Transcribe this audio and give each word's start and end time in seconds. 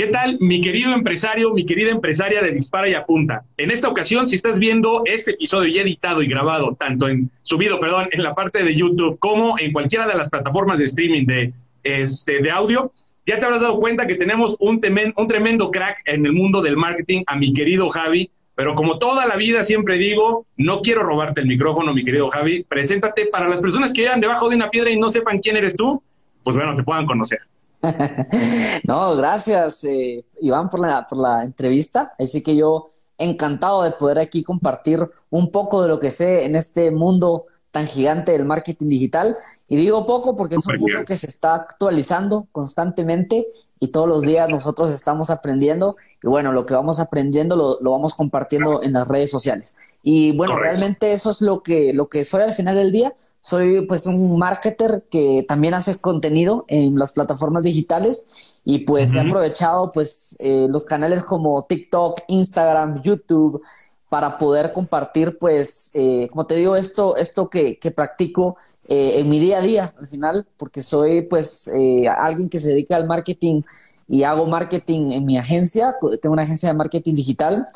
¿Qué 0.00 0.06
tal, 0.06 0.38
mi 0.40 0.62
querido 0.62 0.94
empresario, 0.94 1.52
mi 1.52 1.66
querida 1.66 1.90
empresaria 1.90 2.40
de 2.40 2.52
Dispara 2.52 2.88
y 2.88 2.94
Apunta? 2.94 3.44
En 3.58 3.70
esta 3.70 3.86
ocasión, 3.86 4.26
si 4.26 4.34
estás 4.34 4.58
viendo 4.58 5.02
este 5.04 5.32
episodio 5.32 5.74
ya 5.74 5.82
editado 5.82 6.22
y 6.22 6.26
grabado, 6.26 6.74
tanto 6.74 7.06
en 7.06 7.30
subido, 7.42 7.78
perdón, 7.78 8.08
en 8.10 8.22
la 8.22 8.34
parte 8.34 8.64
de 8.64 8.74
YouTube 8.74 9.18
como 9.18 9.58
en 9.58 9.74
cualquiera 9.74 10.06
de 10.06 10.14
las 10.14 10.30
plataformas 10.30 10.78
de 10.78 10.86
streaming 10.86 11.26
de, 11.26 11.52
este, 11.82 12.40
de 12.40 12.50
audio, 12.50 12.94
ya 13.26 13.38
te 13.38 13.44
habrás 13.44 13.60
dado 13.60 13.78
cuenta 13.78 14.06
que 14.06 14.14
tenemos 14.14 14.56
un, 14.58 14.80
un 15.16 15.28
tremendo 15.28 15.70
crack 15.70 15.98
en 16.06 16.24
el 16.24 16.32
mundo 16.32 16.62
del 16.62 16.78
marketing, 16.78 17.22
a 17.26 17.36
mi 17.36 17.52
querido 17.52 17.90
Javi. 17.90 18.30
Pero 18.54 18.74
como 18.74 18.98
toda 18.98 19.26
la 19.26 19.36
vida 19.36 19.64
siempre 19.64 19.98
digo, 19.98 20.46
no 20.56 20.80
quiero 20.80 21.02
robarte 21.02 21.42
el 21.42 21.46
micrófono, 21.46 21.92
mi 21.92 22.04
querido 22.04 22.30
Javi. 22.30 22.64
Preséntate 22.64 23.26
para 23.26 23.50
las 23.50 23.60
personas 23.60 23.92
que 23.92 24.00
vivan 24.00 24.22
debajo 24.22 24.48
de 24.48 24.56
una 24.56 24.70
piedra 24.70 24.88
y 24.88 24.98
no 24.98 25.10
sepan 25.10 25.40
quién 25.40 25.58
eres 25.58 25.76
tú, 25.76 26.02
pues 26.42 26.56
bueno, 26.56 26.74
te 26.74 26.84
puedan 26.84 27.04
conocer. 27.04 27.40
no, 28.84 29.16
gracias, 29.16 29.84
eh, 29.84 30.24
Iván, 30.40 30.68
por 30.68 30.80
la, 30.80 31.06
por 31.06 31.18
la 31.18 31.44
entrevista. 31.44 32.14
Así 32.18 32.42
que 32.42 32.56
yo 32.56 32.90
encantado 33.18 33.82
de 33.82 33.92
poder 33.92 34.18
aquí 34.18 34.42
compartir 34.42 35.08
un 35.30 35.50
poco 35.50 35.82
de 35.82 35.88
lo 35.88 35.98
que 35.98 36.10
sé 36.10 36.44
en 36.44 36.56
este 36.56 36.90
mundo 36.90 37.46
tan 37.70 37.86
gigante 37.86 38.32
del 38.32 38.44
marketing 38.44 38.88
digital. 38.88 39.36
Y 39.68 39.76
digo 39.76 40.06
poco 40.06 40.36
porque 40.36 40.56
es 40.56 40.66
un 40.66 40.78
mundo 40.78 41.04
que 41.06 41.16
se 41.16 41.26
está 41.26 41.54
actualizando 41.54 42.46
constantemente 42.52 43.46
y 43.78 43.88
todos 43.88 44.08
los 44.08 44.22
días 44.22 44.48
nosotros 44.48 44.92
estamos 44.92 45.30
aprendiendo 45.30 45.96
y 46.22 46.28
bueno, 46.28 46.52
lo 46.52 46.66
que 46.66 46.74
vamos 46.74 47.00
aprendiendo 47.00 47.78
lo, 47.80 47.90
vamos 47.90 48.14
compartiendo 48.14 48.82
en 48.82 48.92
las 48.92 49.06
redes 49.06 49.30
sociales. 49.30 49.76
Y 50.02 50.36
bueno, 50.36 50.56
realmente 50.56 51.12
eso 51.12 51.30
es 51.30 51.40
lo 51.42 51.62
que, 51.62 51.92
lo 51.94 52.08
que 52.08 52.24
soy 52.24 52.42
al 52.42 52.54
final 52.54 52.76
del 52.76 52.92
día. 52.92 53.12
Soy 53.40 53.86
pues 53.86 54.06
un 54.06 54.38
marketer 54.38 55.04
que 55.10 55.44
también 55.48 55.74
hace 55.74 55.98
contenido 56.00 56.64
en 56.68 56.98
las 56.98 57.12
plataformas 57.12 57.62
digitales 57.62 58.56
y 58.64 58.80
pues 58.80 59.14
he 59.14 59.20
aprovechado 59.20 59.92
pues 59.92 60.36
eh, 60.40 60.66
los 60.68 60.84
canales 60.84 61.24
como 61.24 61.64
TikTok, 61.64 62.20
Instagram, 62.28 63.00
YouTube, 63.02 63.62
para 64.10 64.38
poder 64.38 64.72
compartir, 64.72 65.38
pues, 65.38 65.92
eh, 65.94 66.28
como 66.32 66.44
te 66.44 66.56
digo, 66.56 66.74
esto, 66.76 67.16
esto 67.16 67.48
que, 67.48 67.78
que 67.78 67.92
practico 67.92 68.56
eh, 68.88 69.20
en 69.20 69.28
mi 69.30 69.38
día 69.38 69.58
a 69.58 69.62
día, 69.62 69.94
al 69.98 70.08
final, 70.08 70.48
porque 70.56 70.82
soy, 70.82 71.22
pues, 71.22 71.68
eh, 71.68 72.08
alguien 72.08 72.48
que 72.48 72.58
se 72.58 72.70
dedica 72.70 72.96
al 72.96 73.06
marketing 73.06 73.62
y 74.08 74.24
hago 74.24 74.46
marketing 74.46 75.12
en 75.12 75.24
mi 75.24 75.38
agencia, 75.38 75.94
tengo 76.20 76.32
una 76.32 76.42
agencia 76.42 76.68
de 76.68 76.74
marketing 76.74 77.14
digital, 77.14 77.66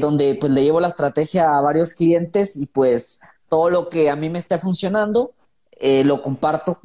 donde, 0.00 0.34
pues, 0.34 0.52
le 0.52 0.62
llevo 0.62 0.78
la 0.78 0.88
estrategia 0.88 1.56
a 1.56 1.60
varios 1.62 1.94
clientes 1.94 2.54
y, 2.58 2.66
pues, 2.66 3.20
todo 3.50 3.68
lo 3.68 3.90
que 3.90 4.08
a 4.08 4.16
mí 4.16 4.30
me 4.30 4.38
esté 4.38 4.56
funcionando, 4.56 5.32
lo 5.80 6.22
comparto 6.22 6.78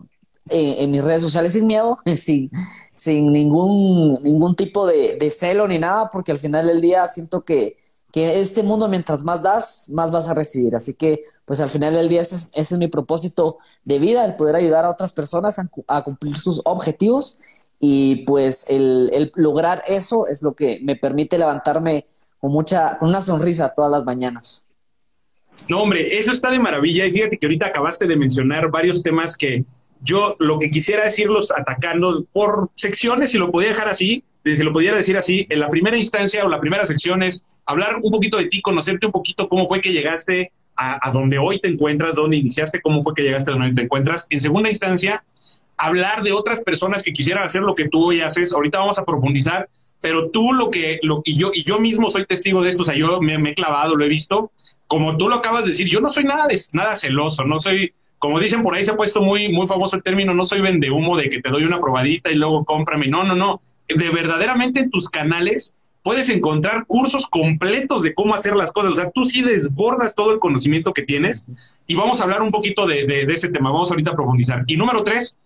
en 0.49 0.91
mis 0.91 1.03
redes 1.03 1.21
sociales 1.21 1.53
sin 1.53 1.67
miedo, 1.67 1.99
sin, 2.17 2.51
sin 2.93 3.31
ningún, 3.31 4.21
ningún 4.23 4.55
tipo 4.55 4.85
de, 4.85 5.31
celo 5.31 5.67
ni 5.67 5.79
nada, 5.79 6.09
porque 6.11 6.33
al 6.33 6.39
final 6.39 6.67
del 6.67 6.81
día 6.81 7.07
siento 7.07 7.45
que 7.45 7.77
que 8.15 8.39
este 8.39 8.63
mundo 8.63 8.87
mientras 8.87 9.25
más 9.25 9.41
das, 9.41 9.89
más 9.89 10.09
vas 10.09 10.29
a 10.29 10.33
recibir. 10.33 10.73
Así 10.73 10.93
que, 10.93 11.25
pues 11.43 11.59
al 11.59 11.69
final 11.69 11.93
del 11.93 12.07
día, 12.07 12.21
ese 12.21 12.47
es, 12.53 12.71
mi 12.77 12.87
propósito 12.87 13.57
de 13.83 13.99
vida, 13.99 14.23
el 14.23 14.37
poder 14.37 14.55
ayudar 14.55 14.85
a 14.85 14.89
otras 14.89 15.11
personas 15.11 15.59
a, 15.87 16.03
cumplir 16.05 16.37
sus 16.37 16.61
objetivos 16.63 17.41
y 17.77 18.23
pues 18.23 18.69
el, 18.69 19.33
lograr 19.35 19.83
eso 19.85 20.27
es 20.27 20.41
lo 20.43 20.55
que 20.55 20.79
me 20.81 20.95
permite 20.95 21.37
levantarme 21.37 22.05
con 22.39 22.53
mucha, 22.53 22.97
con 22.99 23.09
una 23.09 23.21
sonrisa 23.21 23.73
todas 23.75 23.91
las 23.91 24.05
mañanas. 24.05 24.64
No, 25.67 25.81
hombre, 25.81 26.17
eso 26.17 26.31
está 26.31 26.51
de 26.51 26.59
maravilla 26.59 27.05
y 27.05 27.11
fíjate 27.11 27.37
que 27.37 27.45
ahorita 27.45 27.67
acabaste 27.67 28.07
de 28.07 28.17
mencionar 28.17 28.69
varios 28.69 29.01
temas 29.01 29.35
que 29.35 29.65
yo 30.01 30.35
lo 30.39 30.59
que 30.59 30.69
quisiera 30.69 31.05
es 31.05 31.19
atacando 31.55 32.25
por 32.31 32.69
secciones, 32.75 33.31
si 33.31 33.37
lo 33.37 33.51
podía 33.51 33.69
dejar 33.69 33.89
así, 33.89 34.23
si 34.43 34.61
lo 34.61 34.71
pudiera 34.71 34.95
decir 34.95 35.17
así, 35.17 35.47
en 35.49 35.59
la 35.59 35.69
primera 35.69 35.97
instancia 35.97 36.45
o 36.45 36.49
la 36.49 36.59
primera 36.59 36.85
sección 36.85 37.23
es 37.23 37.45
hablar 37.65 37.95
un 38.01 38.11
poquito 38.11 38.37
de 38.37 38.45
ti, 38.45 38.61
conocerte 38.61 39.07
un 39.07 39.11
poquito 39.11 39.49
cómo 39.49 39.67
fue 39.67 39.81
que 39.81 39.91
llegaste 39.91 40.51
a, 40.75 41.09
donde 41.11 41.37
hoy 41.37 41.59
te 41.59 41.69
encuentras, 41.69 42.15
dónde 42.15 42.37
iniciaste, 42.37 42.81
cómo 42.81 43.01
fue 43.01 43.13
que 43.15 43.23
llegaste 43.23 43.49
a 43.49 43.55
donde 43.55 43.73
te 43.73 43.81
encuentras. 43.81 44.27
En 44.29 44.41
segunda 44.41 44.69
instancia, 44.69 45.23
hablar 45.77 46.21
de 46.21 46.33
otras 46.33 46.63
personas 46.63 47.01
que 47.01 47.13
quisieran 47.13 47.43
hacer 47.43 47.61
lo 47.61 47.75
que 47.75 47.87
tú 47.87 48.09
hoy 48.09 48.21
haces. 48.21 48.53
Ahorita 48.53 48.79
vamos 48.79 48.99
a 48.99 49.05
profundizar, 49.05 49.69
pero 50.01 50.29
tú 50.29 50.53
lo 50.53 50.69
que, 50.69 50.99
lo, 51.01 51.21
y 51.23 51.37
yo, 51.37 51.51
y 51.53 51.63
yo 51.63 51.79
mismo 51.79 52.11
soy 52.11 52.25
testigo 52.25 52.61
de 52.61 52.69
esto, 52.69 52.83
o 52.83 52.85
sea, 52.85 52.95
yo 52.95 53.21
me 53.21 53.49
he 53.49 53.55
clavado, 53.55 53.95
lo 53.95 54.03
he 54.05 54.09
visto. 54.09 54.51
Como 54.87 55.17
tú 55.17 55.29
lo 55.29 55.35
acabas 55.35 55.63
de 55.63 55.71
decir, 55.71 55.87
yo 55.89 55.99
no 55.99 56.09
soy 56.09 56.25
nada, 56.25 56.47
nada 56.73 56.95
celoso, 56.95 57.43
no 57.43 57.59
soy, 57.59 57.93
como 58.19 58.39
dicen 58.39 58.63
por 58.63 58.75
ahí, 58.75 58.83
se 58.83 58.91
ha 58.91 58.97
puesto 58.97 59.21
muy, 59.21 59.51
muy 59.51 59.67
famoso 59.67 59.95
el 59.95 60.03
término, 60.03 60.33
no 60.33 60.45
soy 60.45 60.61
vende 60.61 60.91
humo 60.91 61.17
de 61.17 61.29
que 61.29 61.41
te 61.41 61.49
doy 61.49 61.63
una 61.63 61.79
probadita 61.79 62.31
y 62.31 62.35
luego 62.35 62.63
cómprame. 62.65 63.07
No, 63.07 63.23
no, 63.23 63.35
no 63.35 63.61
de 63.87 64.09
verdaderamente 64.09 64.79
en 64.79 64.89
tus 64.89 65.09
canales 65.09 65.73
puedes 66.03 66.29
encontrar 66.29 66.85
cursos 66.85 67.27
completos 67.27 68.03
de 68.03 68.13
cómo 68.13 68.35
hacer 68.35 68.55
las 68.55 68.71
cosas. 68.71 68.91
O 68.91 68.95
sea, 68.95 69.11
tú 69.11 69.25
sí 69.25 69.41
desbordas 69.41 70.15
todo 70.15 70.31
el 70.31 70.39
conocimiento 70.39 70.93
que 70.93 71.01
tienes 71.01 71.45
y 71.87 71.95
vamos 71.95 72.19
a 72.19 72.23
hablar 72.23 72.41
un 72.41 72.51
poquito 72.51 72.85
de, 72.85 73.05
de, 73.05 73.23
ese 73.23 73.49
tema. 73.49 73.71
Vamos 73.71 73.89
ahorita 73.91 74.11
a 74.11 74.15
profundizar. 74.15 74.63
Y 74.67 74.77
número 74.77 75.03
tres, 75.03 75.37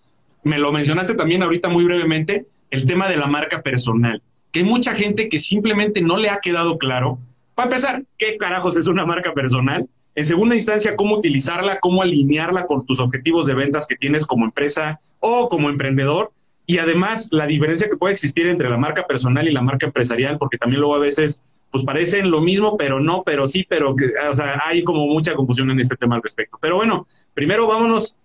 me 0.43 0.59
lo 0.59 0.71
mencionaste 0.71 1.15
también 1.15 1.43
ahorita 1.43 1.69
muy 1.69 1.85
brevemente, 1.85 2.45
el 2.71 2.85
tema 2.85 3.07
de 3.07 3.17
la 3.17 3.27
marca 3.27 3.61
personal. 3.61 4.21
Que 4.51 4.59
hay 4.59 4.65
mucha 4.65 4.93
gente 4.95 5.29
que 5.29 5.39
simplemente 5.39 6.01
no 6.01 6.17
le 6.17 6.29
ha 6.29 6.39
quedado 6.39 6.77
claro. 6.77 7.19
Para 7.59 7.71
empezar, 7.71 8.03
¿qué 8.17 8.37
carajos 8.37 8.77
es 8.77 8.87
una 8.87 9.05
marca 9.05 9.33
personal? 9.33 9.85
En 10.15 10.25
segunda 10.25 10.55
instancia, 10.55 10.95
cómo 10.95 11.17
utilizarla, 11.17 11.81
cómo 11.81 12.01
alinearla 12.01 12.65
con 12.65 12.85
tus 12.85 13.01
objetivos 13.01 13.47
de 13.47 13.53
ventas 13.53 13.85
que 13.85 13.97
tienes 13.97 14.25
como 14.25 14.45
empresa 14.45 15.01
o 15.19 15.49
como 15.49 15.67
emprendedor 15.67 16.31
y 16.65 16.77
además 16.77 17.27
la 17.31 17.47
diferencia 17.47 17.89
que 17.89 17.97
puede 17.97 18.13
existir 18.13 18.47
entre 18.47 18.69
la 18.69 18.77
marca 18.77 19.05
personal 19.05 19.45
y 19.45 19.51
la 19.51 19.61
marca 19.61 19.87
empresarial, 19.87 20.37
porque 20.37 20.57
también 20.57 20.79
luego 20.79 20.95
a 20.95 20.99
veces 20.99 21.43
pues 21.69 21.83
parecen 21.83 22.31
lo 22.31 22.39
mismo, 22.39 22.77
pero 22.77 23.01
no, 23.01 23.23
pero 23.25 23.45
sí, 23.45 23.65
pero 23.67 23.93
que, 23.93 24.05
o 24.31 24.33
sea, 24.33 24.61
hay 24.63 24.81
como 24.85 25.05
mucha 25.07 25.35
confusión 25.35 25.69
en 25.69 25.81
este 25.81 25.97
tema 25.97 26.15
al 26.15 26.23
respecto. 26.23 26.57
Pero 26.61 26.77
bueno, 26.77 27.07
primero 27.33 27.67
vámonos 27.67 28.15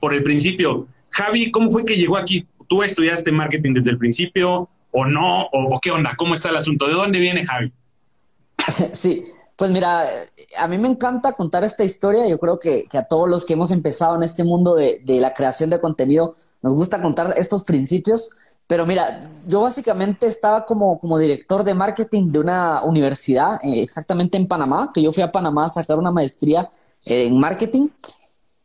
por 0.00 0.14
el 0.14 0.22
principio. 0.22 0.86
Javi, 1.10 1.50
¿cómo 1.50 1.70
fue 1.70 1.84
que 1.84 1.98
llegó 1.98 2.16
aquí? 2.16 2.46
¿Tú 2.66 2.82
estudiaste 2.82 3.30
marketing 3.30 3.74
desde 3.74 3.90
el 3.90 3.98
principio 3.98 4.70
o 4.90 5.04
no? 5.04 5.42
¿O, 5.52 5.76
o 5.76 5.80
qué 5.82 5.90
onda? 5.90 6.14
¿Cómo 6.16 6.32
está 6.32 6.48
el 6.48 6.56
asunto? 6.56 6.86
¿De 6.86 6.94
dónde 6.94 7.20
viene 7.20 7.44
Javi? 7.44 7.70
Sí, 8.92 9.24
pues 9.56 9.70
mira, 9.70 10.08
a 10.56 10.68
mí 10.68 10.78
me 10.78 10.88
encanta 10.88 11.34
contar 11.34 11.64
esta 11.64 11.84
historia. 11.84 12.26
Yo 12.26 12.38
creo 12.38 12.58
que, 12.58 12.88
a 12.92 13.04
todos 13.04 13.28
los 13.28 13.44
que 13.44 13.52
hemos 13.52 13.70
empezado 13.70 14.16
en 14.16 14.22
este 14.22 14.42
mundo 14.42 14.74
de, 14.74 15.02
la 15.06 15.34
creación 15.34 15.70
de 15.70 15.80
contenido 15.80 16.34
nos 16.62 16.74
gusta 16.74 17.02
contar 17.02 17.34
estos 17.36 17.64
principios. 17.64 18.30
Pero 18.66 18.86
mira, 18.86 19.20
yo 19.48 19.62
básicamente 19.62 20.26
estaba 20.26 20.64
como, 20.64 20.98
director 21.18 21.64
de 21.64 21.74
marketing 21.74 22.30
de 22.30 22.38
una 22.38 22.82
universidad, 22.84 23.56
eh, 23.62 23.82
exactamente 23.82 24.36
en 24.36 24.46
Panamá, 24.46 24.92
que 24.94 25.02
yo 25.02 25.12
fui 25.12 25.22
a 25.22 25.32
Panamá 25.32 25.64
a 25.66 25.68
sacar 25.68 25.98
una 25.98 26.12
maestría 26.12 26.68
en 27.04 27.38
marketing. 27.38 27.88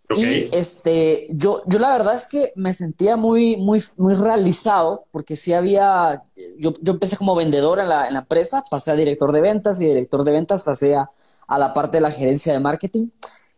Y 0.09 0.55
este, 0.55 1.27
yo, 1.31 1.63
yo 1.65 1.79
la 1.79 1.91
verdad 1.91 2.13
es 2.13 2.27
que 2.27 2.51
me 2.55 2.73
sentía 2.73 3.17
muy, 3.17 3.57
muy, 3.57 3.83
muy 3.97 4.13
realizado 4.13 5.05
porque 5.11 5.35
sí 5.35 5.53
había, 5.53 6.23
yo, 6.59 6.73
yo 6.81 6.93
empecé 6.93 7.17
como 7.17 7.35
vendedor 7.35 7.79
en 7.79 7.89
la, 7.89 8.07
en 8.07 8.13
la, 8.13 8.19
empresa, 8.19 8.63
pasé 8.69 8.91
a 8.91 8.95
director 8.95 9.31
de 9.31 9.41
ventas 9.41 9.81
y 9.81 9.85
director 9.85 10.23
de 10.23 10.31
ventas 10.31 10.63
pasé 10.63 10.95
a, 10.95 11.09
a 11.47 11.57
la 11.57 11.73
parte 11.73 11.97
de 11.97 12.01
la 12.01 12.11
gerencia 12.11 12.53
de 12.53 12.59
marketing. 12.59 13.07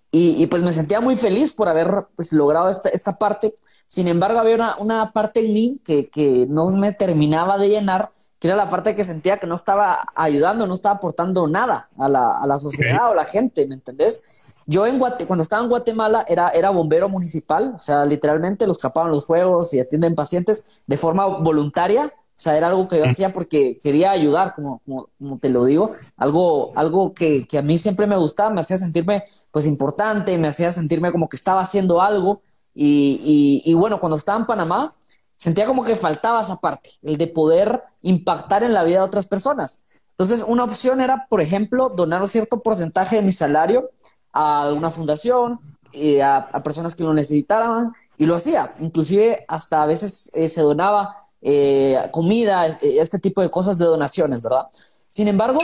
Y, 0.09 0.41
y, 0.41 0.47
pues 0.47 0.63
me 0.63 0.71
sentía 0.71 1.01
muy 1.01 1.17
feliz 1.17 1.51
por 1.51 1.67
haber 1.67 2.05
pues, 2.15 2.31
logrado 2.31 2.69
esta, 2.69 2.87
esta 2.89 3.17
parte. 3.17 3.53
Sin 3.87 4.07
embargo, 4.07 4.39
había 4.39 4.55
una, 4.55 4.77
una 4.77 5.11
parte 5.11 5.41
en 5.41 5.53
mí 5.53 5.81
que, 5.83 6.09
que 6.09 6.45
no 6.47 6.65
me 6.67 6.93
terminaba 6.93 7.57
de 7.57 7.67
llenar, 7.67 8.11
que 8.39 8.47
era 8.47 8.55
la 8.55 8.69
parte 8.69 8.95
que 8.95 9.03
sentía 9.03 9.37
que 9.37 9.47
no 9.47 9.55
estaba 9.55 10.07
ayudando, 10.15 10.65
no 10.65 10.73
estaba 10.73 10.95
aportando 10.95 11.45
nada 11.47 11.89
a 11.97 12.07
la, 12.07 12.31
a 12.31 12.47
la 12.47 12.57
sociedad 12.57 13.09
o 13.09 13.11
a 13.11 13.15
la 13.15 13.25
gente, 13.25 13.67
¿me 13.67 13.75
entendés? 13.75 14.43
Yo 14.69 14.85
en 14.85 14.99
cuando 14.99 15.41
estaba 15.41 15.63
en 15.63 15.69
Guatemala 15.69 16.25
era, 16.27 16.49
era 16.49 16.69
bombero 16.71 17.07
municipal, 17.07 17.73
o 17.75 17.79
sea, 17.79 18.03
literalmente 18.03 18.67
los 18.67 18.77
capaban 18.77 19.11
los 19.11 19.25
juegos 19.25 19.73
y 19.73 19.79
atienden 19.79 20.13
pacientes 20.13 20.65
de 20.85 20.97
forma 20.97 21.25
voluntaria. 21.25 22.07
O 22.07 22.39
sea, 22.39 22.57
era 22.57 22.67
algo 22.67 22.87
que 22.89 22.99
yo 22.99 23.05
mm. 23.05 23.09
hacía 23.09 23.33
porque 23.33 23.77
quería 23.81 24.11
ayudar, 24.11 24.53
como, 24.53 24.81
como, 24.85 25.39
te 25.39 25.49
lo 25.49 25.63
digo, 25.63 25.93
algo, 26.17 26.73
algo 26.75 27.13
que, 27.13 27.47
que, 27.47 27.57
a 27.57 27.61
mí 27.61 27.77
siempre 27.77 28.07
me 28.07 28.17
gustaba, 28.17 28.49
me 28.49 28.59
hacía 28.59 28.77
sentirme 28.77 29.23
pues 29.51 29.65
importante, 29.65 30.37
me 30.37 30.49
hacía 30.49 30.71
sentirme 30.71 31.13
como 31.13 31.29
que 31.29 31.37
estaba 31.37 31.61
haciendo 31.61 32.01
algo. 32.01 32.41
Y, 32.75 33.63
y, 33.65 33.71
y 33.71 33.73
bueno, 33.73 34.01
cuando 34.01 34.17
estaba 34.17 34.37
en 34.37 34.45
Panamá, 34.45 34.95
sentía 35.37 35.65
como 35.65 35.85
que 35.85 35.95
faltaba 35.95 36.41
esa 36.41 36.57
parte, 36.57 36.89
el 37.03 37.17
de 37.17 37.27
poder 37.27 37.83
impactar 38.01 38.63
en 38.63 38.73
la 38.73 38.83
vida 38.83 38.97
de 38.97 39.05
otras 39.05 39.27
personas. 39.27 39.85
Entonces, 40.11 40.43
una 40.45 40.65
opción 40.65 40.99
era, 40.99 41.27
por 41.29 41.41
ejemplo, 41.41 41.89
donar 41.89 42.21
un 42.21 42.27
cierto 42.27 42.61
porcentaje 42.61 43.15
de 43.15 43.21
mi 43.21 43.31
salario 43.31 43.91
a 44.33 44.71
una 44.73 44.89
fundación, 44.89 45.59
eh, 45.93 46.21
a, 46.21 46.61
personas 46.63 46.95
que 46.95 47.03
lo 47.03 47.13
necesitaban 47.13 47.93
y 48.17 48.25
lo 48.25 48.35
hacía. 48.35 48.73
Inclusive 48.79 49.45
hasta 49.47 49.83
a 49.83 49.85
veces 49.85 50.31
eh, 50.35 50.49
se 50.49 50.61
donaba 50.61 51.27
eh, 51.41 51.97
comida, 52.11 52.77
este 52.81 53.19
tipo 53.19 53.41
de 53.41 53.49
cosas 53.49 53.77
de 53.77 53.85
donaciones, 53.85 54.41
¿verdad? 54.41 54.67
Sin 55.07 55.27
embargo, 55.27 55.59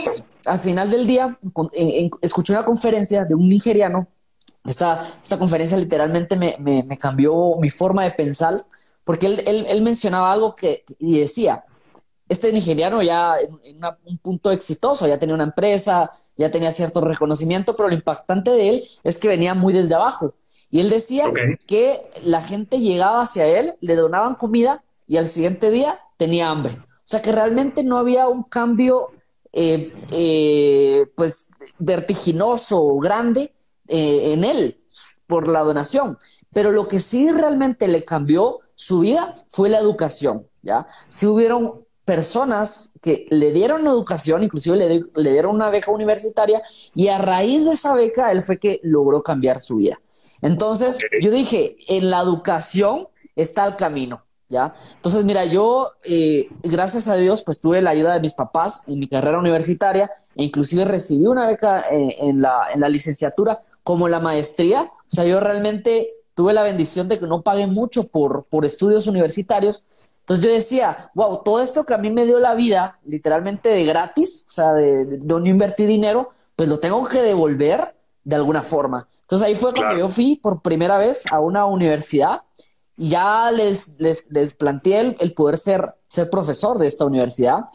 al 0.46 0.58
final 0.58 0.90
del 0.90 1.06
día, 1.06 1.38
escuché 2.22 2.52
una 2.52 2.64
conferencia 2.64 3.24
de 3.24 3.34
un 3.34 3.48
nigeriano. 3.48 4.08
Esta, 4.64 5.06
esta 5.22 5.38
conferencia 5.38 5.76
literalmente 5.76 6.36
me, 6.36 6.56
me, 6.58 6.98
cambió 6.98 7.56
mi 7.60 7.68
forma 7.68 8.04
de 8.04 8.12
pensar, 8.12 8.54
porque 9.04 9.26
él, 9.26 9.42
él, 9.46 9.66
él 9.68 9.82
mencionaba 9.82 10.32
algo 10.32 10.56
que, 10.56 10.84
y 10.98 11.20
decía, 11.20 11.64
este 12.28 12.52
nigeriano 12.52 13.02
ya 13.02 13.36
en, 13.38 13.80
un 14.04 14.18
punto 14.18 14.50
exitoso, 14.50 15.06
ya 15.06 15.18
tenía 15.18 15.34
una 15.34 15.44
empresa, 15.44 16.10
ya 16.36 16.50
tenía 16.50 16.72
cierto 16.72 17.00
reconocimiento, 17.00 17.76
pero 17.76 17.88
lo 17.88 17.94
impactante 17.94 18.50
de 18.50 18.68
él 18.70 18.88
es 19.02 19.18
que 19.18 19.28
venía 19.28 19.54
muy 19.54 19.72
desde 19.72 19.94
abajo. 19.94 20.34
Y 20.70 20.80
él 20.80 20.90
decía 20.90 21.30
que 21.66 22.10
la 22.22 22.40
gente 22.40 22.80
llegaba 22.80 23.22
hacia 23.22 23.46
él, 23.46 23.74
le 23.80 23.94
donaban 23.94 24.34
comida 24.34 24.82
y 25.06 25.18
al 25.18 25.28
siguiente 25.28 25.70
día 25.70 25.98
tenía 26.16 26.50
hambre. 26.50 26.78
O 26.80 27.06
sea 27.06 27.20
que 27.22 27.32
realmente 27.32 27.84
no 27.84 27.98
había 27.98 28.26
un 28.28 28.42
cambio 28.42 29.08
eh, 29.52 29.92
eh, 30.10 31.06
pues 31.14 31.52
vertiginoso 31.78 32.82
o 32.82 32.98
grande 32.98 33.52
eh, 33.86 34.32
en 34.32 34.42
él 34.42 34.80
por 35.26 35.46
la 35.46 35.60
donación. 35.60 36.18
Pero 36.52 36.72
lo 36.72 36.88
que 36.88 36.98
sí 36.98 37.30
realmente 37.30 37.86
le 37.86 38.04
cambió 38.04 38.60
su 38.74 39.00
vida 39.00 39.44
fue 39.48 39.68
la 39.68 39.78
educación, 39.78 40.48
¿ya? 40.62 40.86
Sí 41.08 41.26
hubieron 41.26 41.83
personas 42.04 42.98
que 43.02 43.26
le 43.30 43.52
dieron 43.52 43.86
educación, 43.86 44.42
inclusive 44.42 44.76
le, 45.14 45.30
dieron 45.30 45.54
una 45.54 45.70
beca 45.70 45.90
universitaria 45.90 46.62
y 46.94 47.08
a 47.08 47.18
raíz 47.18 47.64
de 47.64 47.72
esa 47.72 47.94
beca 47.94 48.30
él 48.30 48.42
fue 48.42 48.58
que 48.58 48.80
logró 48.82 49.22
cambiar 49.22 49.60
su 49.60 49.76
vida. 49.76 50.00
Entonces 50.42 50.98
yo 51.20 51.30
dije, 51.30 51.76
en 51.88 52.10
la 52.10 52.20
educación 52.20 53.08
está 53.34 53.66
el 53.66 53.76
camino, 53.76 54.24
¿ya? 54.50 54.74
Entonces 54.96 55.24
mira, 55.24 55.46
yo 55.46 55.92
eh, 56.04 56.48
gracias 56.62 57.08
a 57.08 57.16
Dios 57.16 57.42
pues 57.42 57.60
tuve 57.60 57.80
la 57.80 57.90
ayuda 57.90 58.14
de 58.14 58.20
mis 58.20 58.34
papás 58.34 58.86
en 58.88 58.98
mi 58.98 59.08
carrera 59.08 59.38
universitaria 59.38 60.10
e 60.36 60.44
inclusive 60.44 60.84
recibí 60.84 61.26
una 61.26 61.46
beca 61.46 61.86
eh, 61.90 62.16
en, 62.18 62.42
la, 62.42 62.66
en 62.74 62.80
la 62.80 62.90
licenciatura 62.90 63.62
como 63.82 64.08
la 64.08 64.20
maestría. 64.20 64.82
O 64.82 65.10
sea, 65.14 65.24
yo 65.24 65.40
realmente 65.40 66.10
tuve 66.34 66.52
la 66.52 66.62
bendición 66.62 67.08
de 67.08 67.18
que 67.18 67.26
no 67.26 67.42
pagué 67.42 67.66
mucho 67.66 68.08
por, 68.08 68.44
por 68.44 68.64
estudios 68.64 69.06
universitarios 69.06 69.84
entonces 70.24 70.42
yo 70.42 70.50
decía, 70.50 71.10
wow, 71.14 71.42
todo 71.44 71.60
esto 71.60 71.84
que 71.84 71.92
a 71.92 71.98
mí 71.98 72.10
me 72.10 72.24
dio 72.24 72.38
la 72.38 72.54
vida, 72.54 72.98
literalmente 73.04 73.68
de 73.68 73.84
gratis, 73.84 74.46
o 74.48 74.52
sea, 74.52 74.72
de, 74.72 75.18
no 75.22 75.44
invertir 75.46 75.86
dinero, 75.86 76.30
pues 76.56 76.66
lo 76.66 76.80
tengo 76.80 77.04
que 77.04 77.20
devolver 77.20 77.94
de 78.24 78.36
alguna 78.36 78.62
forma. 78.62 79.06
Entonces 79.20 79.46
ahí 79.46 79.54
fue 79.54 79.74
cuando 79.74 79.98
yo 79.98 80.08
fui 80.08 80.36
por 80.36 80.62
primera 80.62 80.96
vez 80.96 81.30
a 81.30 81.40
una 81.40 81.66
universidad 81.66 82.40
y 82.96 83.10
ya 83.10 83.50
les, 83.50 84.00
les, 84.00 84.30
les 84.30 84.54
planteé 84.54 85.14
el, 85.18 85.34
poder 85.34 85.58
ser, 85.58 85.94
ser 86.08 86.30
profesor 86.30 86.78
de 86.78 86.86
esta 86.86 87.04
universidad. 87.04 87.66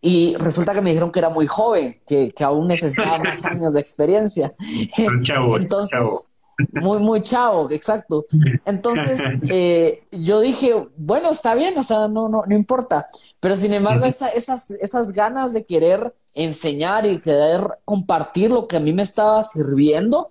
Y 0.00 0.36
resulta 0.36 0.74
que 0.74 0.82
me 0.82 0.90
dijeron 0.90 1.10
que 1.10 1.18
era 1.18 1.30
muy 1.30 1.48
joven, 1.48 2.00
que, 2.06 2.30
que 2.30 2.44
aún 2.44 2.68
necesitaba 2.68 3.18
más 3.18 3.44
años 3.46 3.74
de 3.74 3.80
experiencia. 3.80 4.54
Entonces, 4.96 6.35
muy, 6.72 6.98
muy 6.98 7.22
chavo, 7.22 7.70
exacto. 7.70 8.24
Entonces, 8.64 9.20
eh, 9.50 10.02
yo 10.10 10.40
dije, 10.40 10.74
bueno, 10.96 11.30
está 11.30 11.54
bien, 11.54 11.76
o 11.78 11.82
sea, 11.82 12.08
no, 12.08 12.28
no, 12.28 12.44
no 12.46 12.54
importa. 12.56 13.06
Pero 13.40 13.56
sin 13.56 13.72
embargo, 13.74 14.06
esas, 14.06 14.70
esas 14.70 15.12
ganas 15.12 15.52
de 15.52 15.64
querer 15.64 16.14
enseñar 16.34 17.06
y 17.06 17.20
querer 17.20 17.66
compartir 17.84 18.50
lo 18.50 18.66
que 18.66 18.76
a 18.76 18.80
mí 18.80 18.92
me 18.92 19.02
estaba 19.02 19.42
sirviendo, 19.42 20.30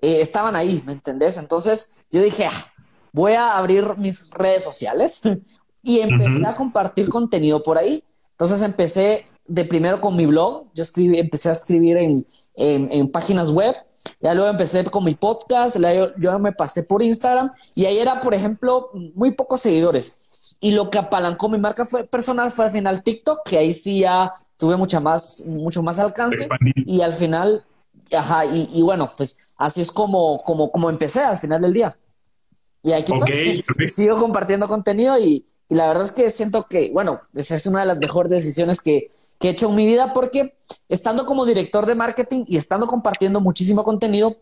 eh, 0.00 0.20
estaban 0.20 0.56
ahí, 0.56 0.82
¿me 0.86 0.92
entendés? 0.92 1.38
Entonces, 1.38 1.96
yo 2.10 2.22
dije, 2.22 2.46
ah, 2.46 2.72
voy 3.12 3.32
a 3.32 3.56
abrir 3.56 3.96
mis 3.96 4.30
redes 4.32 4.64
sociales 4.64 5.22
y 5.82 6.00
empecé 6.00 6.46
a 6.46 6.56
compartir 6.56 7.08
contenido 7.08 7.62
por 7.62 7.78
ahí. 7.78 8.02
Entonces 8.32 8.62
empecé 8.62 9.24
de 9.46 9.64
primero 9.64 10.00
con 10.00 10.16
mi 10.16 10.26
blog, 10.26 10.66
yo 10.74 10.82
escribí, 10.82 11.18
empecé 11.18 11.48
a 11.50 11.52
escribir 11.52 11.96
en, 11.98 12.26
en, 12.56 12.90
en 12.90 13.10
páginas 13.10 13.50
web, 13.50 13.76
ya 14.20 14.34
luego 14.34 14.50
empecé 14.50 14.84
con 14.84 15.04
mi 15.04 15.14
podcast, 15.14 15.76
yo, 16.18 16.38
me 16.38 16.52
pasé 16.52 16.82
por 16.82 17.02
Instagram 17.02 17.52
y 17.74 17.84
ahí 17.86 17.98
era, 17.98 18.20
por 18.20 18.34
ejemplo, 18.34 18.90
muy 19.14 19.32
pocos 19.32 19.60
seguidores. 19.60 20.56
Y 20.60 20.72
lo 20.72 20.90
que 20.90 20.98
apalancó 20.98 21.48
mi 21.48 21.58
marca 21.58 21.84
fue 21.84 22.04
personal 22.04 22.50
fue 22.50 22.66
al 22.66 22.70
final 22.70 23.02
TikTok, 23.02 23.48
que 23.48 23.58
ahí 23.58 23.72
sí 23.72 24.00
ya 24.00 24.34
tuve 24.58 24.76
mucha 24.76 25.00
más, 25.00 25.44
mucho 25.46 25.82
más 25.82 25.98
alcance. 25.98 26.48
Y 26.74 27.00
al 27.00 27.12
final, 27.12 27.64
ajá, 28.16 28.44
y, 28.46 28.82
bueno, 28.82 29.10
pues 29.16 29.38
así 29.56 29.80
es 29.80 29.90
como, 29.90 30.42
como, 30.42 30.70
como 30.70 30.90
empecé 30.90 31.20
al 31.20 31.38
final 31.38 31.62
del 31.62 31.72
día. 31.72 31.96
Y 32.82 32.92
aquí 32.92 33.12
estoy. 33.12 33.64
Sigo 33.88 34.18
compartiendo 34.18 34.68
contenido 34.68 35.18
y, 35.18 35.46
y 35.68 35.74
la 35.74 35.86
verdad 35.88 36.04
es 36.04 36.12
que 36.12 36.28
siento 36.30 36.66
que, 36.68 36.90
bueno, 36.92 37.22
esa 37.34 37.54
es 37.54 37.66
una 37.66 37.80
de 37.80 37.86
las 37.86 37.98
mejores 37.98 38.30
decisiones 38.30 38.80
que, 38.80 39.10
que 39.38 39.48
he 39.48 39.50
hecho 39.50 39.68
en 39.68 39.76
mi 39.76 39.86
vida 39.86 40.12
porque 40.12 40.54
estando 40.88 41.26
como 41.26 41.44
director 41.46 41.86
de 41.86 41.94
marketing 41.94 42.44
y 42.46 42.56
estando 42.56 42.86
compartiendo 42.86 43.40
muchísimo 43.40 43.84
contenido, 43.84 44.36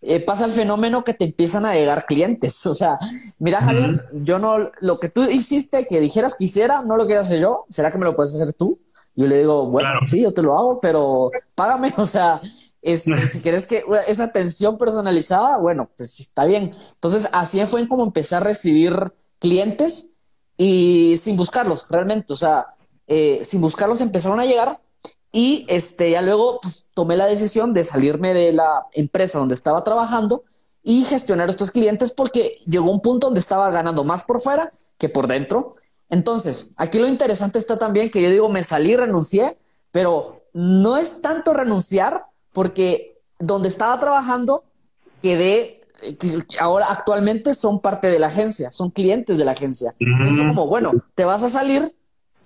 eh, 0.00 0.20
pasa 0.20 0.44
el 0.44 0.52
fenómeno 0.52 1.02
que 1.02 1.14
te 1.14 1.24
empiezan 1.24 1.66
a 1.66 1.74
llegar 1.74 2.06
clientes. 2.06 2.64
O 2.66 2.74
sea, 2.74 2.98
mira, 3.38 3.60
Javier, 3.60 4.08
yo 4.12 4.38
no, 4.38 4.70
lo 4.80 5.00
que 5.00 5.08
tú 5.08 5.24
hiciste, 5.24 5.86
que 5.86 6.00
dijeras 6.00 6.34
que 6.36 6.44
hiciera, 6.44 6.82
no 6.82 6.96
lo 6.96 7.06
quiero 7.06 7.20
hacer 7.20 7.40
yo, 7.40 7.64
¿será 7.68 7.90
que 7.90 7.98
me 7.98 8.04
lo 8.04 8.14
puedes 8.14 8.34
hacer 8.34 8.52
tú? 8.54 8.80
Yo 9.14 9.26
le 9.26 9.38
digo, 9.38 9.66
bueno, 9.66 9.88
sí, 10.06 10.22
yo 10.22 10.32
te 10.32 10.42
lo 10.42 10.56
hago, 10.56 10.80
pero 10.80 11.30
págame, 11.54 11.92
o 11.96 12.06
sea, 12.06 12.40
si 12.82 13.40
quieres 13.40 13.66
que 13.66 13.82
esa 14.06 14.24
atención 14.24 14.78
personalizada, 14.78 15.58
bueno, 15.58 15.90
pues 15.96 16.20
está 16.20 16.44
bien. 16.44 16.70
Entonces, 16.94 17.28
así 17.32 17.64
fue 17.66 17.86
como 17.88 18.04
empecé 18.04 18.36
a 18.36 18.40
recibir 18.40 19.12
clientes 19.38 20.20
y 20.56 21.16
sin 21.16 21.36
buscarlos, 21.36 21.86
realmente, 21.88 22.32
o 22.32 22.36
sea, 22.36 22.66
eh, 23.08 23.40
sin 23.42 23.60
buscarlos 23.60 24.00
empezaron 24.00 24.38
a 24.38 24.44
llegar 24.44 24.80
y 25.32 25.66
este, 25.68 26.10
ya 26.10 26.22
luego 26.22 26.60
pues, 26.60 26.92
tomé 26.94 27.16
la 27.16 27.26
decisión 27.26 27.74
de 27.74 27.84
salirme 27.84 28.32
de 28.34 28.52
la 28.52 28.86
empresa 28.92 29.38
donde 29.38 29.54
estaba 29.54 29.82
trabajando 29.84 30.44
y 30.82 31.04
gestionar 31.04 31.50
estos 31.50 31.70
clientes 31.70 32.12
porque 32.12 32.56
llegó 32.66 32.90
un 32.90 33.00
punto 33.00 33.26
donde 33.26 33.40
estaba 33.40 33.70
ganando 33.70 34.04
más 34.04 34.24
por 34.24 34.40
fuera 34.40 34.72
que 34.96 35.08
por 35.08 35.26
dentro. 35.26 35.72
Entonces, 36.08 36.74
aquí 36.76 36.98
lo 36.98 37.06
interesante 37.06 37.58
está 37.58 37.78
también 37.78 38.10
que 38.10 38.22
yo 38.22 38.30
digo, 38.30 38.48
me 38.48 38.62
salí, 38.62 38.96
renuncié, 38.96 39.58
pero 39.90 40.42
no 40.52 40.96
es 40.96 41.20
tanto 41.20 41.52
renunciar 41.52 42.24
porque 42.52 43.18
donde 43.38 43.68
estaba 43.68 44.00
trabajando 44.00 44.64
quedé, 45.22 45.82
ahora 46.60 46.86
actualmente 46.88 47.54
son 47.54 47.80
parte 47.80 48.08
de 48.08 48.18
la 48.18 48.28
agencia, 48.28 48.70
son 48.70 48.90
clientes 48.90 49.38
de 49.38 49.44
la 49.44 49.52
agencia. 49.52 49.94
Es 49.98 50.32
como, 50.36 50.66
bueno, 50.66 50.92
te 51.14 51.24
vas 51.24 51.42
a 51.42 51.48
salir, 51.48 51.94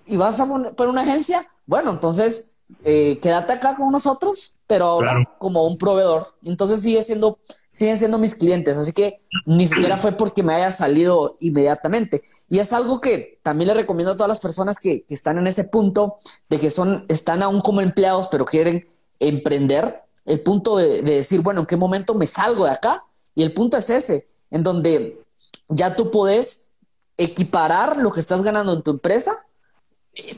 y 0.07 0.17
vas 0.17 0.41
a 0.41 0.47
poner, 0.47 0.75
una 0.89 1.03
agencia, 1.03 1.47
bueno, 1.67 1.91
entonces 1.91 2.59
eh, 2.85 3.19
quédate 3.21 3.53
acá 3.53 3.75
con 3.77 3.91
nosotros, 3.93 4.55
pero 4.67 4.87
ahora 4.87 5.29
como 5.39 5.67
un 5.67 5.79
proveedor. 5.79 6.35
Entonces 6.43 6.81
sigue 6.83 7.03
siendo, 7.03 7.39
siguen 7.71 7.99
siendo 7.99 8.19
mis 8.19 8.35
clientes, 8.35 8.77
así 8.77 8.93
que 8.93 9.21
ni 9.47 9.69
siquiera 9.69 9.97
fue 9.97 10.13
porque 10.13 10.43
me 10.43 10.55
haya 10.55 10.71
salido 10.71 11.37
inmediatamente. 11.41 12.23
Y 12.49 12.59
es 12.59 12.73
algo 12.73 13.01
que 13.01 13.39
también 13.43 13.69
le 13.69 13.75
recomiendo 13.75 14.13
a 14.13 14.17
todas 14.17 14.29
las 14.29 14.41
personas 14.41 14.81
que, 14.81 15.05
están 15.09 15.39
en 15.39 15.47
ese 15.47 15.65
punto 15.65 16.17
de 16.49 16.59
que 16.59 16.71
son, 16.71 17.05
están 17.09 17.43
aún 17.43 17.61
como 17.61 17.81
empleados, 17.81 18.29
pero 18.29 18.45
quieren 18.45 18.81
emprender. 19.19 20.03
El 20.25 20.41
punto 20.41 20.77
de, 20.77 21.03
de 21.03 21.17
decir, 21.17 21.41
bueno, 21.41 21.61
¿en 21.61 21.67
qué 21.67 21.77
momento 21.77 22.15
me 22.15 22.27
salgo 22.27 22.65
de 22.65 22.71
acá? 22.71 23.05
Y 23.35 23.43
el 23.43 23.53
punto 23.53 23.77
es 23.77 23.91
ese, 23.91 24.29
en 24.51 24.63
donde 24.63 25.21
ya 25.69 25.97
tú 25.97 26.11
puedes 26.11 26.71
equiparar 27.17 27.97
lo 27.97 28.11
que 28.13 28.21
estás 28.21 28.43
ganando 28.43 28.73
en 28.73 28.83
tu 28.83 28.93
empresa 28.93 29.33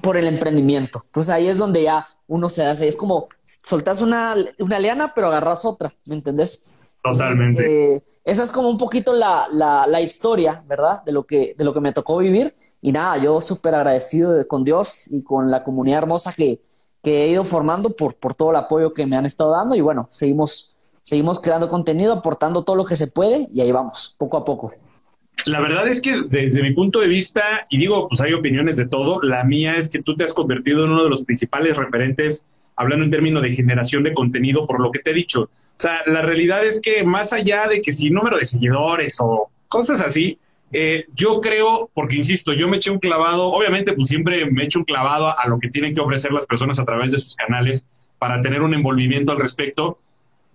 por 0.00 0.16
el 0.16 0.26
emprendimiento. 0.26 1.02
Entonces 1.06 1.30
ahí 1.32 1.48
es 1.48 1.58
donde 1.58 1.82
ya 1.82 2.06
uno 2.26 2.48
se 2.48 2.64
hace, 2.64 2.88
es 2.88 2.96
como 2.96 3.28
soltas 3.42 4.00
una, 4.00 4.34
una 4.58 4.78
liana, 4.78 5.12
pero 5.14 5.28
agarras 5.28 5.64
otra, 5.64 5.94
¿me 6.06 6.14
entendés? 6.14 6.76
Totalmente. 7.02 7.96
Eh, 7.96 8.04
esa 8.24 8.44
es 8.44 8.50
como 8.50 8.70
un 8.70 8.78
poquito 8.78 9.12
la, 9.12 9.46
la, 9.50 9.86
la, 9.86 10.00
historia, 10.00 10.64
¿verdad? 10.66 11.02
De 11.04 11.12
lo, 11.12 11.26
que, 11.26 11.54
de 11.56 11.64
lo 11.64 11.74
que 11.74 11.80
me 11.80 11.92
tocó 11.92 12.16
vivir. 12.16 12.56
Y 12.80 12.92
nada, 12.92 13.18
yo 13.18 13.40
súper 13.42 13.74
agradecido 13.74 14.46
con 14.48 14.64
Dios 14.64 15.12
y 15.12 15.22
con 15.22 15.50
la 15.50 15.62
comunidad 15.62 15.98
hermosa 15.98 16.32
que, 16.32 16.62
que 17.02 17.24
he 17.24 17.28
ido 17.28 17.44
formando 17.44 17.90
por, 17.90 18.14
por 18.14 18.34
todo 18.34 18.50
el 18.50 18.56
apoyo 18.56 18.94
que 18.94 19.04
me 19.04 19.16
han 19.16 19.26
estado 19.26 19.50
dando. 19.50 19.74
Y 19.74 19.82
bueno, 19.82 20.06
seguimos, 20.08 20.78
seguimos 21.02 21.40
creando 21.40 21.68
contenido, 21.68 22.14
aportando 22.14 22.64
todo 22.64 22.76
lo 22.76 22.86
que 22.86 22.96
se 22.96 23.08
puede 23.08 23.48
y 23.50 23.60
ahí 23.60 23.70
vamos, 23.70 24.14
poco 24.18 24.38
a 24.38 24.44
poco. 24.44 24.72
La 25.46 25.60
verdad 25.60 25.86
es 25.86 26.00
que 26.00 26.22
desde 26.28 26.62
mi 26.62 26.72
punto 26.72 27.00
de 27.00 27.08
vista, 27.08 27.66
y 27.68 27.78
digo, 27.78 28.08
pues 28.08 28.20
hay 28.20 28.32
opiniones 28.32 28.76
de 28.76 28.86
todo, 28.86 29.20
la 29.22 29.44
mía 29.44 29.76
es 29.76 29.90
que 29.90 30.02
tú 30.02 30.16
te 30.16 30.24
has 30.24 30.32
convertido 30.32 30.84
en 30.84 30.92
uno 30.92 31.04
de 31.04 31.10
los 31.10 31.24
principales 31.24 31.76
referentes, 31.76 32.46
hablando 32.76 33.04
en 33.04 33.10
términos 33.10 33.42
de 33.42 33.50
generación 33.50 34.02
de 34.04 34.14
contenido, 34.14 34.66
por 34.66 34.80
lo 34.80 34.90
que 34.90 35.00
te 35.00 35.10
he 35.10 35.14
dicho. 35.14 35.42
O 35.42 35.50
sea, 35.76 36.00
la 36.06 36.22
realidad 36.22 36.64
es 36.64 36.80
que 36.80 37.04
más 37.04 37.32
allá 37.32 37.68
de 37.68 37.82
que 37.82 37.92
si 37.92 38.10
número 38.10 38.38
de 38.38 38.46
seguidores 38.46 39.18
o 39.20 39.50
cosas 39.68 40.00
así, 40.00 40.38
eh, 40.72 41.04
yo 41.14 41.40
creo, 41.40 41.90
porque 41.94 42.16
insisto, 42.16 42.52
yo 42.52 42.68
me 42.68 42.78
eché 42.78 42.90
un 42.90 42.98
clavado, 42.98 43.48
obviamente 43.48 43.92
pues 43.92 44.08
siempre 44.08 44.50
me 44.50 44.64
echo 44.64 44.78
un 44.78 44.84
clavado 44.84 45.38
a 45.38 45.46
lo 45.46 45.58
que 45.58 45.68
tienen 45.68 45.94
que 45.94 46.00
ofrecer 46.00 46.32
las 46.32 46.46
personas 46.46 46.78
a 46.78 46.84
través 46.84 47.12
de 47.12 47.18
sus 47.18 47.34
canales 47.34 47.86
para 48.18 48.40
tener 48.40 48.62
un 48.62 48.74
envolvimiento 48.74 49.32
al 49.32 49.38
respecto 49.38 49.98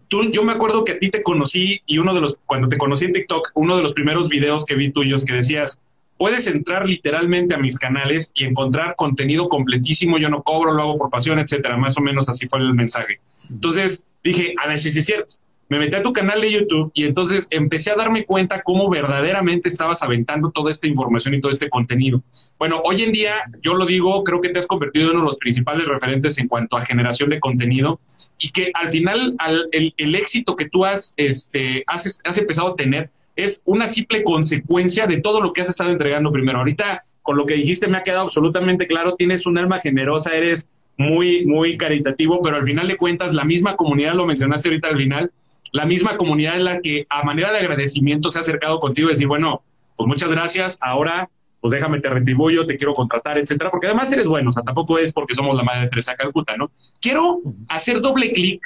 yo 0.10 0.44
me 0.44 0.52
acuerdo 0.52 0.84
que 0.84 0.94
a 0.94 1.00
ti 1.00 1.10
te 1.10 1.24
conocí 1.24 1.82
y 1.86 1.98
uno 2.00 2.14
de 2.14 2.22
los, 2.22 2.38
cuando 2.46 2.68
te 2.68 2.78
conocí 2.78 3.06
en 3.06 3.14
TikTok, 3.14 3.52
uno 3.54 3.78
de 3.78 3.84
los 3.84 3.94
primeros 3.94 4.30
videos 4.30 4.66
que 4.66 4.76
vi 4.76 4.90
tuyos 4.90 5.26
que 5.26 5.34
decías, 5.34 5.82
puedes 6.18 6.48
entrar 6.48 6.88
literalmente 6.88 7.56
a 7.56 7.58
mis 7.58 7.80
canales 7.80 8.32
y 8.36 8.44
encontrar 8.44 8.96
contenido 8.98 9.48
completísimo, 9.48 10.18
yo 10.18 10.30
no 10.30 10.44
cobro, 10.44 10.74
lo 10.74 10.82
hago 10.82 10.98
por 10.98 11.10
pasión, 11.10 11.40
etcétera. 11.40 11.78
Más 11.78 11.98
o 11.98 12.02
menos 12.02 12.28
así 12.28 12.48
fue 12.48 12.60
el 12.60 12.74
mensaje. 12.74 13.20
Entonces 13.50 14.06
dije, 14.24 14.54
a 14.62 14.68
ver 14.68 14.80
si 14.80 14.90
es 14.90 15.06
cierto. 15.06 15.36
Me 15.70 15.78
metí 15.78 15.96
a 15.96 16.04
tu 16.04 16.12
canal 16.12 16.42
de 16.42 16.52
YouTube 16.52 16.92
y 16.96 17.06
entonces 17.06 17.48
empecé 17.52 17.92
a 17.92 17.96
darme 17.96 18.26
cuenta 18.26 18.64
cómo 18.64 18.90
verdaderamente 18.90 19.70
estabas 19.70 20.02
aventando 20.02 20.52
toda 20.52 20.72
esta 20.72 20.88
información 20.88 21.36
y 21.36 21.42
todo 21.42 21.52
este 21.52 21.70
contenido. 21.70 22.22
Bueno, 22.58 22.82
hoy 22.84 23.04
en 23.04 23.12
día, 23.12 23.36
yo 23.62 23.76
lo 23.76 23.86
digo, 23.86 24.24
creo 24.24 24.42
que 24.42 24.50
te 24.50 24.60
has 24.60 24.68
convertido 24.68 25.06
en 25.06 25.12
uno 25.12 25.22
de 25.22 25.28
los 25.28 25.38
principales 25.38 25.88
referentes 25.88 26.40
en 26.40 26.48
cuanto 26.48 26.76
a 26.76 26.82
generación 26.82 27.30
de 27.30 27.40
contenido 27.40 28.00
y 28.40 28.50
que 28.50 28.72
al 28.74 28.90
final 28.90 29.36
el, 29.72 30.16
éxito 30.16 30.56
que 30.56 30.68
tú 30.68 30.86
has, 30.86 31.14
este, 31.18 31.84
has, 31.86 32.22
has 32.26 32.38
empezado 32.38 32.70
a 32.70 32.76
tener 32.76 33.12
es 33.36 33.64
una 33.66 33.88
simple 33.88 34.24
consecuencia 34.24 35.08
de 35.08 35.18
todo 35.18 35.40
lo 35.40 35.54
que 35.54 35.62
has 35.62 35.70
estado 35.70 35.92
entregando 35.92 36.32
primero. 36.32 36.60
Ahorita, 36.60 37.04
con 37.22 37.38
lo 37.38 37.46
que 37.46 37.54
dijiste, 37.54 37.88
me 37.88 37.98
ha 37.98 38.04
quedado 38.04 38.24
absolutamente 38.24 38.88
claro, 38.88 39.16
tienes 39.16 39.46
un 39.46 39.58
alma 39.58 39.80
generosa, 39.80 40.36
eres 40.36 40.68
muy, 40.98 41.46
muy 41.46 41.78
caritativo, 41.78 42.42
pero 42.42 42.58
al 42.58 42.66
final 42.66 42.88
de 42.88 42.98
cuentas, 42.98 43.34
la 43.34 43.46
misma 43.46 43.78
comunidad, 43.78 44.16
lo 44.16 44.26
mencionaste 44.26 44.68
ahorita 44.68 44.90
al 44.90 44.98
final, 44.98 45.32
la 45.74 45.86
misma 45.86 46.18
comunidad 46.18 46.58
es 46.58 46.64
la 46.64 46.80
que 46.80 47.06
a 47.10 47.24
manera 47.24 47.52
de 47.52 47.60
agradecimiento 47.60 48.32
se 48.32 48.40
ha 48.40 48.42
acercado 48.42 48.80
contigo 48.80 49.10
y 49.10 49.12
decir, 49.12 49.28
bueno, 49.28 49.64
pues 49.96 50.08
muchas 50.08 50.32
gracias, 50.32 50.78
ahora 50.82 51.30
pues 51.62 51.72
déjame 51.72 52.00
te 52.00 52.10
retribuyo, 52.10 52.66
te 52.66 52.78
quiero 52.78 52.94
contratar, 52.94 53.38
etcétera, 53.38 53.70
porque 53.70 53.88
además 53.88 54.12
eres 54.12 54.28
bueno, 54.28 54.50
o 54.50 54.54
sea, 54.54 54.64
tampoco 54.64 54.98
es 54.98 55.12
porque 55.12 55.36
somos 55.36 55.58
la 55.58 55.64
madre 55.64 55.82
de 55.82 55.88
Teresa 55.90 56.16
Calcuta, 56.16 56.56
¿no? 56.56 56.72
Quiero 57.02 57.42
hacer 57.68 58.00
doble 58.00 58.32
clic 58.32 58.62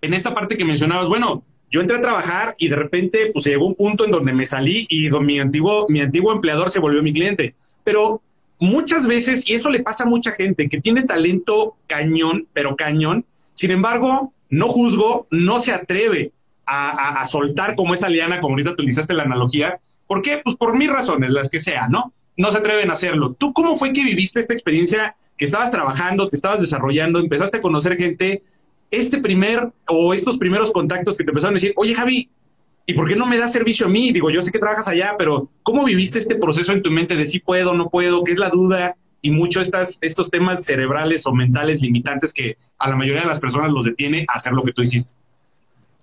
en 0.00 0.14
esta 0.14 0.32
parte 0.32 0.56
que 0.56 0.64
mencionabas, 0.64 1.08
bueno, 1.08 1.42
yo 1.68 1.80
entré 1.80 1.96
a 1.96 2.02
trabajar 2.02 2.54
y 2.58 2.68
de 2.68 2.76
repente 2.76 3.30
pues 3.32 3.46
llegó 3.46 3.66
un 3.66 3.74
punto 3.74 4.04
en 4.04 4.10
donde 4.10 4.32
me 4.32 4.46
salí 4.46 4.86
y 4.88 5.10
mi 5.10 5.40
antiguo, 5.40 5.86
mi 5.88 6.00
antiguo 6.00 6.32
empleador 6.32 6.70
se 6.70 6.78
volvió 6.78 7.02
mi 7.02 7.12
cliente, 7.12 7.54
pero 7.82 8.20
muchas 8.60 9.06
veces, 9.06 9.42
y 9.46 9.54
eso 9.54 9.70
le 9.70 9.82
pasa 9.82 10.04
a 10.04 10.06
mucha 10.06 10.30
gente 10.30 10.68
que 10.68 10.80
tiene 10.80 11.02
talento 11.02 11.76
cañón, 11.88 12.46
pero 12.52 12.76
cañón, 12.76 13.24
sin 13.52 13.72
embargo, 13.72 14.32
no 14.52 14.68
juzgo, 14.68 15.26
no 15.30 15.58
se 15.60 15.72
atreve 15.72 16.30
a, 16.66 17.24
soltar 17.26 17.74
como 17.74 17.94
esa 17.94 18.08
liana, 18.08 18.38
como 18.38 18.52
ahorita 18.52 18.72
utilizaste 18.72 19.14
la 19.14 19.22
analogía. 19.22 19.80
¿Por 20.06 20.20
qué? 20.20 20.42
Pues 20.44 20.56
por 20.56 20.76
mis 20.76 20.90
razones, 20.90 21.30
las 21.30 21.50
que 21.50 21.58
sean, 21.58 21.90
¿no? 21.90 22.12
No 22.36 22.52
se 22.52 22.58
atreven 22.58 22.90
a 22.90 22.92
hacerlo. 22.92 23.34
¿Tú 23.38 23.54
cómo 23.54 23.76
fue 23.76 23.94
que 23.94 24.04
viviste 24.04 24.40
esta 24.40 24.52
experiencia 24.52 25.16
que 25.38 25.46
estabas 25.46 25.70
trabajando, 25.70 26.28
te 26.28 26.36
estabas 26.36 26.60
desarrollando, 26.60 27.18
empezaste 27.18 27.56
a 27.56 27.60
conocer 27.62 27.96
gente? 27.96 28.42
Este 28.90 29.18
primer 29.18 29.72
o 29.88 30.12
estos 30.12 30.36
primeros 30.36 30.70
contactos 30.70 31.16
que 31.16 31.24
te 31.24 31.30
empezaron 31.30 31.54
a 31.54 31.56
decir, 31.56 31.72
oye 31.76 31.94
Javi, 31.94 32.28
¿y 32.84 32.92
por 32.92 33.08
qué 33.08 33.16
no 33.16 33.24
me 33.24 33.38
das 33.38 33.52
servicio 33.52 33.86
a 33.86 33.88
mí? 33.88 34.12
Digo, 34.12 34.28
yo 34.28 34.42
sé 34.42 34.52
que 34.52 34.58
trabajas 34.58 34.86
allá, 34.86 35.14
pero 35.18 35.48
¿cómo 35.62 35.84
viviste 35.84 36.18
este 36.18 36.36
proceso 36.36 36.72
en 36.72 36.82
tu 36.82 36.90
mente 36.90 37.16
de 37.16 37.24
si 37.24 37.40
puedo, 37.40 37.72
no 37.72 37.88
puedo? 37.88 38.22
¿Qué 38.22 38.32
es 38.32 38.38
la 38.38 38.50
duda? 38.50 38.96
Y 39.22 39.30
mucho 39.30 39.60
estas, 39.60 39.98
estos 40.02 40.30
temas 40.30 40.64
cerebrales 40.64 41.26
o 41.26 41.32
mentales 41.32 41.80
limitantes 41.80 42.32
que 42.32 42.58
a 42.78 42.90
la 42.90 42.96
mayoría 42.96 43.22
de 43.22 43.28
las 43.28 43.40
personas 43.40 43.70
los 43.70 43.84
detiene 43.84 44.26
a 44.28 44.34
hacer 44.34 44.52
lo 44.52 44.62
que 44.62 44.72
tú 44.72 44.82
hiciste. 44.82 45.14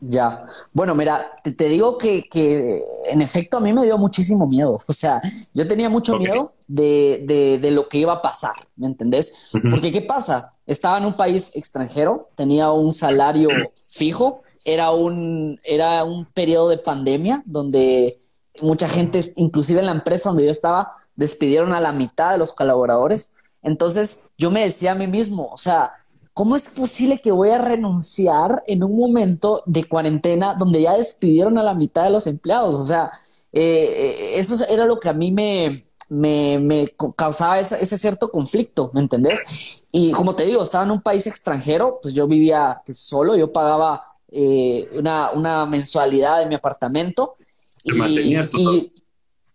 Ya, 0.02 0.46
bueno, 0.72 0.96
mira, 0.96 1.30
te, 1.44 1.68
digo 1.68 1.98
que, 1.98 2.30
que, 2.30 2.80
en 3.12 3.22
efecto 3.22 3.58
a 3.58 3.60
mí 3.60 3.74
me 3.74 3.84
dio 3.84 3.98
muchísimo 3.98 4.48
miedo. 4.48 4.80
O 4.88 4.94
sea, 4.94 5.22
yo 5.54 5.68
tenía 5.68 5.90
mucho 5.90 6.18
miedo 6.18 6.54
de, 6.70 7.26
de, 7.28 7.60
de, 7.60 7.72
lo 7.72 7.90
que 7.90 7.98
iba 7.98 8.14
a 8.14 8.22
pasar, 8.22 8.54
¿me 8.78 8.88
entendés? 8.88 9.52
Porque 9.70 9.92
¿qué 9.92 10.02
pasa? 10.02 10.54
Estaba 10.66 11.00
en 11.00 11.06
un 11.06 11.14
país 11.14 11.54
extranjero, 11.54 12.30
tenía 12.36 12.72
un 12.72 12.94
salario 12.94 13.50
fijo, 13.92 14.44
era 14.64 14.92
un, 14.92 15.60
era 15.66 16.06
un 16.06 16.26
periodo 16.26 16.70
de 16.70 16.78
pandemia 16.78 17.44
donde 17.46 18.18
mucha 18.62 18.88
gente, 18.88 19.22
inclusive 19.36 19.80
en 19.80 19.88
la 19.88 19.92
empresa 19.92 20.30
donde 20.30 20.46
yo 20.46 20.52
estaba, 20.52 20.94
despidieron 21.20 21.74
a 21.74 21.82
la 21.82 21.92
mitad 21.92 22.32
de 22.32 22.38
los 22.38 22.54
colaboradores. 22.54 23.34
Entonces 23.62 24.30
yo 24.38 24.50
me 24.52 24.64
decía 24.64 24.94
a 24.94 24.96
mí 24.96 25.06
mismo, 25.06 25.50
o 25.52 25.58
sea, 25.58 25.92
¿cómo 26.34 26.56
es 26.56 26.70
posible 26.70 27.20
que 27.20 27.32
voy 27.32 27.50
a 27.50 27.58
renunciar 27.58 28.64
en 28.66 28.84
un 28.84 28.98
momento 28.98 29.62
de 29.66 29.84
cuarentena 29.84 30.56
donde 30.58 30.82
ya 30.82 30.94
despidieron 30.94 31.58
a 31.58 31.64
la 31.64 31.74
mitad 31.74 32.06
de 32.06 32.12
los 32.12 32.26
empleados? 32.26 32.76
O 32.76 32.86
sea, 32.86 33.12
eh, 33.52 34.34
eso 34.36 34.66
era 34.70 34.86
lo 34.86 34.98
que 34.98 35.10
a 35.10 35.14
mí 35.14 35.32
me, 35.32 35.86
me, 36.10 36.88
causaba 37.18 37.60
ese, 37.60 37.98
cierto 37.98 38.32
conflicto, 38.32 38.90
¿me 38.94 39.02
entendés? 39.02 39.84
Y 39.92 40.14
como 40.14 40.36
te 40.36 40.46
digo, 40.46 40.64
estaba 40.64 40.86
en 40.86 40.92
un 40.92 41.02
país 41.02 41.28
extranjero, 41.28 42.00
pues 42.02 42.14
yo 42.14 42.28
vivía 42.28 42.82
pues, 42.86 42.98
solo, 42.98 43.36
yo 43.36 43.52
pagaba 43.52 44.16
eh, 44.32 44.90
una, 44.94 45.32
una, 45.32 45.66
mensualidad 45.66 46.40
de 46.40 46.46
mi 46.46 46.56
apartamento. 46.56 47.36
y, 47.84 48.38
y, 48.38 48.94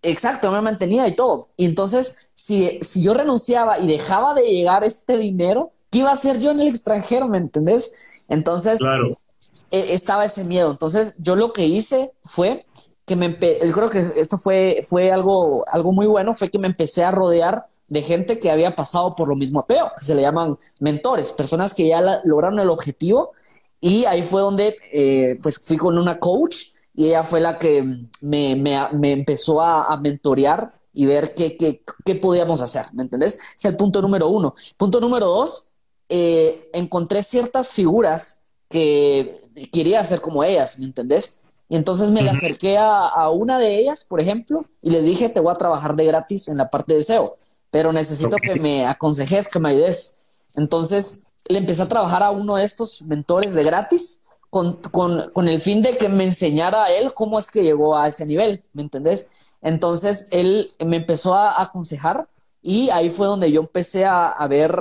Exacto, 0.05 0.53
me 0.53 0.61
mantenía 0.61 1.09
y 1.09 1.17
todo. 1.17 1.49
Y 1.57 1.65
entonces, 1.65 2.31
si, 2.35 2.79
si 2.83 3.03
yo 3.03 3.15
renunciaba 3.15 3.79
y 3.79 3.87
dejaba 3.87 4.35
de 4.35 4.43
llegar 4.43 4.85
este 4.85 5.17
dinero, 5.17 5.73
¿qué 5.91 6.01
iba 6.01 6.11
a 6.11 6.15
hacer 6.15 6.41
yo 6.41 6.51
en 6.51 6.61
el 6.61 6.69
extranjero? 6.69 7.27
¿Me 7.27 7.39
entendés? 7.39 8.25
Entonces, 8.29 8.79
claro. 8.79 9.19
E, 9.71 9.95
estaba 9.95 10.25
ese 10.25 10.45
miedo. 10.45 10.71
Entonces, 10.71 11.17
yo 11.19 11.37
lo 11.37 11.53
que 11.53 11.67
hice 11.67 12.13
fue 12.23 12.67
que 13.07 13.17
me 13.17 13.31
yo 13.31 13.73
creo 13.73 13.89
que 13.89 14.13
esto 14.17 14.39
fue, 14.39 14.81
fue 14.89 15.11
algo, 15.11 15.65
algo 15.69 15.93
muy 15.93 16.07
bueno, 16.07 16.35
fue 16.35 16.49
que 16.51 16.59
me 16.59 16.69
empecé 16.69 17.05
a 17.05 17.11
rodear 17.11 17.67
de 17.89 18.03
gente 18.03 18.39
que 18.39 18.51
había 18.51 18.75
pasado 18.75 19.15
por 19.15 19.29
lo 19.29 19.37
mismo 19.37 19.67
peo, 19.67 19.91
que 19.99 20.05
se 20.05 20.15
le 20.15 20.23
llaman 20.23 20.59
mentores, 20.81 21.33
personas 21.33 21.75
que 21.75 21.89
ya 21.89 22.21
lograron 22.25 22.59
el 22.61 22.71
objetivo. 22.71 23.33
Y 23.81 24.05
ahí 24.05 24.23
fue 24.23 24.41
donde, 24.41 24.77
eh, 24.93 25.39
pues, 25.43 25.59
fui 25.59 25.77
con 25.77 25.99
una 25.99 26.19
coach 26.19 26.74
y 26.95 27.07
ella 27.07 27.23
fue 27.25 27.41
la 27.41 27.59
que 27.59 27.83
me, 28.23 28.55
me, 28.55 29.13
empezó 29.13 29.61
a, 29.61 29.97
mentorear 29.97 30.75
y 30.93 31.07
ver 31.07 31.35
qué, 31.35 31.57
qué, 31.57 31.83
qué, 32.05 32.15
podíamos 32.15 32.61
hacer, 32.61 32.87
¿me 32.93 33.03
entendés? 33.03 33.39
Es 33.57 33.65
el 33.65 33.77
punto 33.77 34.01
número 34.01 34.29
uno. 34.29 34.55
Punto 34.77 35.01
número 35.01 35.27
dos, 35.27 35.71
eh, 36.09 36.71
encontré 36.73 37.23
ciertas 37.23 37.73
figuras 37.73 38.47
que 38.69 39.37
quería 39.73 40.05
ser 40.05 40.21
como 40.21 40.45
ellas, 40.45 40.79
¿me 40.79 40.87
entendés? 40.87 41.43
Y 41.69 41.77
entonces 41.77 42.11
me 42.11 42.29
acerqué 42.29 42.79
a, 42.79 43.09
a, 43.09 43.31
una 43.31 43.59
de 43.59 43.79
ellas, 43.79 44.05
por 44.05 44.21
ejemplo, 44.21 44.63
y 44.81 44.91
les 44.91 45.05
dije, 45.05 45.29
te 45.29 45.41
voy 45.41 45.53
a 45.53 45.57
trabajar 45.57 45.97
de 45.97 46.05
gratis 46.05 46.49
en 46.49 46.59
la 46.59 46.71
parte 46.71 46.95
de 46.95 47.03
SEO, 47.03 47.39
pero 47.71 47.93
necesito 47.93 48.37
que 48.37 48.55
me 48.55 48.87
aconsejes, 48.87 49.49
que 49.49 49.59
me 49.59 49.71
ayudes. 49.71 50.27
Entonces 50.55 51.25
le 51.49 51.59
empecé 51.59 51.83
a 51.83 51.89
trabajar 51.89 52.23
a 52.23 52.31
uno 52.31 52.57
de 52.57 52.65
estos 52.65 53.03
mentores 53.03 53.55
de 53.55 53.65
gratis 53.65 54.24
con, 54.55 54.77
con, 54.77 55.33
con, 55.33 55.49
el 55.49 55.61
fin 55.61 55.83
de 55.83 55.99
que 55.99 56.09
me 56.09 56.23
enseñara 56.23 56.85
a 56.85 56.93
él 56.93 57.13
cómo 57.13 57.41
es 57.41 57.51
que 57.51 57.65
llegó 57.65 57.97
a 57.97 58.07
ese 58.07 58.25
nivel, 58.25 58.61
¿me 58.73 58.83
entendés? 58.83 59.29
Entonces 59.61 60.29
él 60.31 60.71
me 60.79 60.99
empezó 60.99 61.35
a, 61.35 61.61
aconsejar 61.61 62.29
y 62.63 62.89
ahí 62.91 63.11
fue 63.11 63.27
donde 63.27 63.51
yo 63.51 63.63
empecé 63.63 64.05
a, 64.05 64.29
a 64.29 64.47
ver 64.47 64.81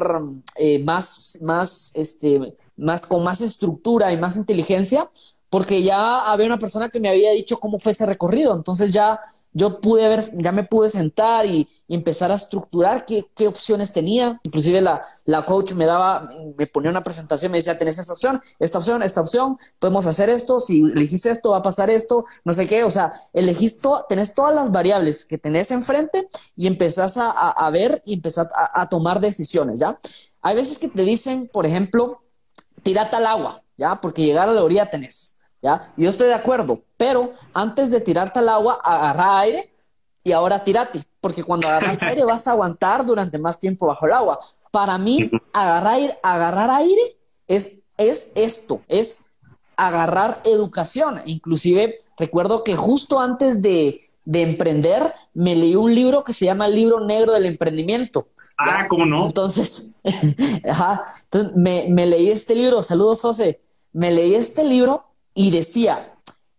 eh, 0.58 0.78
más, 0.78 1.40
más, 1.42 1.96
este, 1.96 2.56
más, 2.78 3.08
con 3.08 3.24
más 3.24 3.42
estructura 3.42 4.14
y 4.14 4.18
más 4.18 4.38
inteligencia, 4.38 5.10
porque 5.50 5.82
ya 5.82 6.32
había 6.32 6.46
una 6.46 6.60
persona 6.60 6.90
que 6.90 7.00
me 7.00 7.10
había 7.10 7.32
dicho 7.32 7.60
cómo 7.60 7.80
fue 7.80 7.94
ese 7.94 8.06
recorrido, 8.06 8.56
entonces 8.56 8.92
ya 8.92 9.20
yo 9.54 9.80
pude 9.80 10.08
ver, 10.10 10.22
ya 10.38 10.52
me 10.52 10.64
pude 10.64 10.90
sentar 10.90 11.46
y, 11.46 11.70
empezar 11.90 12.32
a 12.32 12.36
estructurar 12.36 13.06
qué, 13.06 13.48
opciones 13.48 13.94
tenía. 13.94 14.40
Inclusive 14.44 14.82
la, 14.82 15.04
la 15.26 15.46
coach 15.46 15.74
me 15.74 15.86
daba, 15.86 16.28
me 16.58 16.66
ponía 16.66 16.90
una 16.90 17.04
presentación, 17.04 17.52
me 17.52 17.60
decía, 17.60 17.78
tenés 17.78 18.00
esa 18.00 18.14
opción, 18.14 18.42
esta 18.58 18.80
opción, 18.80 19.04
esta 19.04 19.22
opción, 19.22 19.60
podemos 19.78 20.08
hacer 20.08 20.30
esto, 20.30 20.60
si 20.60 20.82
elegís 20.82 21.28
esto, 21.28 21.52
va 21.52 21.58
a 21.58 21.62
pasar 21.62 21.92
esto, 21.92 22.26
no 22.44 22.54
sé 22.54 22.66
qué. 22.66 22.84
O 22.84 22.90
sea, 22.90 23.14
elegís 23.32 23.80
todo, 23.80 24.06
tenés 24.10 24.34
todas 24.34 24.56
las 24.56 24.72
variables 24.72 25.24
que 25.24 25.38
tenés 25.38 25.70
enfrente 25.70 26.28
y 26.56 26.66
empezás 26.66 27.18
a, 27.18 27.30
a, 27.30 27.70
ver 27.70 28.02
y 28.06 28.16
empezás 28.16 28.48
a, 28.56 28.82
a, 28.82 28.90
tomar 28.90 29.20
decisiones, 29.20 29.80
¿ya? 29.80 30.00
Hay 30.42 30.56
veces 30.56 30.80
que 30.80 30.88
te 30.88 31.04
dicen, 31.04 31.48
por 31.48 31.68
ejemplo, 31.68 32.24
tirate 32.82 33.18
al 33.18 33.28
agua, 33.28 33.64
¿ya? 33.78 34.02
Porque 34.02 34.24
llegar 34.24 34.50
a 34.50 34.54
la 34.54 34.64
orilla 34.64 34.90
tenés. 34.90 35.43
¿Ya? 35.64 35.94
Yo 35.98 36.10
estoy 36.10 36.28
de 36.28 36.34
acuerdo, 36.34 36.82
pero 36.98 37.34
antes 37.54 37.90
de 37.90 38.02
tirarte 38.02 38.40
al 38.40 38.50
agua, 38.50 38.80
agarra 38.84 39.40
aire 39.40 39.74
y 40.24 40.34
ahora 40.34 40.64
tírate, 40.64 41.04
porque 41.22 41.44
cuando 41.44 41.68
agarras 41.68 42.04
aire 42.04 42.26
vas 42.26 42.48
a 42.48 42.52
aguantar 42.52 43.06
durante 43.06 43.40
más 43.40 43.60
tiempo 43.60 43.88
bajo 43.88 44.06
el 44.06 44.14
agua. 44.14 44.40
Para 44.72 44.98
mí, 44.98 45.32
agarrar, 45.54 46.20
agarrar 46.22 46.70
aire 46.70 47.18
es, 47.48 47.84
es 47.98 48.32
esto, 48.36 48.82
es 48.88 49.36
agarrar 49.78 50.42
educación. 50.44 51.22
Inclusive 51.26 51.96
recuerdo 52.18 52.64
que 52.64 52.76
justo 52.76 53.20
antes 53.20 53.62
de, 53.62 54.02
de 54.26 54.42
emprender, 54.42 55.14
me 55.34 55.56
leí 55.56 55.76
un 55.76 55.96
libro 55.96 56.24
que 56.24 56.34
se 56.34 56.46
llama 56.46 56.68
El 56.68 56.76
libro 56.76 57.06
negro 57.06 57.34
del 57.34 57.46
emprendimiento. 57.46 58.28
Ah, 58.58 58.88
¿cómo 58.88 59.06
no? 59.06 59.28
Entonces, 59.28 60.02
ajá, 60.70 61.04
entonces 61.24 61.56
me, 61.56 61.88
me 61.90 62.06
leí 62.06 62.30
este 62.30 62.54
libro, 62.54 62.82
saludos 62.82 63.22
José, 63.22 63.62
me 63.94 64.12
leí 64.12 64.36
este 64.36 64.64
libro 64.64 65.06
y 65.34 65.52
decía, 65.52 66.14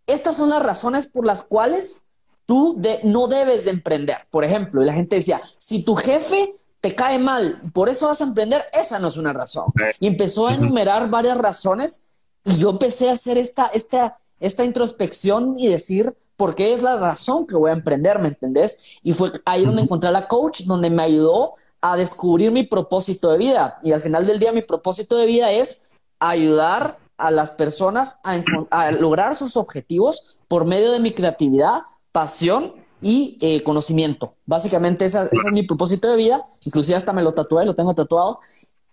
estas 0.07 0.37
son 0.37 0.51
las 0.51 0.63
razones 0.63 1.07
por 1.07 1.27
las 1.27 1.45
cuales 1.45 2.13
tú 2.47 2.81
no 3.05 3.27
debes 3.29 3.65
de 3.65 3.71
emprender. 3.71 4.19
Por 4.31 4.45
ejemplo, 4.45 4.83
y 4.83 4.87
la 4.87 4.93
gente 4.93 5.17
decía, 5.17 5.41
si 5.59 5.85
tu 5.85 5.95
jefe 5.95 6.55
te 6.81 6.95
cae 6.95 7.19
mal 7.19 7.63
por 7.73 7.89
eso 7.89 8.09
vas 8.09 8.21
a 8.21 8.25
emprender, 8.25 8.63
esa 8.75 8.99
no 8.99 9.09
es 9.09 9.17
una 9.17 9.33
razón. 9.33 9.73
Y 10.01 10.07
empezó 10.07 10.49
a 10.49 10.55
enumerar 10.55 11.09
varias 11.09 11.39
razones 11.39 12.11
y 12.45 12.59
yo 12.59 12.69
empecé 12.69 13.09
a 13.09 13.13
hacer 13.13 13.39
esta, 13.39 13.69
esta, 13.69 14.19
esta 14.39 14.65
introspección 14.65 15.55
y 15.57 15.69
decir, 15.69 16.15
¿por 16.37 16.55
qué 16.55 16.75
es 16.75 16.83
la 16.83 16.99
razón 16.99 17.47
que 17.47 17.57
voy 17.57 17.71
a 17.71 17.75
emprender? 17.75 18.19
¿Me 18.19 18.29
entendés? 18.29 18.99
Y 19.03 19.15
fue 19.15 19.33
ahí 19.47 19.65
donde 19.65 19.81
encontré 19.81 20.11
a 20.11 20.13
la 20.13 20.29
coach, 20.29 20.65
donde 20.65 20.91
me 20.91 21.03
ayudó 21.03 21.55
a 21.81 21.97
descubrir 21.97 22.51
mi 22.51 22.65
propósito 22.65 23.31
de 23.31 23.39
vida. 23.39 23.79
Y 23.83 23.93
al 23.93 24.03
final 24.03 24.27
del 24.27 24.39
día, 24.39 24.53
mi 24.53 24.61
propósito 24.61 25.17
de 25.17 25.25
vida 25.25 25.53
es 25.53 25.85
ayudar 26.19 26.99
a 27.17 27.31
las 27.31 27.51
personas 27.53 28.21
a, 28.25 28.91
lograr 28.93 29.35
sus 29.35 29.57
objetivos 29.57 30.37
por 30.49 30.65
medio 30.65 30.93
de 30.93 31.01
mi 31.01 31.13
creatividad, 31.13 31.83
pasión 32.13 32.75
y 33.01 33.39
eh, 33.41 33.63
conocimiento. 33.63 34.37
Básicamente 34.47 35.05
ese 35.05 35.23
es 35.31 35.53
mi 35.53 35.63
propósito 35.63 36.11
de 36.11 36.17
vida. 36.17 36.43
Inclusive 36.65 36.97
hasta 36.97 37.13
me 37.13 37.23
lo 37.23 37.35
tatué, 37.35 37.65
lo 37.65 37.75
tengo 37.75 37.95
tatuado, 37.95 38.41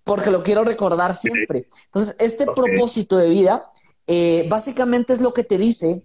porque 0.04 0.32
lo 0.32 0.44
quiero 0.44 0.64
recordar 0.64 1.16
siempre. 1.16 1.68
Entonces, 1.86 2.16
este 2.20 2.46
propósito 2.46 3.18
de 3.18 3.30
vida 3.30 3.70
eh, 4.08 4.46
básicamente 4.50 5.14
es 5.14 5.22
lo 5.22 5.34
que 5.34 5.44
te 5.44 5.58
dice 5.58 6.04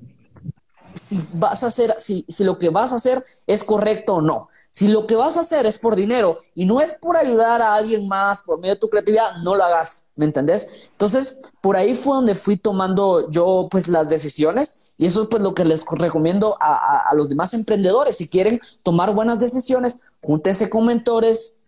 si 0.96 1.26
vas 1.32 1.62
a 1.62 1.68
hacer, 1.68 1.94
si, 1.98 2.24
si 2.28 2.44
lo 2.44 2.58
que 2.58 2.70
vas 2.70 2.92
a 2.92 2.96
hacer 2.96 3.24
es 3.46 3.64
correcto 3.64 4.16
o 4.16 4.20
no. 4.20 4.48
Si 4.70 4.88
lo 4.88 5.06
que 5.06 5.16
vas 5.16 5.36
a 5.36 5.40
hacer 5.40 5.66
es 5.66 5.78
por 5.78 5.96
dinero 5.96 6.40
y 6.54 6.64
no 6.64 6.80
es 6.80 6.94
por 6.94 7.16
ayudar 7.16 7.62
a 7.62 7.74
alguien 7.74 8.08
más 8.08 8.42
por 8.42 8.58
medio 8.58 8.74
de 8.74 8.80
tu 8.80 8.88
creatividad, 8.88 9.36
no 9.42 9.54
lo 9.54 9.64
hagas, 9.64 10.12
¿me 10.16 10.24
entendés? 10.24 10.88
Entonces, 10.92 11.52
por 11.60 11.76
ahí 11.76 11.94
fue 11.94 12.16
donde 12.16 12.34
fui 12.34 12.56
tomando 12.56 13.30
yo 13.30 13.68
pues 13.70 13.88
las 13.88 14.08
decisiones 14.08 14.92
y 14.98 15.06
eso 15.06 15.22
es 15.22 15.28
pues 15.28 15.42
lo 15.42 15.54
que 15.54 15.64
les 15.64 15.84
recomiendo 15.90 16.56
a, 16.60 17.08
a, 17.08 17.14
los 17.14 17.28
demás 17.28 17.52
emprendedores. 17.54 18.16
Si 18.16 18.28
quieren 18.28 18.60
tomar 18.82 19.14
buenas 19.14 19.38
decisiones, 19.38 20.00
júntense 20.22 20.70
con 20.70 20.86
mentores, 20.86 21.64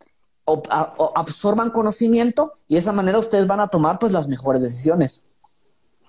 absorban 1.15 1.71
conocimiento 1.71 2.53
y 2.69 2.75
de 2.75 2.81
esa 2.81 2.93
manera 2.93 3.19
ustedes 3.19 3.47
van 3.47 3.61
a 3.61 3.69
tomar 3.69 3.99
pues 3.99 4.13
las 4.13 4.29
mejores 4.29 4.63
decisiones. 4.63 5.31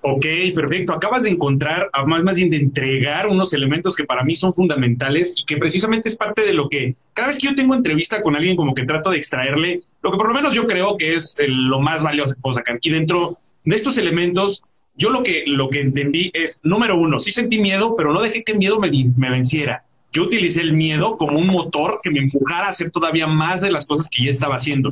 Ok, 0.02 0.26
perfecto. 0.56 0.94
Acabas 0.94 1.24
de 1.24 1.32
encontrar, 1.32 1.90
más, 2.06 2.24
más 2.24 2.38
bien 2.38 2.50
de 2.50 2.58
entregar 2.58 3.28
unos 3.28 3.54
elementos 3.54 3.96
que 3.96 4.06
para 4.06 4.24
mí 4.24 4.36
son 4.36 4.54
fundamentales 4.54 5.36
y 5.38 5.44
que 5.44 5.58
precisamente 5.58 6.08
es 6.08 6.16
parte 6.16 6.46
de 6.46 6.54
lo 6.54 6.70
que 6.70 6.96
cada 7.14 7.28
vez 7.28 7.38
que 7.38 7.48
yo 7.48 7.56
tengo 7.56 7.76
entrevista 7.76 8.22
con 8.22 8.36
alguien 8.36 8.56
como 8.56 8.74
que 8.74 8.86
trato 8.86 9.12
de 9.12 9.18
extraerle 9.18 9.82
lo 10.02 10.12
que 10.12 10.18
por 10.18 10.30
lo 10.30 10.34
menos 10.34 10.54
yo 10.54 10.66
creo 10.68 10.96
que 10.96 11.16
es 11.16 11.36
lo 11.48 11.82
más 11.82 12.02
valioso 12.02 12.34
que 12.34 12.42
puedo 12.42 12.56
sacar. 12.56 12.80
Y 12.82 12.90
dentro 12.90 13.38
de 13.66 13.76
estos 13.76 13.98
elementos, 13.98 14.64
yo 14.96 15.10
lo 15.10 15.22
que, 15.22 15.44
lo 15.46 15.70
que 15.70 15.82
entendí 15.82 16.32
es, 16.34 16.62
número 16.64 16.96
uno, 16.96 17.20
sí 17.20 17.34
sentí 17.34 17.60
miedo, 17.60 17.96
pero 17.98 18.14
no 18.14 18.22
dejé 18.22 18.44
que 18.44 18.54
el 18.54 18.58
miedo 18.58 18.80
me, 18.80 18.90
me 19.18 19.30
venciera. 19.30 19.84
Yo 20.12 20.24
utilicé 20.24 20.62
el 20.62 20.74
miedo 20.74 21.18
como 21.18 21.38
un 21.38 21.48
motor 21.48 22.00
que 22.02 22.10
me 22.10 22.20
empujara 22.20 22.66
a 22.66 22.70
hacer 22.70 22.90
todavía 22.90 23.28
más 23.28 23.62
de 23.62 23.72
las 23.72 23.86
cosas 23.86 24.10
que 24.10 24.24
ya 24.24 24.32
estaba 24.32 24.56
haciendo. 24.56 24.92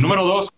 Número 0.00 0.24
dos, 0.24 0.50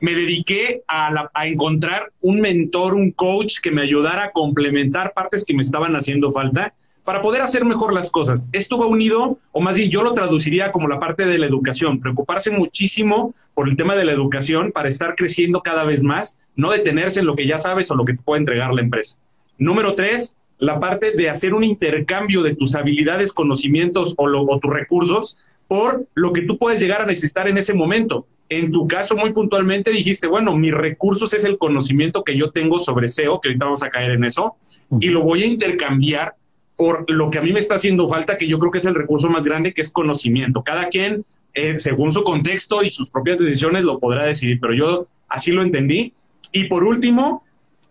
me 0.00 0.14
dediqué 0.14 0.82
a, 0.88 1.28
encontrar 1.46 2.10
un 2.20 2.40
mentor, 2.40 2.94
un 2.94 3.10
coach 3.12 3.60
que 3.62 3.70
me 3.70 3.82
ayudara 3.82 4.24
a 4.24 4.30
complementar 4.32 5.12
partes 5.12 5.44
que 5.44 5.54
me 5.54 5.62
estaban 5.62 5.94
haciendo 5.94 6.32
falta 6.32 6.74
para 7.04 7.22
poder 7.22 7.42
hacer 7.42 7.64
mejor 7.64 7.92
las 7.92 8.10
cosas. 8.10 8.46
Esto 8.52 8.78
va 8.78 8.86
unido, 8.86 9.38
o 9.52 9.60
más 9.60 9.76
bien 9.76 9.90
yo 9.90 10.02
lo 10.02 10.12
traduciría 10.12 10.70
como 10.72 10.88
la 10.88 10.98
parte 10.98 11.26
de 11.26 11.38
la 11.38 11.46
educación, 11.46 11.98
preocuparse 11.98 12.50
muchísimo 12.50 13.34
por 13.54 13.68
el 13.68 13.76
tema 13.76 13.94
de 13.94 14.04
la 14.04 14.12
educación 14.12 14.70
para 14.72 14.88
estar 14.88 15.14
creciendo 15.14 15.62
cada 15.62 15.84
vez 15.84 16.02
más, 16.02 16.38
no 16.56 16.70
detenerse 16.70 17.20
en 17.20 17.26
lo 17.26 17.34
que 17.34 17.46
ya 17.46 17.58
sabes 17.58 17.90
o 17.90 17.94
lo 17.94 18.04
que 18.04 18.14
te 18.14 18.22
puede 18.22 18.40
entregar 18.40 18.72
la 18.72 18.82
empresa. 18.82 19.16
Número 19.58 19.94
tres, 19.94 20.36
la 20.58 20.78
parte 20.78 21.12
de 21.12 21.30
hacer 21.30 21.54
un 21.54 21.64
intercambio 21.64 22.42
de 22.42 22.54
tus 22.54 22.74
habilidades, 22.74 23.32
conocimientos 23.32 24.14
o, 24.16 24.26
o 24.26 24.58
tus 24.60 24.72
recursos 24.72 25.36
por 25.66 26.06
lo 26.14 26.32
que 26.32 26.42
tú 26.42 26.58
puedes 26.58 26.80
llegar 26.80 27.00
a 27.00 27.06
necesitar 27.06 27.48
en 27.48 27.56
ese 27.56 27.74
momento. 27.74 28.26
En 28.50 28.72
tu 28.72 28.88
caso, 28.88 29.16
muy 29.16 29.32
puntualmente 29.32 29.92
dijiste, 29.92 30.26
bueno, 30.26 30.56
mis 30.56 30.74
recursos 30.74 31.32
es 31.34 31.44
el 31.44 31.56
conocimiento 31.56 32.24
que 32.24 32.36
yo 32.36 32.50
tengo 32.50 32.80
sobre 32.80 33.08
SEO, 33.08 33.40
que 33.40 33.48
ahorita 33.48 33.64
vamos 33.64 33.82
a 33.84 33.90
caer 33.90 34.10
en 34.10 34.24
eso, 34.24 34.56
y 35.00 35.06
lo 35.08 35.22
voy 35.22 35.44
a 35.44 35.46
intercambiar 35.46 36.34
por 36.76 37.08
lo 37.08 37.30
que 37.30 37.38
a 37.38 37.42
mí 37.42 37.52
me 37.52 37.60
está 37.60 37.76
haciendo 37.76 38.08
falta, 38.08 38.36
que 38.36 38.48
yo 38.48 38.58
creo 38.58 38.72
que 38.72 38.78
es 38.78 38.86
el 38.86 38.96
recurso 38.96 39.28
más 39.28 39.44
grande, 39.44 39.72
que 39.72 39.82
es 39.82 39.92
conocimiento. 39.92 40.64
Cada 40.64 40.88
quien, 40.88 41.24
eh, 41.54 41.78
según 41.78 42.10
su 42.10 42.24
contexto 42.24 42.82
y 42.82 42.90
sus 42.90 43.08
propias 43.08 43.38
decisiones, 43.38 43.84
lo 43.84 44.00
podrá 44.00 44.24
decidir, 44.24 44.58
pero 44.60 44.74
yo 44.74 45.06
así 45.28 45.52
lo 45.52 45.62
entendí. 45.62 46.12
Y 46.50 46.64
por 46.64 46.82
último, 46.82 47.44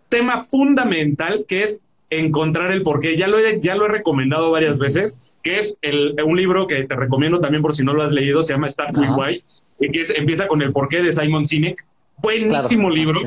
tema 0.09 0.43
fundamental, 0.43 1.45
que 1.47 1.63
es 1.63 1.83
encontrar 2.09 2.71
el 2.71 2.81
porqué. 2.81 3.15
Ya 3.15 3.27
lo 3.27 3.39
he, 3.39 3.61
ya 3.61 3.75
lo 3.75 3.85
he 3.85 3.89
recomendado 3.89 4.51
varias 4.51 4.77
veces, 4.77 5.19
que 5.41 5.57
es 5.57 5.79
el, 5.81 6.15
un 6.25 6.35
libro 6.35 6.67
que 6.67 6.83
te 6.83 6.95
recomiendo 6.95 7.39
también 7.39 7.61
por 7.61 7.73
si 7.73 7.83
no 7.83 7.93
lo 7.93 8.03
has 8.03 8.11
leído, 8.11 8.43
se 8.43 8.53
llama 8.53 8.67
Start 8.67 8.97
with 8.97 9.09
Why, 9.15 9.43
que 9.79 10.03
empieza 10.15 10.47
con 10.47 10.61
el 10.61 10.71
porqué 10.71 11.01
de 11.01 11.13
Simon 11.13 11.45
Sinek. 11.45 11.85
Buenísimo 12.17 12.89
libro, 12.89 13.21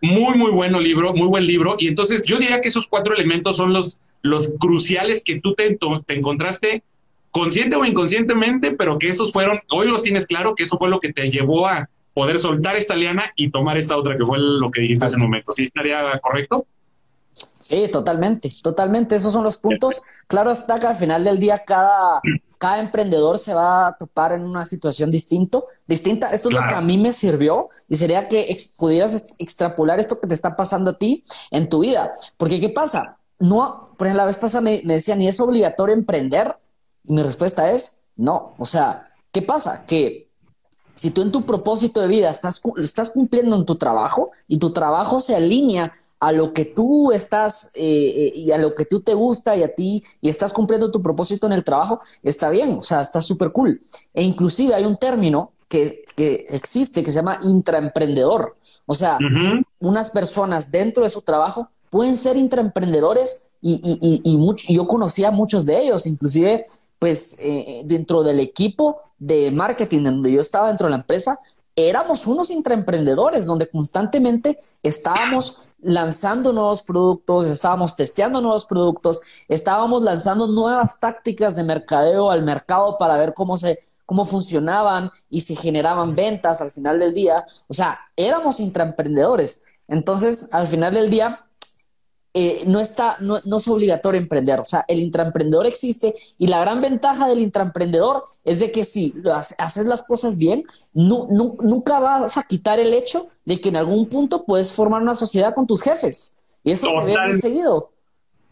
muy, 0.00 0.38
muy 0.38 0.52
bueno 0.52 0.78
libro, 0.78 1.12
muy 1.12 1.26
buen 1.26 1.44
libro. 1.44 1.74
Y 1.76 1.88
entonces 1.88 2.24
yo 2.24 2.38
diría 2.38 2.60
que 2.60 2.68
esos 2.68 2.86
cuatro 2.86 3.14
elementos 3.14 3.56
son 3.56 3.72
los, 3.72 3.98
los 4.22 4.54
cruciales 4.60 5.24
que 5.24 5.40
tú 5.40 5.54
te, 5.54 5.76
te 6.06 6.14
encontraste 6.14 6.84
consciente 7.32 7.76
o 7.76 7.84
inconscientemente, 7.84 8.72
pero 8.72 8.98
que 8.98 9.08
esos 9.08 9.32
fueron, 9.32 9.60
hoy 9.70 9.88
los 9.88 10.04
tienes 10.04 10.26
claro, 10.26 10.54
que 10.54 10.62
eso 10.62 10.78
fue 10.78 10.88
lo 10.88 11.00
que 11.00 11.12
te 11.12 11.30
llevó 11.30 11.66
a 11.66 11.88
poder 12.14 12.38
soltar 12.38 12.76
esta 12.76 12.96
liana 12.96 13.32
y 13.36 13.50
tomar 13.50 13.76
esta 13.76 13.96
otra, 13.96 14.16
que 14.16 14.24
fue 14.24 14.38
lo 14.38 14.70
que 14.70 14.82
dijiste 14.82 15.06
hace 15.06 15.16
un 15.16 15.22
momento. 15.22 15.52
¿Sí 15.52 15.64
estaría 15.64 16.18
correcto? 16.20 16.66
Sí, 17.60 17.88
totalmente, 17.92 18.50
totalmente. 18.62 19.16
Esos 19.16 19.32
son 19.32 19.44
los 19.44 19.56
puntos. 19.56 20.02
Claro 20.26 20.50
está 20.50 20.78
que 20.80 20.86
al 20.86 20.96
final 20.96 21.24
del 21.24 21.38
día 21.38 21.62
cada, 21.64 22.20
cada 22.58 22.80
emprendedor 22.80 23.38
se 23.38 23.54
va 23.54 23.86
a 23.86 23.96
topar 23.96 24.32
en 24.32 24.42
una 24.42 24.64
situación 24.64 25.10
distinto, 25.10 25.66
distinta. 25.86 26.30
Esto 26.30 26.48
es 26.48 26.56
lo 26.56 26.60
que 26.68 26.74
a 26.74 26.80
mí 26.80 26.98
me 26.98 27.12
sirvió 27.12 27.68
y 27.88 27.96
sería 27.96 28.28
que 28.28 28.54
pudieras 28.76 29.34
extrapolar 29.38 30.00
esto 30.00 30.20
que 30.20 30.26
te 30.26 30.34
está 30.34 30.56
pasando 30.56 30.90
a 30.90 30.98
ti 30.98 31.22
en 31.50 31.68
tu 31.68 31.80
vida. 31.80 32.12
Porque 32.36 32.60
¿qué 32.60 32.68
pasa? 32.68 33.18
No, 33.38 33.92
por 33.96 34.06
ejemplo, 34.06 34.22
la 34.22 34.26
vez 34.26 34.38
pasada 34.38 34.62
me, 34.62 34.82
me 34.84 34.94
decían, 34.94 35.22
¿y 35.22 35.28
es 35.28 35.38
obligatorio 35.38 35.94
emprender? 35.94 36.56
Y 37.04 37.12
mi 37.12 37.22
respuesta 37.22 37.70
es 37.70 38.00
no. 38.16 38.54
O 38.58 38.64
sea, 38.64 39.12
¿qué 39.30 39.42
pasa? 39.42 39.86
Que 39.86 40.28
si 40.94 41.12
tú 41.12 41.22
en 41.22 41.30
tu 41.30 41.46
propósito 41.46 42.00
de 42.00 42.08
vida 42.08 42.28
estás, 42.28 42.60
estás 42.76 43.10
cumpliendo 43.10 43.54
en 43.54 43.64
tu 43.64 43.76
trabajo 43.76 44.32
y 44.48 44.58
tu 44.58 44.72
trabajo 44.72 45.20
se 45.20 45.36
alinea 45.36 45.92
a 46.20 46.32
lo 46.32 46.52
que 46.52 46.64
tú 46.64 47.12
estás 47.12 47.70
eh, 47.74 47.82
eh, 47.82 48.32
y 48.34 48.50
a 48.50 48.58
lo 48.58 48.74
que 48.74 48.84
tú 48.84 49.00
te 49.00 49.14
gusta 49.14 49.56
y 49.56 49.62
a 49.62 49.74
ti 49.74 50.02
y 50.20 50.28
estás 50.28 50.52
cumpliendo 50.52 50.90
tu 50.90 51.00
propósito 51.02 51.46
en 51.46 51.52
el 51.52 51.64
trabajo, 51.64 52.00
está 52.22 52.50
bien, 52.50 52.78
o 52.78 52.82
sea, 52.82 53.00
está 53.02 53.20
súper 53.20 53.52
cool. 53.52 53.80
E 54.12 54.22
inclusive 54.22 54.74
hay 54.74 54.84
un 54.84 54.96
término 54.96 55.52
que, 55.68 56.04
que, 56.16 56.46
existe 56.50 57.04
que 57.04 57.10
se 57.10 57.16
llama 57.16 57.38
intraemprendedor. 57.42 58.56
O 58.86 58.94
sea, 58.94 59.18
unas 59.80 60.10
personas 60.10 60.70
dentro 60.70 61.04
de 61.04 61.10
su 61.10 61.20
trabajo 61.20 61.68
pueden 61.90 62.16
ser 62.16 62.36
intraemprendedores 62.36 63.48
y, 63.60 63.74
y, 63.84 64.22
y, 64.24 64.74
yo 64.74 64.88
conocía 64.88 65.28
a 65.28 65.32
muchos 65.32 65.66
de 65.66 65.82
ellos, 65.82 66.06
inclusive 66.06 66.64
pues 66.98 67.36
eh, 67.40 67.82
dentro 67.84 68.22
del 68.22 68.40
equipo 68.40 69.00
de 69.18 69.50
marketing 69.50 70.04
donde 70.04 70.32
yo 70.32 70.40
estaba 70.40 70.68
dentro 70.68 70.86
de 70.86 70.92
la 70.92 70.96
empresa, 70.98 71.38
éramos 71.78 72.26
unos 72.26 72.50
intraemprendedores 72.50 73.46
donde 73.46 73.68
constantemente 73.68 74.58
estábamos 74.82 75.68
lanzando 75.80 76.52
nuevos 76.52 76.82
productos, 76.82 77.46
estábamos 77.46 77.94
testeando 77.94 78.40
nuevos 78.40 78.66
productos, 78.66 79.20
estábamos 79.46 80.02
lanzando 80.02 80.48
nuevas 80.48 80.98
tácticas 80.98 81.54
de 81.54 81.62
mercadeo 81.62 82.30
al 82.30 82.42
mercado 82.42 82.98
para 82.98 83.16
ver 83.16 83.32
cómo 83.32 83.56
se 83.56 83.86
cómo 84.04 84.24
funcionaban 84.24 85.10
y 85.28 85.42
si 85.42 85.54
generaban 85.54 86.14
ventas 86.14 86.62
al 86.62 86.70
final 86.70 86.98
del 86.98 87.12
día. 87.12 87.44
O 87.68 87.74
sea, 87.74 88.00
éramos 88.16 88.58
intraemprendedores. 88.58 89.64
Entonces, 89.86 90.54
al 90.54 90.66
final 90.66 90.94
del 90.94 91.10
día, 91.10 91.44
eh, 92.40 92.62
no, 92.68 92.78
está, 92.78 93.16
no, 93.18 93.36
es 93.36 93.66
obligatorio 93.66 94.20
emprender. 94.20 94.60
O 94.60 94.64
sea, 94.64 94.84
el 94.86 95.00
intraemprendedor 95.00 95.66
existe 95.66 96.14
y 96.38 96.46
la 96.46 96.60
gran 96.60 96.80
ventaja 96.80 97.26
del 97.26 97.40
intraemprendedor 97.40 98.26
es 98.44 98.60
de 98.60 98.70
que 98.70 98.84
si 98.84 99.12
haces 99.58 99.86
las 99.86 100.04
cosas 100.04 100.36
bien, 100.36 100.62
nunca 100.92 101.98
vas 101.98 102.36
a 102.36 102.44
quitar 102.44 102.78
el 102.78 102.94
hecho 102.94 103.28
de 103.44 103.60
que 103.60 103.70
en 103.70 103.76
algún 103.76 104.08
punto 104.08 104.44
puedes 104.44 104.70
formar 104.70 105.02
una 105.02 105.16
sociedad 105.16 105.52
con 105.52 105.66
tus 105.66 105.82
jefes. 105.82 106.38
Y 106.62 106.70
eso 106.70 106.88
se 106.88 107.06
ve 107.06 107.16
muy 107.26 107.34
seguido. 107.34 107.90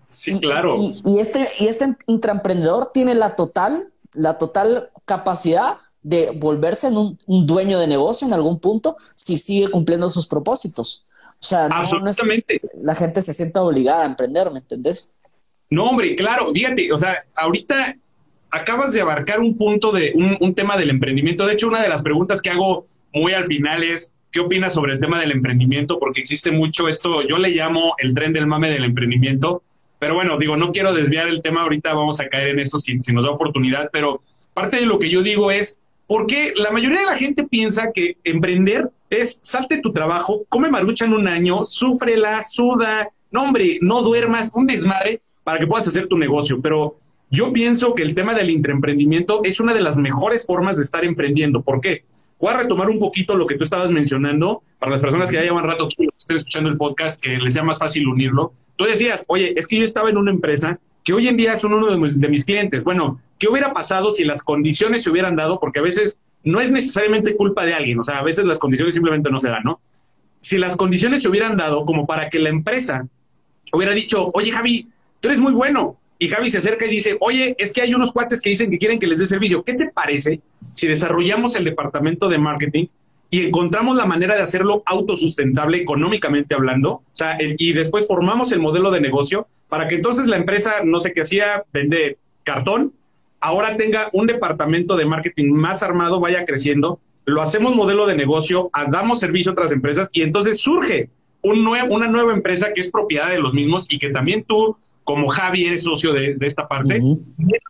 Sí, 0.04 0.40
claro. 0.40 0.74
Y, 0.76 1.20
este, 1.20 1.48
y 1.60 1.68
este 1.68 1.96
intraemprendedor 2.08 2.90
tiene 2.92 3.14
la 3.14 3.36
total, 3.36 3.92
la 4.14 4.36
total 4.36 4.90
capacidad 5.04 5.76
de 6.02 6.32
volverse 6.32 6.88
en 6.88 6.96
un 6.96 7.46
dueño 7.46 7.78
de 7.78 7.86
negocio 7.86 8.26
en 8.26 8.34
algún 8.34 8.58
punto 8.58 8.96
si 9.14 9.38
sigue 9.38 9.70
cumpliendo 9.70 10.10
sus 10.10 10.26
propósitos. 10.26 11.05
O 11.40 11.44
sea, 11.44 11.66
Absolutamente. 11.66 12.60
la 12.80 12.94
gente 12.94 13.22
se 13.22 13.32
sienta 13.32 13.62
obligada 13.62 14.02
a 14.02 14.06
emprender, 14.06 14.50
¿me 14.50 14.60
entendés? 14.60 15.12
No, 15.70 15.90
hombre, 15.90 16.14
claro, 16.16 16.52
fíjate, 16.52 16.92
o 16.92 16.98
sea, 16.98 17.24
ahorita 17.34 17.94
acabas 18.50 18.92
de 18.92 19.00
abarcar 19.00 19.40
un 19.40 19.56
punto 19.56 19.92
de 19.92 20.12
un, 20.14 20.54
tema 20.54 20.76
del 20.76 20.90
emprendimiento. 20.90 21.46
De 21.46 21.54
hecho, 21.54 21.68
una 21.68 21.82
de 21.82 21.88
las 21.88 22.02
preguntas 22.02 22.40
que 22.40 22.50
hago 22.50 22.86
muy 23.12 23.32
al 23.32 23.46
final 23.46 23.82
es, 23.82 24.14
¿qué 24.30 24.40
opinas 24.40 24.74
sobre 24.74 24.94
el 24.94 25.00
tema 25.00 25.20
del 25.20 25.32
emprendimiento? 25.32 25.98
Porque 25.98 26.20
existe 26.20 26.52
mucho 26.52 26.88
esto, 26.88 27.22
yo 27.22 27.38
le 27.38 27.50
llamo 27.50 27.94
el 27.98 28.14
tren 28.14 28.32
del 28.32 28.46
mame 28.46 28.70
del 28.70 28.84
emprendimiento, 28.84 29.62
pero 29.98 30.14
bueno, 30.14 30.38
digo, 30.38 30.56
no 30.56 30.72
quiero 30.72 30.94
desviar 30.94 31.28
el 31.28 31.42
tema, 31.42 31.62
ahorita 31.62 31.94
vamos 31.94 32.20
a 32.20 32.28
caer 32.28 32.48
en 32.48 32.60
eso 32.60 32.78
si, 32.78 33.00
si 33.00 33.12
nos 33.12 33.24
da 33.24 33.30
oportunidad, 33.30 33.90
pero 33.92 34.22
parte 34.54 34.78
de 34.78 34.86
lo 34.86 34.98
que 34.98 35.10
yo 35.10 35.22
digo 35.22 35.50
es, 35.50 35.78
¿por 36.06 36.26
qué 36.26 36.52
la 36.56 36.70
mayoría 36.70 37.00
de 37.00 37.06
la 37.06 37.16
gente 37.16 37.44
piensa 37.44 37.92
que 37.92 38.16
emprender 38.24 38.90
es 39.10 39.38
salte 39.42 39.80
tu 39.80 39.92
trabajo, 39.92 40.44
come 40.48 40.68
en 40.68 41.12
un 41.12 41.28
año, 41.28 41.64
súfrela, 41.64 42.42
suda, 42.42 43.08
no 43.30 43.44
hombre, 43.44 43.78
no 43.80 44.02
duermas, 44.02 44.50
un 44.54 44.66
desmadre 44.66 45.20
para 45.44 45.58
que 45.58 45.66
puedas 45.66 45.86
hacer 45.88 46.08
tu 46.08 46.18
negocio. 46.18 46.60
Pero 46.60 46.98
yo 47.30 47.52
pienso 47.52 47.94
que 47.94 48.02
el 48.02 48.14
tema 48.14 48.34
del 48.34 48.50
intraemprendimiento 48.50 49.42
es 49.44 49.60
una 49.60 49.74
de 49.74 49.80
las 49.80 49.96
mejores 49.96 50.46
formas 50.46 50.76
de 50.76 50.82
estar 50.82 51.04
emprendiendo. 51.04 51.62
¿Por 51.62 51.80
qué? 51.80 52.04
voy 52.38 52.52
a 52.52 52.58
retomar 52.58 52.88
un 52.90 52.98
poquito 52.98 53.36
lo 53.36 53.46
que 53.46 53.56
tú 53.56 53.64
estabas 53.64 53.90
mencionando 53.90 54.62
para 54.78 54.92
las 54.92 55.00
personas 55.00 55.30
que 55.30 55.36
ya 55.36 55.42
llevan 55.42 55.64
rato 55.64 55.88
que 55.88 56.08
estén 56.16 56.36
escuchando 56.36 56.68
el 56.68 56.76
podcast, 56.76 57.22
que 57.22 57.38
les 57.38 57.54
sea 57.54 57.62
más 57.62 57.78
fácil 57.78 58.06
unirlo. 58.06 58.52
Tú 58.76 58.84
decías, 58.84 59.24
oye, 59.28 59.54
es 59.56 59.66
que 59.66 59.78
yo 59.78 59.84
estaba 59.84 60.10
en 60.10 60.18
una 60.18 60.30
empresa 60.30 60.78
que 61.06 61.12
hoy 61.12 61.28
en 61.28 61.36
día 61.36 61.54
son 61.54 61.72
uno 61.72 61.88
de 61.88 61.96
mis, 61.96 62.20
de 62.20 62.28
mis 62.28 62.44
clientes. 62.44 62.82
Bueno, 62.82 63.20
¿qué 63.38 63.48
hubiera 63.48 63.72
pasado 63.72 64.10
si 64.10 64.24
las 64.24 64.42
condiciones 64.42 65.04
se 65.04 65.10
hubieran 65.10 65.36
dado? 65.36 65.60
Porque 65.60 65.78
a 65.78 65.82
veces 65.82 66.18
no 66.42 66.60
es 66.60 66.72
necesariamente 66.72 67.36
culpa 67.36 67.64
de 67.64 67.74
alguien, 67.74 68.00
o 68.00 68.04
sea, 68.04 68.18
a 68.18 68.24
veces 68.24 68.44
las 68.44 68.58
condiciones 68.58 68.94
simplemente 68.94 69.30
no 69.30 69.38
se 69.38 69.48
dan, 69.48 69.62
¿no? 69.62 69.80
Si 70.40 70.58
las 70.58 70.76
condiciones 70.76 71.22
se 71.22 71.28
hubieran 71.28 71.56
dado 71.56 71.84
como 71.84 72.06
para 72.06 72.28
que 72.28 72.40
la 72.40 72.48
empresa 72.48 73.06
hubiera 73.72 73.94
dicho, 73.94 74.32
oye 74.34 74.50
Javi, 74.50 74.88
tú 75.20 75.28
eres 75.28 75.38
muy 75.38 75.52
bueno, 75.52 75.96
y 76.18 76.26
Javi 76.26 76.50
se 76.50 76.58
acerca 76.58 76.86
y 76.86 76.90
dice, 76.90 77.16
oye, 77.20 77.54
es 77.56 77.72
que 77.72 77.82
hay 77.82 77.94
unos 77.94 78.10
cuates 78.10 78.40
que 78.40 78.50
dicen 78.50 78.68
que 78.68 78.78
quieren 78.78 78.98
que 78.98 79.06
les 79.06 79.20
dé 79.20 79.28
servicio. 79.28 79.62
¿Qué 79.62 79.74
te 79.74 79.88
parece 79.90 80.40
si 80.72 80.88
desarrollamos 80.88 81.54
el 81.54 81.64
departamento 81.64 82.28
de 82.28 82.38
marketing 82.38 82.86
y 83.30 83.46
encontramos 83.46 83.96
la 83.96 84.06
manera 84.06 84.34
de 84.34 84.42
hacerlo 84.42 84.82
autosustentable 84.86 85.78
económicamente 85.78 86.54
hablando? 86.54 86.90
O 86.90 87.04
sea, 87.12 87.38
y 87.40 87.72
después 87.72 88.06
formamos 88.06 88.52
el 88.52 88.60
modelo 88.60 88.90
de 88.90 89.00
negocio 89.00 89.46
para 89.68 89.86
que 89.86 89.96
entonces 89.96 90.26
la 90.26 90.36
empresa, 90.36 90.76
no 90.84 91.00
sé 91.00 91.12
qué 91.12 91.22
hacía, 91.22 91.64
vende 91.72 92.18
cartón, 92.44 92.92
ahora 93.40 93.76
tenga 93.76 94.08
un 94.12 94.26
departamento 94.26 94.96
de 94.96 95.06
marketing 95.06 95.52
más 95.52 95.82
armado, 95.82 96.20
vaya 96.20 96.44
creciendo, 96.44 97.00
lo 97.24 97.42
hacemos 97.42 97.74
modelo 97.74 98.06
de 98.06 98.14
negocio, 98.14 98.70
damos 98.90 99.18
servicio 99.18 99.50
a 99.50 99.52
otras 99.54 99.72
empresas 99.72 100.08
y 100.12 100.22
entonces 100.22 100.60
surge 100.60 101.10
un 101.42 101.64
nuevo, 101.64 101.94
una 101.94 102.08
nueva 102.08 102.32
empresa 102.32 102.72
que 102.72 102.80
es 102.80 102.90
propiedad 102.90 103.30
de 103.30 103.40
los 103.40 103.52
mismos 103.52 103.86
y 103.88 103.98
que 103.98 104.10
también 104.10 104.44
tú 104.44 104.76
como 105.04 105.28
Javi 105.28 105.66
es 105.66 105.84
socio 105.84 106.12
de, 106.12 106.36
esta 106.40 106.66
parte, 106.66 107.00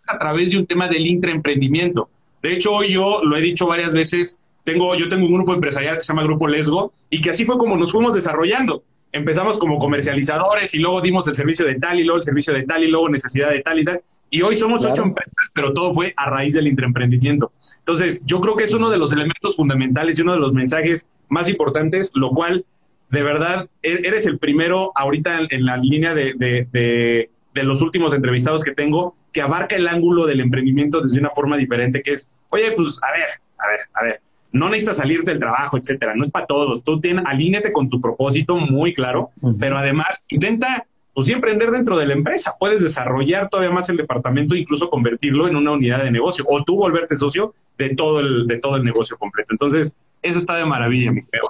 a 0.09 0.19
través 0.19 0.53
de 0.53 0.59
un 0.59 0.67
tema 0.67 0.89
del 0.89 1.07
intraemprendimiento. 1.07 2.09
De 2.43 2.55
hecho, 2.55 2.73
hoy 2.73 2.93
yo 2.93 3.21
lo 3.23 3.37
he 3.37 3.43
dicho 3.43 3.67
varias 3.67 3.93
veces, 3.93 4.39
tengo, 4.67 4.97
yo 4.97 5.09
tengo 5.09 5.27
un 5.27 5.33
grupo 5.33 5.55
empresarial 5.55 5.95
que 5.95 6.03
se 6.03 6.09
llama 6.09 6.25
Grupo 6.25 6.49
Lesgo 6.49 6.93
y 7.09 7.21
que 7.21 7.31
así 7.31 7.45
fue 7.45 7.57
como 7.57 7.77
nos 7.77 7.93
fuimos 7.93 8.15
desarrollando. 8.15 8.83
Empezamos 9.13 9.59
como 9.59 9.79
comercializadores 9.79 10.75
y 10.75 10.81
luego 10.81 11.01
dimos 11.01 11.29
el 11.29 11.37
servicio 11.37 11.65
de 11.65 11.77
tal 11.77 12.01
y 12.01 12.05
luego 12.05 12.17
el 12.17 12.25
servicio 12.25 12.53
de 12.53 12.65
tal 12.65 12.83
y 12.83 12.89
luego 12.89 13.09
necesidad 13.09 13.51
de 13.51 13.61
tal 13.61 13.79
y 13.79 13.85
tal. 13.85 14.03
Y 14.29 14.43
hoy 14.43 14.57
somos 14.57 14.85
ocho 14.85 15.05
empresas, 15.05 15.53
pero 15.55 15.73
todo 15.73 15.95
fue 15.95 16.13
a 16.17 16.29
raíz 16.31 16.53
del 16.53 16.67
intraemprendimiento. 16.67 17.53
Entonces, 17.79 18.27
yo 18.27 18.41
creo 18.41 18.57
que 18.57 18.65
es 18.65 18.75
uno 18.75 18.91
de 18.91 18.99
los 18.99 19.13
elementos 19.13 19.55
fundamentales 19.55 20.19
y 20.19 20.23
uno 20.23 20.33
de 20.33 20.41
los 20.41 20.53
mensajes 20.53 21.09
más 21.29 21.49
importantes, 21.49 22.11
lo 22.15 22.31
cual 22.31 22.67
de 23.11 23.23
verdad, 23.23 23.69
e-, 23.85 24.01
eres 24.03 24.27
el 24.27 24.41
primero 24.41 24.91
ahorita 24.97 25.39
en, 25.49 25.65
la 25.65 25.77
línea 25.77 26.13
de, 26.13 26.35
de, 26.37 27.31
los 27.63 27.83
últimos 27.83 28.13
entrevistados 28.13 28.65
que 28.65 28.73
tengo 28.73 29.15
que 29.33 29.43
abarca 29.43 29.77
el 29.77 29.87
ángulo 29.87 30.27
del 30.27 30.41
emprendimiento 30.41 31.01
desde 31.01 31.21
una 31.21 31.31
forma 31.31 31.57
diferente, 31.57 32.03
que 32.03 32.15
es, 32.15 32.29
oye, 32.51 32.73
pues, 32.73 32.99
a 33.03 33.13
ver, 33.13 33.29
a 33.59 33.69
ver, 33.69 33.81
a 33.95 34.03
ver, 34.03 34.21
no 34.57 34.69
necesitas 34.69 34.97
salirte 34.99 35.31
del 35.31 35.41
trabajo, 35.41 35.77
etcétera, 35.77 36.15
no 36.15 36.25
es 36.25 36.31
para 36.31 36.47
todos, 36.47 36.83
tú 36.83 37.01
tienes, 37.01 37.25
alíñate 37.27 37.73
con 37.73 37.89
tu 37.89 38.01
propósito 38.01 38.57
muy 38.57 38.93
claro, 38.93 39.31
pero 39.59 39.77
además 39.77 40.23
intenta, 40.29 40.87
pues, 41.15 41.29
emprender 41.29 41.71
dentro 41.71 41.97
de 41.97 42.07
la 42.07 42.15
empresa, 42.15 42.55
puedes 42.59 42.83
desarrollar 42.83 43.49
todavía 43.49 43.73
más 43.73 43.89
el 43.89 43.97
departamento, 43.97 44.55
incluso 44.55 44.91
convertirlo 44.91 45.49
en 45.49 45.57
una 45.57 45.73
unidad 45.73 46.03
de 46.03 46.11
negocio, 46.11 46.45
o 46.49 46.65
tú 46.65 46.77
volverte 46.77 47.17
socio 47.17 47.55
de 47.79 47.95
todo 47.95 48.21
el, 48.21 48.47
de 48.47 48.59
todo 48.59 48.77
el 48.77 48.85
negocio 48.85 49.17
completo. 49.17 49.53
Entonces, 49.53 49.95
eso 50.23 50.39
está 50.39 50.57
de 50.57 50.65
maravilla, 50.65 51.13
mi 51.13 51.23
querido 51.23 51.47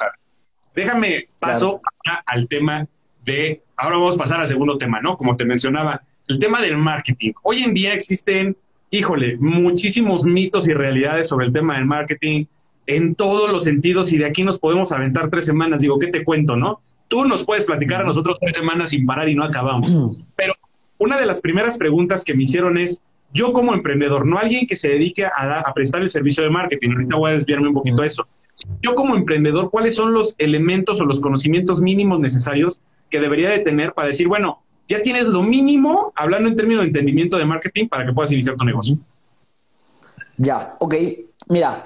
Déjame 0.75 1.29
paso 1.39 1.81
al 2.27 2.49
tema 2.49 2.87
de, 3.25 3.63
ahora 3.77 3.97
vamos 3.97 4.17
a 4.17 4.19
pasar 4.19 4.41
al 4.41 4.47
segundo 4.47 4.77
tema, 4.77 5.01
¿no? 5.01 5.17
Como 5.17 5.35
te 5.35 5.47
mencionaba, 5.47 6.03
el 6.29 6.39
tema 6.39 6.61
del 6.61 6.77
marketing. 6.77 7.33
Hoy 7.43 7.63
en 7.63 7.73
día 7.73 7.95
existen, 7.95 8.57
híjole, 8.91 9.39
muchísimos 9.39 10.25
mitos 10.25 10.69
y 10.69 10.75
realidades 10.75 11.29
sobre 11.29 11.47
el 11.47 11.53
tema 11.53 11.77
del 11.77 11.87
marketing 11.87 12.45
en 12.87 13.15
todos 13.15 13.51
los 13.51 13.65
sentidos 13.65 14.13
y 14.13 14.19
de 14.19 14.27
aquí 14.27 14.45
nos 14.45 14.59
podemos 14.59 14.93
aventar 14.93 15.31
tres 15.31 15.47
semanas. 15.47 15.81
Digo, 15.81 15.99
¿qué 15.99 16.09
te 16.09 16.25
cuento, 16.25 16.57
no? 16.57 16.81
Tú 17.09 17.25
nos 17.25 17.45
puedes 17.45 17.65
platicar 17.65 18.01
a 18.01 18.05
nosotros 18.05 18.39
tres 18.41 18.57
semanas 18.57 18.91
sin 18.91 19.07
parar 19.07 19.29
y 19.29 19.35
no 19.35 19.45
acabamos. 19.45 19.95
Pero 20.35 20.55
una 20.99 21.19
de 21.19 21.27
las 21.27 21.41
primeras 21.41 21.77
preguntas 21.79 22.25
que 22.25 22.35
me 22.35 22.45
hicieron 22.45 22.79
es, 22.79 23.03
yo 23.33 23.53
como 23.53 23.75
emprendedor, 23.75 24.27
no 24.27 24.39
alguien 24.39 24.67
que 24.67 24.77
se 24.77 24.89
dedique 24.89 25.25
a, 25.25 25.61
a 25.61 25.75
prestar 25.75 26.03
el 26.03 26.09
servicio 26.09 26.43
de 26.43 26.51
marketing, 26.51 26.91
ahorita 26.91 27.17
voy 27.17 27.31
a 27.31 27.35
desviarme 27.35 27.69
un 27.69 27.75
poquito 27.75 28.03
de 28.03 28.07
eso, 28.07 28.27
yo 28.83 28.95
como 28.95 29.15
emprendedor, 29.15 29.71
¿cuáles 29.71 29.95
son 29.95 30.13
los 30.13 30.35
elementos 30.39 31.01
o 31.01 31.05
los 31.05 31.21
conocimientos 31.21 31.81
mínimos 31.81 32.21
necesarios 32.21 32.81
que 33.11 33.21
debería 33.21 33.51
de 33.51 33.59
tener 33.59 33.93
para 33.93 34.09
decir, 34.09 34.29
bueno, 34.29 34.63
ya 34.89 35.03
tienes 35.03 35.25
lo 35.25 35.43
mínimo, 35.43 36.13
hablando 36.15 36.49
en 36.49 36.57
términos 36.57 36.83
de 36.83 36.89
entendimiento 36.89 37.37
de 37.37 37.45
marketing, 37.45 37.89
para 37.89 38.07
que 38.07 38.13
puedas 38.13 38.33
iniciar 38.33 38.57
tu 38.57 38.65
negocio? 38.65 38.97
Ya, 40.39 40.77
ok. 40.79 40.95
Mira, 41.49 41.83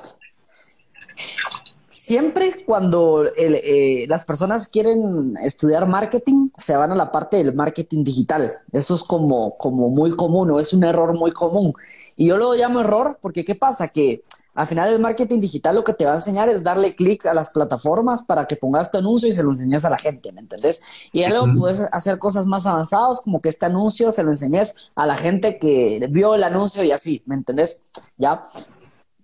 siempre 2.00 2.54
cuando 2.64 3.26
eh, 3.36 4.06
las 4.08 4.24
personas 4.24 4.68
quieren 4.68 5.34
estudiar 5.42 5.86
marketing, 5.86 6.48
se 6.56 6.74
van 6.74 6.92
a 6.92 6.94
la 6.94 7.12
parte 7.12 7.36
del 7.36 7.54
marketing 7.54 8.04
digital. 8.04 8.58
Eso 8.72 8.94
es 8.94 9.02
como, 9.02 9.58
como 9.58 9.90
muy 9.90 10.12
común 10.12 10.50
o 10.50 10.58
es 10.58 10.72
un 10.72 10.82
error 10.82 11.12
muy 11.12 11.32
común. 11.32 11.74
Y 12.16 12.28
yo 12.28 12.38
lo 12.38 12.54
llamo 12.54 12.80
error 12.80 13.18
porque 13.20 13.44
¿qué 13.44 13.54
pasa? 13.54 13.88
Que 13.88 14.22
al 14.54 14.66
final 14.66 14.90
el 14.94 14.98
marketing 14.98 15.40
digital 15.40 15.74
lo 15.74 15.84
que 15.84 15.92
te 15.92 16.06
va 16.06 16.12
a 16.12 16.14
enseñar 16.14 16.48
es 16.48 16.62
darle 16.62 16.96
clic 16.96 17.26
a 17.26 17.34
las 17.34 17.50
plataformas 17.50 18.22
para 18.22 18.46
que 18.46 18.56
pongas 18.56 18.90
tu 18.90 18.96
anuncio 18.96 19.28
y 19.28 19.32
se 19.32 19.42
lo 19.42 19.50
enseñes 19.50 19.84
a 19.84 19.90
la 19.90 19.98
gente, 19.98 20.32
¿me 20.32 20.40
entendés? 20.40 20.82
Y 21.12 21.26
luego 21.26 21.48
puedes 21.54 21.86
hacer 21.92 22.18
cosas 22.18 22.46
más 22.46 22.66
avanzadas 22.66 23.20
como 23.20 23.42
que 23.42 23.50
este 23.50 23.66
anuncio 23.66 24.10
se 24.10 24.22
lo 24.22 24.30
enseñes 24.30 24.90
a 24.94 25.06
la 25.06 25.18
gente 25.18 25.58
que 25.58 26.08
vio 26.10 26.34
el 26.34 26.44
anuncio 26.44 26.82
y 26.82 26.92
así, 26.92 27.22
¿me 27.26 27.34
entendés? 27.34 27.90
¿Ya? 28.16 28.40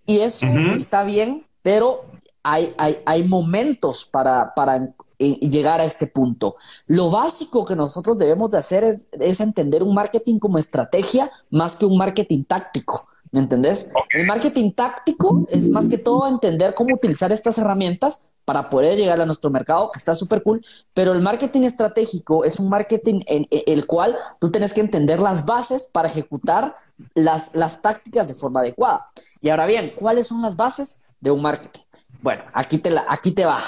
Y 0.05 0.21
eso 0.21 0.47
está 0.75 1.05
bien, 1.05 1.47
pero 1.63 2.05
hay, 2.49 2.73
hay, 2.79 2.99
hay 3.05 3.25
momentos 3.25 4.05
para, 4.05 4.55
para 4.55 4.89
llegar 5.19 5.81
a 5.81 5.85
este 5.85 6.07
punto. 6.07 6.55
Lo 6.87 7.11
básico 7.11 7.65
que 7.65 7.75
nosotros 7.75 8.17
debemos 8.19 8.53
de 8.53 8.59
hacer 8.59 8.85
es, 8.85 9.09
es 9.11 9.41
entender 9.41 9.83
un 9.83 9.93
marketing 9.93 10.39
como 10.39 10.57
estrategia 10.57 11.33
más 11.51 11.75
que 11.75 11.87
un 11.87 11.99
marketing 11.99 12.45
táctico. 12.45 13.09
¿Me 13.33 13.41
entendés? 13.41 13.93
El 14.13 14.27
marketing 14.27 14.71
táctico 14.71 15.45
es 15.51 15.69
más 15.69 15.89
que 15.89 15.99
todo 15.99 16.29
entender 16.29 16.73
cómo 16.75 16.95
utilizar 16.95 17.33
estas 17.33 17.59
herramientas 17.59 18.31
para 18.45 18.71
poder 18.71 18.97
llegar 18.97 19.21
a 19.21 19.27
nuestro 19.27 19.51
mercado, 19.51 19.91
que 19.91 19.99
está 19.99 20.15
súper 20.15 20.45
cool, 20.45 20.65
pero 20.95 21.13
el 21.13 21.21
marketing 21.21 21.63
estratégico 21.63 22.45
es 22.45 22.61
un 22.61 22.69
marketing 22.69 23.23
en, 23.27 23.45
el 23.51 23.87
cual 23.89 24.17
tú 24.39 24.53
tienes 24.53 24.73
que 24.73 24.81
entender 24.81 25.19
las 25.19 25.45
bases 25.45 25.91
para 25.93 26.07
ejecutar 26.07 26.77
las, 27.15 27.57
las 27.57 27.83
tácticas 27.83 28.29
de 28.29 28.35
forma 28.35 28.61
adecuada. 28.61 29.11
Y 29.41 29.49
ahora 29.49 29.67
bien, 29.67 29.93
¿cuáles 29.97 30.29
son 30.29 30.41
las 30.43 30.55
bases 30.55 31.07
de 31.21 31.33
un 31.33 31.43
marketing? 31.43 31.86
Bueno, 32.23 32.43
aquí 32.53 32.79
te, 32.79 32.91
la, 32.91 33.05
aquí 33.09 33.33
te 33.33 33.45
va. 33.45 33.61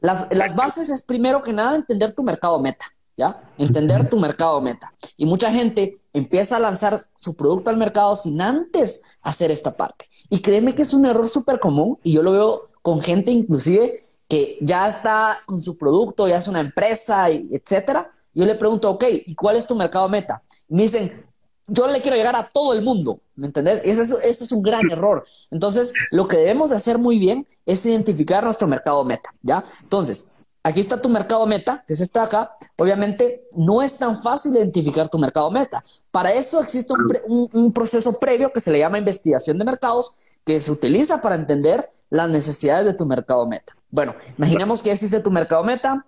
Las, 0.00 0.26
las 0.30 0.54
bases 0.54 0.90
es 0.90 1.02
primero 1.02 1.42
que 1.42 1.52
nada 1.52 1.76
entender 1.76 2.12
tu 2.12 2.22
mercado 2.22 2.60
meta, 2.60 2.84
¿ya? 3.16 3.40
Entender 3.58 4.08
tu 4.08 4.18
mercado 4.18 4.60
meta. 4.60 4.92
Y 5.16 5.26
mucha 5.26 5.50
gente 5.50 5.98
empieza 6.12 6.56
a 6.56 6.60
lanzar 6.60 6.98
su 7.14 7.34
producto 7.34 7.70
al 7.70 7.76
mercado 7.76 8.14
sin 8.16 8.40
antes 8.40 9.18
hacer 9.22 9.50
esta 9.50 9.76
parte. 9.76 10.06
Y 10.30 10.40
créeme 10.40 10.74
que 10.74 10.82
es 10.82 10.94
un 10.94 11.06
error 11.06 11.28
súper 11.28 11.58
común 11.58 11.98
y 12.02 12.12
yo 12.12 12.22
lo 12.22 12.32
veo 12.32 12.68
con 12.82 13.00
gente 13.00 13.30
inclusive 13.30 14.04
que 14.28 14.58
ya 14.60 14.86
está 14.88 15.38
con 15.46 15.60
su 15.60 15.76
producto, 15.76 16.28
ya 16.28 16.38
es 16.38 16.48
una 16.48 16.60
empresa, 16.60 17.30
y 17.30 17.48
etcétera. 17.54 18.10
Yo 18.32 18.44
le 18.44 18.54
pregunto, 18.54 18.90
ok, 18.90 19.04
¿y 19.26 19.34
cuál 19.34 19.56
es 19.56 19.66
tu 19.66 19.74
mercado 19.74 20.08
meta? 20.08 20.42
Y 20.68 20.74
me 20.74 20.82
dicen, 20.82 21.24
yo 21.66 21.86
le 21.88 22.02
quiero 22.02 22.16
llegar 22.16 22.36
a 22.36 22.48
todo 22.48 22.74
el 22.74 22.82
mundo, 22.82 23.20
¿me 23.36 23.46
entendés? 23.46 23.82
Ese 23.84 24.02
es, 24.02 24.10
ese 24.10 24.44
es 24.44 24.52
un 24.52 24.62
gran 24.62 24.90
error. 24.90 25.24
Entonces, 25.50 25.92
lo 26.10 26.28
que 26.28 26.36
debemos 26.36 26.70
de 26.70 26.76
hacer 26.76 26.98
muy 26.98 27.18
bien 27.18 27.46
es 27.64 27.84
identificar 27.86 28.44
nuestro 28.44 28.68
mercado 28.68 29.04
meta, 29.04 29.30
¿ya? 29.42 29.64
Entonces, 29.82 30.34
Aquí 30.66 30.80
está 30.80 31.02
tu 31.02 31.10
mercado 31.10 31.46
meta, 31.46 31.84
que 31.86 31.92
es 31.92 32.00
esta 32.00 32.22
acá. 32.22 32.52
Obviamente 32.78 33.46
no 33.54 33.82
es 33.82 33.98
tan 33.98 34.20
fácil 34.22 34.56
identificar 34.56 35.10
tu 35.10 35.18
mercado 35.18 35.50
meta. 35.50 35.84
Para 36.10 36.32
eso 36.32 36.58
existe 36.62 36.94
un, 37.26 37.70
proceso 37.74 38.18
previo 38.18 38.50
que 38.50 38.60
se 38.60 38.72
le 38.72 38.78
llama 38.78 38.96
investigación 38.96 39.58
de 39.58 39.66
mercados, 39.66 40.20
que 40.42 40.62
se 40.62 40.72
utiliza 40.72 41.20
para 41.20 41.34
entender 41.34 41.90
las 42.08 42.30
necesidades 42.30 42.86
de 42.86 42.94
tu 42.94 43.04
mercado 43.04 43.46
meta. 43.46 43.76
Bueno, 43.90 44.14
imaginemos 44.38 44.82
que 44.82 44.90
existe 44.90 45.20
tu 45.20 45.30
mercado 45.30 45.62
meta, 45.64 46.06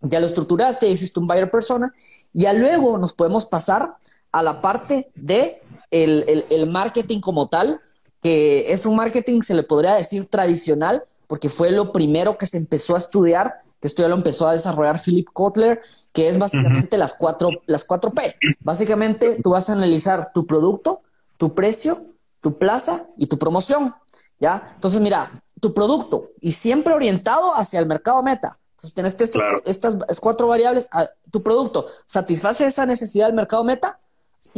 ya 0.00 0.20
lo 0.20 0.26
estructuraste, 0.26 0.88
hiciste 0.88 1.20
un 1.20 1.26
buyer 1.26 1.50
persona, 1.50 1.92
y 2.32 2.42
ya 2.42 2.54
luego 2.54 2.96
nos 2.96 3.12
podemos 3.12 3.44
pasar 3.44 3.96
a 4.32 4.42
la 4.42 4.60
parte 4.60 5.10
de 5.14 5.62
el, 5.90 6.46
el 6.50 6.66
marketing 6.66 7.20
como 7.20 7.48
tal, 7.48 7.80
que 8.22 8.72
es 8.72 8.86
un 8.86 8.96
marketing, 8.96 9.42
se 9.42 9.54
le 9.54 9.62
podría 9.62 9.94
decir 9.94 10.26
tradicional, 10.26 11.04
porque 11.26 11.48
fue 11.48 11.70
lo 11.70 11.92
primero 11.92 12.38
que 12.38 12.46
se 12.46 12.58
empezó 12.58 12.94
a 12.94 12.98
estudiar 12.98 13.62
que 13.80 13.86
esto 13.86 14.02
ya 14.02 14.08
lo 14.08 14.16
empezó 14.16 14.48
a 14.48 14.52
desarrollar 14.52 15.00
Philip 15.00 15.28
Kotler, 15.32 15.80
que 16.12 16.28
es 16.28 16.38
básicamente 16.38 16.98
las, 16.98 17.14
cuatro, 17.14 17.50
las 17.66 17.84
cuatro 17.84 18.10
P. 18.10 18.34
Básicamente 18.60 19.40
tú 19.42 19.50
vas 19.50 19.70
a 19.70 19.74
analizar 19.74 20.32
tu 20.32 20.46
producto, 20.46 21.02
tu 21.36 21.54
precio, 21.54 21.96
tu 22.40 22.58
plaza 22.58 23.06
y 23.16 23.26
tu 23.26 23.38
promoción. 23.38 23.94
¿Ya? 24.40 24.72
Entonces, 24.74 25.00
mira, 25.00 25.42
tu 25.60 25.74
producto 25.74 26.30
y 26.40 26.52
siempre 26.52 26.94
orientado 26.94 27.54
hacia 27.54 27.80
el 27.80 27.86
mercado 27.86 28.22
meta. 28.22 28.58
Entonces, 28.72 28.94
tienes 28.94 29.16
estas, 29.20 29.96
estas 29.96 30.20
cuatro 30.20 30.48
variables. 30.48 30.88
Ah, 30.92 31.08
tu 31.30 31.42
producto 31.42 31.86
satisface 32.04 32.66
esa 32.66 32.86
necesidad 32.86 33.26
del 33.26 33.34
mercado 33.34 33.64
meta 33.64 34.00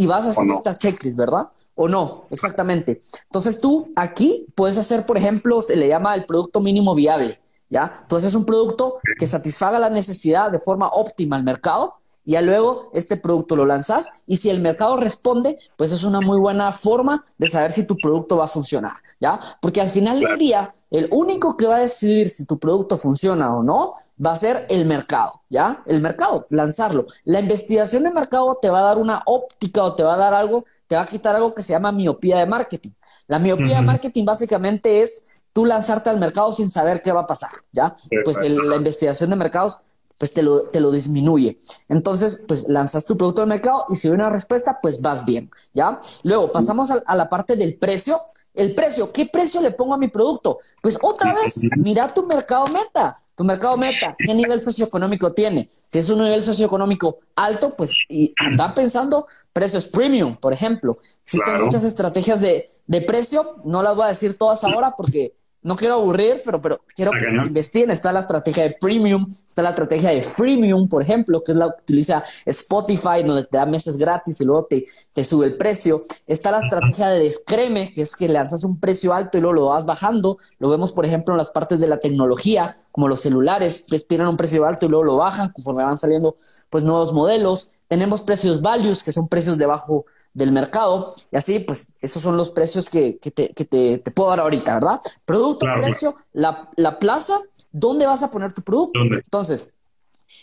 y 0.00 0.06
vas 0.06 0.24
a 0.24 0.30
hacer 0.30 0.48
esta 0.50 0.78
checklist, 0.78 1.14
¿verdad? 1.14 1.50
¿O 1.74 1.86
no? 1.86 2.24
Exactamente. 2.30 3.00
Entonces 3.24 3.60
tú 3.60 3.92
aquí 3.94 4.46
puedes 4.54 4.78
hacer, 4.78 5.04
por 5.04 5.18
ejemplo, 5.18 5.60
se 5.60 5.76
le 5.76 5.88
llama 5.88 6.14
el 6.14 6.24
producto 6.24 6.58
mínimo 6.58 6.94
viable, 6.94 7.38
¿ya? 7.68 8.06
Tú 8.08 8.16
haces 8.16 8.34
un 8.34 8.46
producto 8.46 8.98
que 9.18 9.26
satisfaga 9.26 9.78
la 9.78 9.90
necesidad 9.90 10.50
de 10.50 10.58
forma 10.58 10.88
óptima 10.88 11.36
al 11.36 11.44
mercado 11.44 11.96
y 12.24 12.32
ya 12.32 12.40
luego 12.40 12.88
este 12.94 13.18
producto 13.18 13.56
lo 13.56 13.66
lanzas 13.66 14.22
y 14.26 14.38
si 14.38 14.48
el 14.48 14.62
mercado 14.62 14.96
responde, 14.96 15.58
pues 15.76 15.92
es 15.92 16.02
una 16.02 16.22
muy 16.22 16.38
buena 16.38 16.72
forma 16.72 17.22
de 17.36 17.48
saber 17.48 17.70
si 17.70 17.86
tu 17.86 17.98
producto 17.98 18.38
va 18.38 18.46
a 18.46 18.48
funcionar, 18.48 18.94
¿ya? 19.20 19.38
Porque 19.60 19.82
al 19.82 19.88
final 19.90 20.18
del 20.18 20.38
día, 20.38 20.74
el 20.90 21.08
único 21.10 21.58
que 21.58 21.66
va 21.66 21.76
a 21.76 21.80
decidir 21.80 22.30
si 22.30 22.46
tu 22.46 22.58
producto 22.58 22.96
funciona 22.96 23.54
o 23.54 23.62
no 23.62 23.92
va 24.24 24.32
a 24.32 24.36
ser 24.36 24.66
el 24.68 24.84
mercado, 24.86 25.42
¿ya? 25.48 25.82
El 25.86 26.00
mercado, 26.00 26.46
lanzarlo. 26.50 27.06
La 27.24 27.40
investigación 27.40 28.04
de 28.04 28.10
mercado 28.10 28.58
te 28.60 28.70
va 28.70 28.80
a 28.80 28.84
dar 28.84 28.98
una 28.98 29.22
óptica 29.26 29.82
o 29.82 29.94
te 29.94 30.02
va 30.02 30.14
a 30.14 30.18
dar 30.18 30.34
algo, 30.34 30.64
te 30.86 30.96
va 30.96 31.02
a 31.02 31.06
quitar 31.06 31.34
algo 31.34 31.54
que 31.54 31.62
se 31.62 31.72
llama 31.72 31.92
miopía 31.92 32.38
de 32.38 32.46
marketing. 32.46 32.90
La 33.26 33.38
miopía 33.38 33.76
de 33.76 33.82
marketing 33.82 34.24
básicamente 34.24 35.00
es 35.00 35.40
tú 35.52 35.64
lanzarte 35.64 36.10
al 36.10 36.18
mercado 36.18 36.52
sin 36.52 36.68
saber 36.68 37.00
qué 37.00 37.12
va 37.12 37.22
a 37.22 37.26
pasar, 37.26 37.50
¿ya? 37.72 37.96
Pues 38.24 38.38
la 38.40 38.76
investigación 38.76 39.30
de 39.30 39.36
mercados 39.36 39.82
pues 40.20 40.34
te 40.34 40.42
lo, 40.42 40.64
te 40.64 40.80
lo 40.80 40.90
disminuye. 40.90 41.58
Entonces, 41.88 42.44
pues 42.46 42.68
lanzas 42.68 43.06
tu 43.06 43.16
producto 43.16 43.40
al 43.40 43.48
mercado 43.48 43.86
y 43.88 43.96
si 43.96 44.08
hay 44.08 44.14
una 44.14 44.28
respuesta, 44.28 44.78
pues 44.82 45.00
vas 45.00 45.24
bien, 45.24 45.50
¿ya? 45.72 45.98
Luego 46.24 46.52
pasamos 46.52 46.90
a, 46.90 47.14
la 47.14 47.28
parte 47.30 47.56
del 47.56 47.78
precio. 47.78 48.20
El 48.52 48.74
precio, 48.74 49.12
¿qué 49.12 49.24
precio 49.24 49.62
le 49.62 49.70
pongo 49.70 49.94
a 49.94 49.96
mi 49.96 50.08
producto? 50.08 50.58
Pues 50.82 50.98
otra 51.00 51.32
vez, 51.34 51.70
mira 51.78 52.06
tu 52.12 52.26
mercado 52.26 52.66
meta. 52.66 53.18
Tu 53.40 53.44
mercado 53.44 53.78
meta, 53.78 54.14
¿qué 54.18 54.34
nivel 54.34 54.60
socioeconómico 54.60 55.32
tiene? 55.32 55.70
Si 55.86 55.98
es 55.98 56.10
un 56.10 56.22
nivel 56.22 56.42
socioeconómico 56.42 57.20
alto, 57.34 57.74
pues 57.74 57.90
y 58.06 58.34
anda 58.36 58.74
pensando 58.74 59.26
precios 59.50 59.86
premium, 59.86 60.36
por 60.36 60.52
ejemplo. 60.52 60.98
Existen 61.22 61.62
muchas 61.62 61.84
estrategias 61.84 62.42
de, 62.42 62.68
de 62.86 63.00
precio, 63.00 63.56
no 63.64 63.82
las 63.82 63.96
voy 63.96 64.04
a 64.04 64.08
decir 64.08 64.36
todas 64.36 64.62
ahora 64.62 64.94
porque 64.94 65.36
no 65.62 65.76
quiero 65.76 65.94
aburrir, 65.94 66.40
pero, 66.44 66.60
pero 66.60 66.80
quiero 66.94 67.10
que 67.12 67.28
investiguen. 67.46 67.90
Está 67.90 68.12
la 68.12 68.20
estrategia 68.20 68.62
de 68.62 68.76
premium, 68.80 69.30
está 69.46 69.62
la 69.62 69.70
estrategia 69.70 70.10
de 70.10 70.22
freemium, 70.22 70.88
por 70.88 71.02
ejemplo, 71.02 71.42
que 71.42 71.52
es 71.52 71.58
la 71.58 71.66
que 71.66 71.82
utiliza 71.82 72.24
Spotify, 72.46 73.22
donde 73.24 73.44
te 73.44 73.58
da 73.58 73.66
meses 73.66 73.98
gratis 73.98 74.40
y 74.40 74.44
luego 74.44 74.66
te, 74.66 74.84
te 75.12 75.22
sube 75.22 75.46
el 75.46 75.56
precio. 75.56 76.00
Está 76.26 76.50
la 76.50 76.60
estrategia 76.60 77.08
de 77.08 77.24
descreme, 77.24 77.92
que 77.92 78.02
es 78.02 78.16
que 78.16 78.28
lanzas 78.28 78.64
un 78.64 78.80
precio 78.80 79.12
alto 79.12 79.36
y 79.36 79.40
luego 79.42 79.54
lo 79.54 79.66
vas 79.66 79.84
bajando. 79.84 80.38
Lo 80.58 80.70
vemos, 80.70 80.92
por 80.92 81.04
ejemplo, 81.04 81.34
en 81.34 81.38
las 81.38 81.50
partes 81.50 81.78
de 81.78 81.88
la 81.88 81.98
tecnología, 81.98 82.76
como 82.90 83.08
los 83.08 83.20
celulares, 83.20 83.86
pues 83.88 84.06
tienen 84.06 84.28
un 84.28 84.36
precio 84.36 84.64
alto 84.64 84.86
y 84.86 84.88
luego 84.88 85.04
lo 85.04 85.16
bajan 85.16 85.52
conforme 85.52 85.84
van 85.84 85.98
saliendo 85.98 86.36
pues 86.70 86.84
nuevos 86.84 87.12
modelos. 87.12 87.72
Tenemos 87.88 88.22
precios 88.22 88.62
values, 88.62 89.04
que 89.04 89.12
son 89.12 89.28
precios 89.28 89.58
de 89.58 89.66
bajo 89.66 90.06
del 90.32 90.52
mercado. 90.52 91.14
Y 91.30 91.36
así, 91.36 91.60
pues, 91.60 91.94
esos 92.00 92.22
son 92.22 92.36
los 92.36 92.50
precios 92.50 92.90
que, 92.90 93.18
te, 93.20 94.10
puedo 94.12 94.30
dar 94.30 94.40
ahorita, 94.40 94.74
¿verdad? 94.74 95.00
Producto, 95.24 95.66
precio, 95.76 96.14
la, 96.32 96.98
plaza, 96.98 97.38
¿dónde 97.72 98.06
vas 98.06 98.22
a 98.22 98.30
poner 98.30 98.52
tu 98.52 98.62
producto? 98.62 99.00
Entonces, 99.00 99.74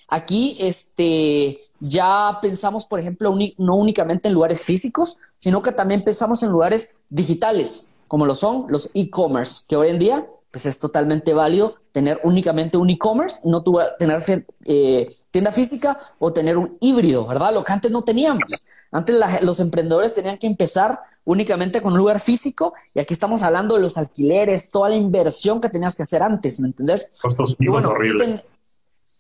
aquí 0.08 0.58
este, 0.60 1.60
ya 1.80 2.39
pensamos, 2.41 2.86
por 2.86 3.00
ejemplo, 3.00 3.36
no 3.58 3.76
únicamente 3.76 4.28
en 4.28 4.34
lugares 4.34 4.63
físicos, 4.63 5.17
sino 5.38 5.62
que 5.62 5.71
también 5.71 6.04
pensamos 6.04 6.43
en 6.43 6.50
lugares 6.50 7.00
digitales, 7.10 7.93
como 8.08 8.26
lo 8.26 8.36
son 8.36 8.65
los 8.69 8.89
e-commerce, 8.93 9.65
que 9.67 9.76
hoy 9.76 9.89
en 9.89 10.00
día 10.00 10.28
pues 10.52 10.65
es 10.65 10.80
totalmente 10.80 11.34
válido 11.34 11.76
tener 11.91 12.19
únicamente 12.23 12.78
un 12.78 12.89
e-commerce, 12.89 13.41
no 13.47 13.63
tener 14.00 14.21
eh, 14.65 15.08
tienda 15.30 15.52
física 15.52 16.00
o 16.19 16.32
tener 16.32 16.58
un 16.58 16.76
híbrido, 16.80 17.28
¿verdad? 17.28 17.54
Lo 17.54 17.63
que 17.63 17.73
antes 17.73 17.91
no 17.91 18.04
teníamos. 18.04 18.43
Antes 18.91 19.15
los 19.41 19.60
emprendedores 19.60 20.13
tenían 20.13 20.38
que 20.38 20.47
empezar 20.47 21.00
únicamente 21.26 21.82
con 21.82 21.93
un 21.93 22.00
lugar 22.00 22.19
físico 22.19 22.73
y 22.93 23.00
aquí 23.00 23.13
estamos 23.13 23.43
hablando 23.43 23.76
de 23.76 23.82
los 23.82 23.97
alquileres, 23.97 24.71
toda 24.71 24.89
la 24.89 24.95
inversión 24.95 25.60
que 25.60 25.69
tenías 25.69 25.95
que 25.95 26.04
hacer 26.04 26.23
antes, 26.23 26.60
¿me 26.60 26.67
entendés? 26.67 27.13
Costos 27.21 27.58
horribles. 27.60 28.45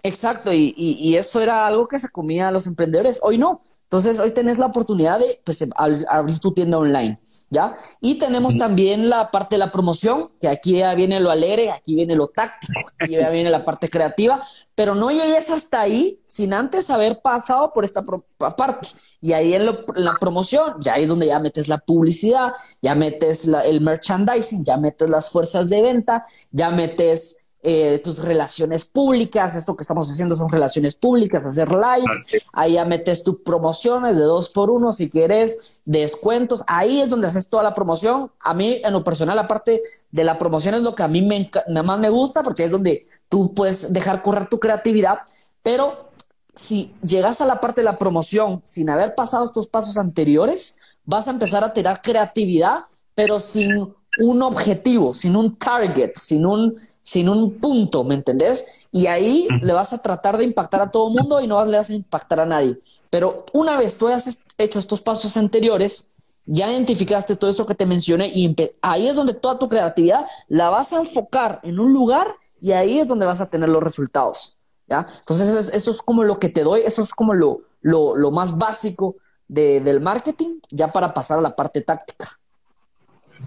Exacto, 0.03 0.53
y, 0.53 1.15
eso 1.15 1.41
era 1.41 1.65
algo 1.67 1.87
que 1.87 1.99
se 1.99 2.09
comía 2.09 2.47
a 2.47 2.51
los 2.51 2.67
emprendedores. 2.67 3.19
Hoy 3.23 3.37
no. 3.37 3.59
Entonces, 3.83 4.19
hoy 4.19 4.31
tenés 4.31 4.57
la 4.57 4.65
oportunidad 4.65 5.17
de 5.17 5.39
pues, 5.45 5.65
abrir 6.09 6.39
tu 6.39 6.53
tienda 6.53 6.77
online, 6.77 7.21
¿ya? 7.49 7.73
Y 8.01 8.17
tenemos 8.17 8.57
también 8.57 9.09
la 9.09 9.31
parte 9.31 9.55
de 9.55 9.59
la 9.59 9.71
promoción, 9.71 10.29
que 10.41 10.49
aquí 10.49 10.79
ya 10.79 10.93
viene 10.93 11.21
lo 11.21 11.31
alegre, 11.31 11.71
aquí 11.71 11.95
viene 11.95 12.13
lo 12.13 12.27
táctico, 12.27 12.73
aquí 12.99 13.13
ya 13.13 13.29
viene 13.29 13.49
la 13.49 13.63
parte 13.63 13.89
creativa, 13.89 14.43
pero 14.75 14.93
no 14.93 15.09
llegues 15.09 15.49
hasta 15.49 15.79
ahí 15.79 16.21
sin 16.27 16.53
antes 16.53 16.89
haber 16.89 17.21
pasado 17.21 17.71
por 17.71 17.85
esta 17.85 18.03
parte. 18.03 18.89
Y 19.21 19.31
ahí 19.31 19.53
en, 19.53 19.65
la 19.65 20.17
promoción, 20.19 20.73
ya 20.81 20.95
ahí 20.95 21.03
es 21.03 21.09
donde 21.09 21.27
ya 21.27 21.39
metes 21.39 21.69
la 21.69 21.77
publicidad, 21.77 22.51
ya 22.81 22.93
metes 22.93 23.47
el 23.47 23.79
merchandising, 23.79 24.65
ya 24.65 24.75
metes 24.75 25.09
las 25.09 25.29
fuerzas 25.29 25.69
de 25.69 25.81
venta, 25.81 26.25
ya 26.51 26.71
metes 26.71 27.46
eh, 27.69 27.99
tus 28.01 28.19
relaciones 28.19 28.85
públicas, 28.85 29.57
esto 29.57 29.75
que 29.75 29.81
estamos 29.81 30.09
haciendo 30.09 30.37
son 30.37 30.47
relaciones 30.47 30.95
públicas, 30.95 31.45
hacer 31.45 31.67
live, 31.67 32.41
ahí 32.53 32.75
ya 32.75 32.85
metes 32.85 33.25
tus 33.25 33.41
promociones 33.41 34.15
de 34.15 34.23
dos 34.23 34.47
por 34.51 34.71
uno 34.71 34.93
si 34.93 35.09
quieres, 35.09 35.81
descuentos, 35.83 36.63
ahí 36.67 37.01
es 37.01 37.09
donde 37.09 37.27
haces 37.27 37.49
toda 37.49 37.63
la 37.63 37.73
promoción. 37.73 38.31
A 38.39 38.53
mí, 38.53 38.79
en 38.81 38.93
lo 38.93 39.03
personal, 39.03 39.37
aparte 39.37 39.81
de 40.11 40.23
la 40.23 40.37
promoción 40.37 40.75
es 40.75 40.81
lo 40.81 40.95
que 40.95 41.03
a 41.03 41.09
mí 41.09 41.21
me, 41.21 41.51
más 41.83 41.99
me 41.99 42.09
gusta 42.09 42.41
porque 42.41 42.63
es 42.63 42.71
donde 42.71 43.05
tú 43.27 43.53
puedes 43.53 43.91
dejar 43.91 44.23
correr 44.23 44.47
tu 44.47 44.61
creatividad, 44.61 45.19
pero 45.61 46.07
si 46.55 46.95
llegas 47.03 47.41
a 47.41 47.45
la 47.45 47.59
parte 47.59 47.81
de 47.81 47.85
la 47.85 47.97
promoción 47.97 48.61
sin 48.63 48.89
haber 48.89 49.13
pasado 49.13 49.43
estos 49.43 49.67
pasos 49.67 49.97
anteriores, 49.97 50.77
vas 51.03 51.27
a 51.27 51.31
empezar 51.31 51.65
a 51.65 51.73
tirar 51.73 52.01
creatividad, 52.01 52.85
pero 53.13 53.41
sin 53.41 53.93
un 54.19 54.41
objetivo, 54.41 55.13
sin 55.13 55.35
un 55.35 55.55
target, 55.55 56.11
sin 56.15 56.45
un, 56.45 56.75
sin 57.01 57.29
un 57.29 57.55
punto, 57.55 58.03
¿me 58.03 58.15
entendés? 58.15 58.87
Y 58.91 59.07
ahí 59.07 59.47
le 59.61 59.73
vas 59.73 59.93
a 59.93 60.01
tratar 60.01 60.37
de 60.37 60.43
impactar 60.43 60.81
a 60.81 60.91
todo 60.91 61.07
el 61.07 61.13
mundo 61.13 61.39
y 61.41 61.47
no 61.47 61.63
le 61.65 61.77
vas 61.77 61.89
a 61.89 61.93
impactar 61.93 62.39
a 62.39 62.45
nadie. 62.45 62.77
Pero 63.09 63.45
una 63.53 63.77
vez 63.77 63.97
tú 63.97 64.07
hayas 64.07 64.45
hecho 64.57 64.79
estos 64.79 65.01
pasos 65.01 65.37
anteriores, 65.37 66.13
ya 66.45 66.71
identificaste 66.71 67.35
todo 67.35 67.49
eso 67.49 67.65
que 67.65 67.75
te 67.75 67.85
mencioné 67.85 68.29
y 68.33 68.55
ahí 68.81 69.07
es 69.07 69.15
donde 69.15 69.33
toda 69.33 69.59
tu 69.59 69.69
creatividad 69.69 70.25
la 70.47 70.69
vas 70.69 70.93
a 70.93 70.97
enfocar 70.97 71.59
en 71.63 71.79
un 71.79 71.93
lugar 71.93 72.27
y 72.61 72.71
ahí 72.71 72.99
es 72.99 73.07
donde 73.07 73.25
vas 73.25 73.41
a 73.41 73.49
tener 73.49 73.69
los 73.69 73.83
resultados. 73.83 74.57
¿ya? 74.87 75.05
Entonces 75.19 75.69
eso 75.73 75.91
es, 75.91 76.01
como 76.01 76.23
lo 76.23 76.39
que 76.39 76.49
te 76.49 76.63
doy, 76.63 76.81
eso 76.81 77.01
es 77.01 77.13
como 77.13 77.33
lo, 77.33 77.61
lo, 77.81 78.31
más 78.31 78.57
básico 78.57 79.15
del 79.47 80.01
marketing, 80.01 80.59
ya 80.69 80.87
para 80.87 81.13
pasar 81.13 81.39
a 81.39 81.41
la 81.41 81.55
parte 81.55 81.81
táctica. 81.81 82.39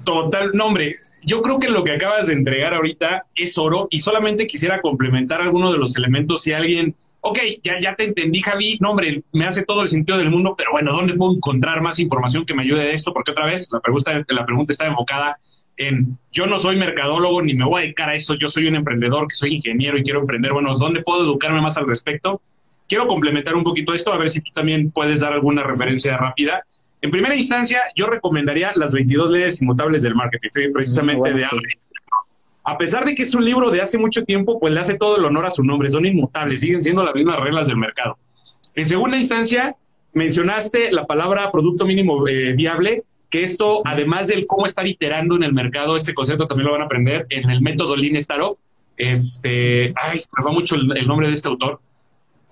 Total, 0.04 0.50
no, 0.54 0.66
hombre, 0.66 0.96
yo 1.22 1.42
creo 1.42 1.58
que 1.58 1.68
lo 1.68 1.84
que 1.84 1.92
acabas 1.92 2.26
de 2.26 2.32
entregar 2.32 2.74
ahorita 2.74 3.26
es 3.34 3.58
oro 3.58 3.88
y 3.90 4.00
solamente 4.00 4.46
quisiera 4.46 4.80
complementar 4.80 5.40
alguno 5.40 5.70
de 5.72 5.78
los 5.78 5.96
elementos 5.96 6.42
si 6.42 6.52
alguien, 6.52 6.94
ok, 7.20 7.38
ya, 7.62 7.78
ya 7.78 7.94
te 7.94 8.04
entendí, 8.04 8.40
Javi, 8.40 8.78
no, 8.80 8.90
hombre, 8.90 9.22
me 9.32 9.46
hace 9.46 9.64
todo 9.64 9.82
el 9.82 9.88
sentido 9.88 10.18
del 10.18 10.30
mundo, 10.30 10.54
pero 10.56 10.70
bueno, 10.72 10.92
¿dónde 10.92 11.14
puedo 11.14 11.34
encontrar 11.34 11.82
más 11.82 11.98
información 11.98 12.44
que 12.44 12.54
me 12.54 12.62
ayude 12.62 12.84
de 12.84 12.94
esto? 12.94 13.12
Porque 13.12 13.32
otra 13.32 13.46
vez, 13.46 13.68
la 13.70 13.80
pregunta, 13.80 14.24
la 14.28 14.44
pregunta 14.44 14.72
está 14.72 14.86
enfocada 14.86 15.38
en, 15.76 16.18
yo 16.32 16.46
no 16.46 16.58
soy 16.58 16.76
mercadólogo 16.76 17.42
ni 17.42 17.54
me 17.54 17.64
voy 17.64 17.80
a 17.80 17.82
dedicar 17.84 18.08
a 18.10 18.14
eso, 18.14 18.34
yo 18.34 18.48
soy 18.48 18.66
un 18.66 18.76
emprendedor, 18.76 19.26
que 19.28 19.34
soy 19.34 19.54
ingeniero 19.54 19.98
y 19.98 20.02
quiero 20.02 20.20
emprender, 20.20 20.52
bueno, 20.52 20.78
¿dónde 20.78 21.02
puedo 21.02 21.22
educarme 21.22 21.60
más 21.60 21.76
al 21.76 21.86
respecto? 21.86 22.40
Quiero 22.88 23.06
complementar 23.06 23.54
un 23.54 23.64
poquito 23.64 23.94
esto, 23.94 24.12
a 24.12 24.18
ver 24.18 24.30
si 24.30 24.40
tú 24.40 24.50
también 24.52 24.90
puedes 24.90 25.20
dar 25.20 25.32
alguna 25.32 25.62
referencia 25.62 26.16
rápida. 26.16 26.64
En 27.02 27.10
primera 27.10 27.34
instancia, 27.34 27.80
yo 27.96 28.06
recomendaría 28.06 28.72
las 28.76 28.92
22 28.92 29.30
leyes 29.30 29.62
inmutables 29.62 30.02
del 30.02 30.14
marketing, 30.14 30.72
precisamente 30.72 31.32
de 31.32 31.46
A 32.64 32.76
pesar 32.76 33.06
de 33.06 33.14
que 33.14 33.22
es 33.22 33.34
un 33.34 33.44
libro 33.44 33.70
de 33.70 33.80
hace 33.80 33.96
mucho 33.96 34.22
tiempo, 34.24 34.60
pues 34.60 34.74
le 34.74 34.80
hace 34.80 34.98
todo 34.98 35.16
el 35.16 35.24
honor 35.24 35.46
a 35.46 35.50
su 35.50 35.64
nombre, 35.64 35.88
son 35.88 36.04
inmutables, 36.04 36.60
siguen 36.60 36.82
siendo 36.82 37.02
las 37.02 37.14
mismas 37.14 37.40
reglas 37.40 37.66
del 37.66 37.78
mercado. 37.78 38.18
En 38.74 38.86
segunda 38.86 39.16
instancia, 39.16 39.76
mencionaste 40.12 40.92
la 40.92 41.06
palabra 41.06 41.50
producto 41.50 41.86
mínimo 41.86 42.28
eh, 42.28 42.52
viable, 42.52 43.04
que 43.30 43.44
esto, 43.44 43.80
además 43.86 44.28
del 44.28 44.46
cómo 44.46 44.66
estar 44.66 44.86
iterando 44.86 45.36
en 45.36 45.44
el 45.44 45.54
mercado, 45.54 45.96
este 45.96 46.12
concepto 46.12 46.46
también 46.46 46.66
lo 46.66 46.72
van 46.72 46.82
a 46.82 46.84
aprender 46.84 47.26
en 47.30 47.48
el 47.48 47.62
método 47.62 47.96
Lean 47.96 48.16
Startup. 48.16 48.58
Este, 48.96 49.94
ay, 49.96 50.18
se 50.18 50.28
me 50.36 50.44
va 50.44 50.52
mucho 50.52 50.74
el 50.74 51.06
nombre 51.06 51.28
de 51.28 51.34
este 51.34 51.48
autor. 51.48 51.80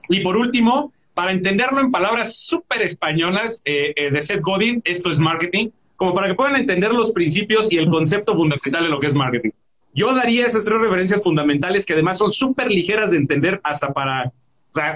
Y 0.08 0.20
por 0.20 0.36
último, 0.36 0.92
para 1.18 1.32
entenderlo 1.32 1.80
en 1.80 1.90
palabras 1.90 2.46
súper 2.46 2.80
españolas 2.82 3.60
eh, 3.64 3.92
eh, 3.96 4.12
de 4.12 4.22
Seth 4.22 4.40
Godin, 4.40 4.80
esto 4.84 5.10
es 5.10 5.18
marketing, 5.18 5.70
como 5.96 6.14
para 6.14 6.28
que 6.28 6.36
puedan 6.36 6.54
entender 6.54 6.92
los 6.92 7.10
principios 7.10 7.72
y 7.72 7.78
el 7.78 7.88
concepto 7.88 8.36
fundamental 8.36 8.84
de 8.84 8.88
lo 8.88 9.00
que 9.00 9.08
es 9.08 9.16
marketing. 9.16 9.50
Yo 9.92 10.14
daría 10.14 10.46
esas 10.46 10.64
tres 10.64 10.78
referencias 10.78 11.20
fundamentales 11.20 11.84
que 11.84 11.94
además 11.94 12.18
son 12.18 12.30
súper 12.30 12.70
ligeras 12.70 13.10
de 13.10 13.16
entender 13.16 13.60
hasta 13.64 13.92
para 13.92 14.32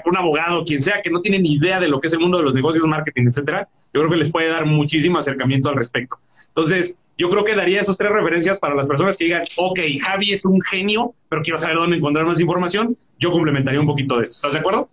un 0.05 0.15
abogado, 0.15 0.63
quien 0.63 0.81
sea, 0.81 1.01
que 1.01 1.09
no 1.09 1.19
tiene 1.19 1.39
ni 1.39 1.55
idea 1.55 1.81
de 1.81 1.89
lo 1.89 1.99
que 1.99 2.07
es 2.07 2.13
el 2.13 2.19
mundo 2.19 2.37
de 2.37 2.45
los 2.45 2.53
negocios, 2.53 2.87
marketing, 2.87 3.27
etcétera. 3.27 3.67
Yo 3.93 3.99
creo 3.99 4.11
que 4.11 4.17
les 4.17 4.31
puede 4.31 4.47
dar 4.47 4.65
muchísimo 4.65 5.17
acercamiento 5.17 5.67
al 5.67 5.75
respecto. 5.75 6.19
Entonces, 6.47 6.97
yo 7.17 7.29
creo 7.29 7.43
que 7.43 7.53
daría 7.53 7.81
esas 7.81 7.97
tres 7.97 8.13
referencias 8.13 8.59
para 8.59 8.75
las 8.75 8.87
personas 8.87 9.17
que 9.17 9.25
digan, 9.25 9.41
ok, 9.57 9.77
Javi 10.01 10.31
es 10.31 10.45
un 10.45 10.61
genio, 10.61 11.15
pero 11.27 11.41
quiero 11.41 11.57
saber 11.57 11.75
dónde 11.75 11.97
encontrar 11.97 12.25
más 12.25 12.39
información. 12.39 12.95
Yo 13.19 13.29
complementaría 13.29 13.81
un 13.81 13.87
poquito 13.87 14.15
de 14.15 14.23
esto. 14.23 14.35
¿Estás 14.35 14.53
de 14.53 14.59
acuerdo? 14.59 14.87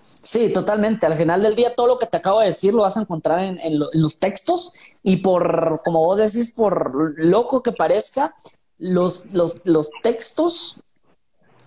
Sí, 0.00 0.52
totalmente. 0.52 1.06
Al 1.06 1.14
final 1.14 1.42
del 1.42 1.54
día, 1.54 1.74
todo 1.74 1.86
lo 1.86 1.96
que 1.96 2.06
te 2.06 2.16
acabo 2.16 2.40
de 2.40 2.46
decir 2.46 2.74
lo 2.74 2.82
vas 2.82 2.96
a 2.96 3.02
encontrar 3.02 3.40
en, 3.40 3.78
los 3.78 4.18
textos 4.18 4.74
y 5.02 5.18
por, 5.18 5.80
como 5.84 6.00
vos 6.00 6.18
decís, 6.18 6.52
por 6.52 7.22
loco 7.22 7.62
que 7.62 7.72
parezca, 7.72 8.34
los, 8.78 9.32
los, 9.32 9.60
los 9.64 9.90
textos 10.02 10.80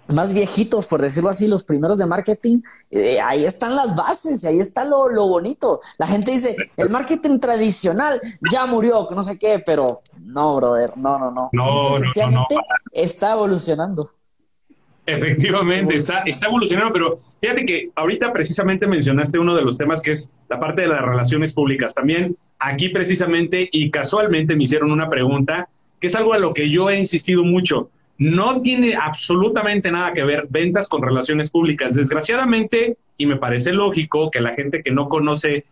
más 0.08 0.34
viejitos, 0.34 0.88
por 0.88 1.02
decirlo 1.02 1.30
así, 1.30 1.48
los 1.48 1.64
primeros 1.64 1.98
de 1.98 2.06
marketing, 2.06 2.62
eh, 2.90 3.20
ahí 3.22 3.46
están 3.46 3.76
las 3.76 3.96
bases, 3.96 4.44
ahí 4.44 4.60
está 4.60 4.84
lo, 4.84 5.08
lo, 5.08 5.28
bonito. 5.28 5.82
La 5.98 6.08
gente 6.08 6.32
dice, 6.32 6.56
el 6.78 6.90
marketing 6.90 7.40
tradicional 7.40 8.22
ya 8.52 8.66
murió, 8.66 9.08
no 9.12 9.24
sé 9.24 9.40
qué, 9.40 9.62
pero 9.66 10.02
no, 10.20 10.56
brother, 10.58 10.98
no, 10.98 11.18
no, 11.18 11.32
no. 11.32 11.50
No, 11.54 12.00
no, 12.00 12.48
está 12.92 13.34
evolucionando. 13.34 14.12
Efectivamente, 15.16 15.96
está, 15.96 16.24
está 16.26 16.48
evolucionando, 16.48 16.94
pero 16.94 17.20
fíjate 17.42 17.66
que 17.66 17.90
ahorita 17.96 18.32
precisamente 18.32 18.88
mencionaste 18.88 19.40
uno 19.40 19.56
de 19.56 19.62
los 19.62 19.78
temas 19.78 20.02
que 20.02 20.12
es 20.12 20.32
la 20.50 20.60
parte 20.60 20.84
de 20.84 20.88
las 20.88 21.02
relaciones 21.02 21.54
públicas. 21.54 21.94
También 21.94 22.38
aquí 22.60 22.90
precisamente 22.90 23.68
y 23.72 23.90
casualmente 23.90 24.56
me 24.56 24.64
hicieron 24.64 24.92
una 24.92 25.10
pregunta 25.10 25.68
que 26.00 26.08
es 26.08 26.16
algo 26.16 26.34
a 26.34 26.40
lo 26.40 26.54
que 26.54 26.70
yo 26.70 26.90
he 26.90 26.98
insistido 26.98 27.44
mucho 27.44 27.90
no 28.22 28.62
tiene 28.62 28.94
absolutamente 28.94 29.92
nada 29.92 30.14
que 30.14 30.24
ver 30.24 30.46
ventas 30.48 30.88
con 30.88 31.02
relaciones 31.02 31.50
públicas. 31.50 31.96
Desgraciadamente, 31.96 32.98
y 33.18 33.26
me 33.26 33.38
parece 33.38 33.74
lógico 33.74 34.30
que 34.30 34.42
la 34.42 34.54
gente 34.54 34.84
que 34.84 34.92
no 34.92 35.10
conoce 35.10 35.64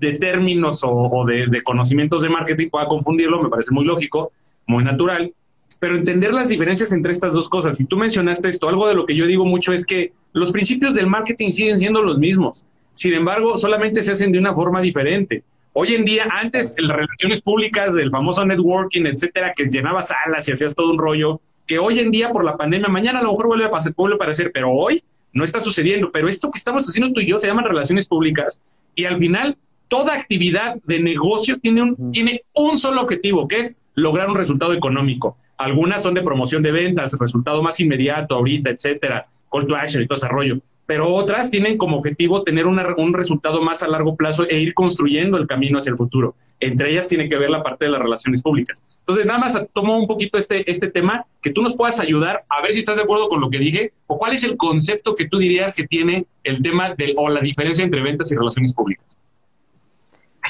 de 0.00 0.12
términos 0.12 0.80
o, 0.82 1.26
de, 1.26 1.62
conocimientos 1.62 2.22
de 2.22 2.30
marketing 2.30 2.70
pueda 2.70 2.86
confundirlo, 2.86 3.42
me 3.42 3.50
parece 3.50 3.70
muy 3.72 3.84
lógico, 3.84 4.32
muy 4.66 4.82
natural, 4.82 5.34
pero 5.78 5.96
entender 5.96 6.32
las 6.32 6.48
diferencias 6.48 6.92
entre 6.92 7.12
estas 7.12 7.32
dos 7.32 7.48
cosas. 7.48 7.76
Si 7.76 7.84
tú 7.84 7.96
mencionaste 7.96 8.48
esto, 8.48 8.68
algo 8.68 8.88
de 8.88 8.94
lo 8.94 9.06
que 9.06 9.14
yo 9.14 9.26
digo 9.26 9.44
mucho 9.44 9.72
es 9.72 9.86
que 9.86 10.12
los 10.32 10.50
principios 10.50 10.94
del 10.94 11.06
marketing 11.06 11.50
siguen 11.50 11.78
siendo 11.78 12.02
los 12.02 12.18
mismos. 12.18 12.66
Sin 12.92 13.14
embargo, 13.14 13.56
solamente 13.56 14.02
se 14.02 14.12
hacen 14.12 14.32
de 14.32 14.38
una 14.38 14.54
forma 14.54 14.80
diferente. 14.80 15.42
Hoy 15.72 15.94
en 15.94 16.04
día, 16.04 16.26
antes, 16.30 16.74
en 16.76 16.88
las 16.88 16.96
relaciones 16.96 17.40
públicas 17.40 17.94
del 17.94 18.10
famoso 18.10 18.44
networking, 18.44 19.06
etcétera, 19.06 19.52
que 19.54 19.66
llenaba 19.66 20.02
salas 20.02 20.48
y 20.48 20.52
hacías 20.52 20.74
todo 20.74 20.90
un 20.90 20.98
rollo, 20.98 21.40
que 21.66 21.78
hoy 21.78 22.00
en 22.00 22.10
día 22.10 22.30
por 22.30 22.44
la 22.44 22.56
pandemia, 22.56 22.88
mañana 22.88 23.20
a 23.20 23.22
lo 23.22 23.30
mejor 23.30 23.46
vuelve 23.46 23.66
a, 23.66 23.70
pasar, 23.70 23.92
vuelve 23.94 24.14
a 24.14 24.16
aparecer, 24.16 24.50
pero 24.52 24.72
hoy 24.72 25.04
no 25.32 25.44
está 25.44 25.60
sucediendo. 25.60 26.10
Pero 26.10 26.28
esto 26.28 26.50
que 26.50 26.58
estamos 26.58 26.88
haciendo 26.88 27.12
tú 27.12 27.20
y 27.20 27.28
yo 27.28 27.38
se 27.38 27.46
llaman 27.46 27.64
relaciones 27.64 28.08
públicas 28.08 28.60
y 28.96 29.04
al 29.04 29.18
final 29.18 29.56
toda 29.86 30.14
actividad 30.14 30.76
de 30.84 31.00
negocio 31.00 31.60
tiene 31.60 31.82
un, 31.82 32.10
tiene 32.10 32.42
un 32.54 32.78
solo 32.78 33.00
objetivo, 33.02 33.46
que 33.46 33.60
es 33.60 33.78
lograr 33.94 34.28
un 34.28 34.36
resultado 34.36 34.72
económico. 34.72 35.36
Algunas 35.58 36.02
son 36.02 36.14
de 36.14 36.22
promoción 36.22 36.62
de 36.62 36.72
ventas, 36.72 37.16
resultado 37.18 37.62
más 37.62 37.78
inmediato 37.80 38.34
ahorita, 38.34 38.70
etcétera, 38.70 39.26
call 39.50 39.66
to 39.66 39.76
action 39.76 40.02
y 40.02 40.06
todo 40.06 40.16
ese 40.16 40.28
rollo 40.28 40.60
pero 40.88 41.12
otras 41.12 41.50
tienen 41.50 41.76
como 41.76 41.98
objetivo 41.98 42.44
tener 42.44 42.66
un 42.66 43.12
resultado 43.12 43.60
más 43.60 43.82
a 43.82 43.88
largo 43.88 44.16
plazo 44.16 44.48
e 44.48 44.58
ir 44.58 44.72
construyendo 44.72 45.36
el 45.36 45.46
camino 45.46 45.76
hacia 45.76 45.90
el 45.90 45.98
futuro. 45.98 46.34
Entre 46.60 46.90
ellas 46.90 47.06
tiene 47.06 47.28
que 47.28 47.36
ver 47.36 47.50
la 47.50 47.62
parte 47.62 47.84
de 47.84 47.90
las 47.90 48.00
relaciones 48.00 48.40
públicas. 48.40 48.82
Entonces, 49.00 49.26
nada 49.26 49.38
más 49.38 49.66
tomo 49.74 49.98
un 49.98 50.06
poquito 50.06 50.38
este, 50.38 50.68
este 50.70 50.88
tema, 50.88 51.26
que 51.42 51.50
tú 51.50 51.60
nos 51.60 51.76
puedas 51.76 52.00
ayudar 52.00 52.46
a 52.48 52.62
ver 52.62 52.72
si 52.72 52.78
estás 52.78 52.96
de 52.96 53.02
acuerdo 53.02 53.28
con 53.28 53.38
lo 53.38 53.50
que 53.50 53.58
dije, 53.58 53.92
o 54.06 54.16
cuál 54.16 54.32
es 54.32 54.44
el 54.44 54.56
concepto 54.56 55.14
que 55.14 55.28
tú 55.28 55.36
dirías 55.36 55.74
que 55.74 55.86
tiene 55.86 56.24
el 56.42 56.62
tema 56.62 56.94
de, 56.94 57.12
o 57.18 57.28
la 57.28 57.42
diferencia 57.42 57.84
entre 57.84 58.00
ventas 58.00 58.32
y 58.32 58.36
relaciones 58.36 58.72
públicas. 58.72 59.18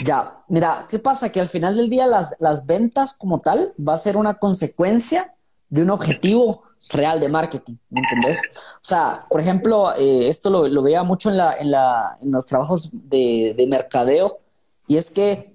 Ya, 0.05 0.45
mira, 0.49 0.87
¿qué 0.89 0.99
pasa? 0.99 1.31
Que 1.33 1.41
al 1.41 1.49
final 1.49 1.77
del 1.77 1.91
día 1.91 2.07
las, 2.07 2.37
las 2.39 2.67
ventas 2.67 3.15
como 3.15 3.39
tal 3.39 3.75
va 3.77 3.95
a 3.95 3.99
ser 3.99 4.17
una 4.17 4.39
consecuencia 4.39 5.35
de 5.69 5.83
un 5.83 5.91
objetivo 5.91 6.63
real 6.91 7.21
de 7.21 7.29
marketing, 7.29 7.77
¿me 7.91 8.01
entendés? 8.01 8.41
O 8.77 8.81
sea, 8.83 9.27
por 9.29 9.41
ejemplo, 9.41 9.95
eh, 9.97 10.29
esto 10.29 10.51
lo, 10.51 10.83
veía 10.83 11.03
mucho 11.03 11.31
en, 11.31 11.37
la, 11.37 11.57
en, 11.57 11.71
la, 11.71 12.17
en 12.21 12.31
los 12.31 12.47
trabajos 12.47 12.91
de, 12.93 13.55
de, 13.57 13.67
mercadeo, 13.67 14.39
y 14.87 14.97
es 14.97 15.11
que 15.11 15.53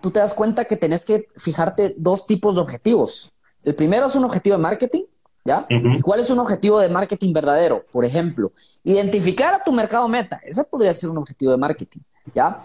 tú 0.00 0.10
te 0.10 0.20
das 0.20 0.34
cuenta 0.34 0.64
que 0.64 0.76
tenés 0.76 1.04
que 1.04 1.26
fijarte 1.36 1.94
dos 1.96 2.26
tipos 2.26 2.56
de 2.56 2.60
objetivos. 2.60 3.32
El 3.62 3.74
primero 3.74 4.06
es 4.06 4.14
un 4.14 4.24
objetivo 4.24 4.56
de 4.56 4.62
marketing, 4.62 5.02
¿ya? 5.44 5.66
¿Y 5.70 6.00
cuál 6.02 6.20
es 6.20 6.30
un 6.30 6.38
objetivo 6.38 6.80
de 6.80 6.88
marketing 6.88 7.32
verdadero? 7.32 7.84
Por 7.90 8.04
ejemplo, 8.04 8.52
identificar 8.82 9.54
a 9.54 9.64
tu 9.64 9.72
mercado 9.72 10.06
meta, 10.08 10.40
ese 10.44 10.64
podría 10.64 10.92
ser 10.92 11.08
un 11.08 11.18
objetivo 11.18 11.52
de 11.52 11.58
marketing, 11.58 12.00
¿ya? 12.34 12.58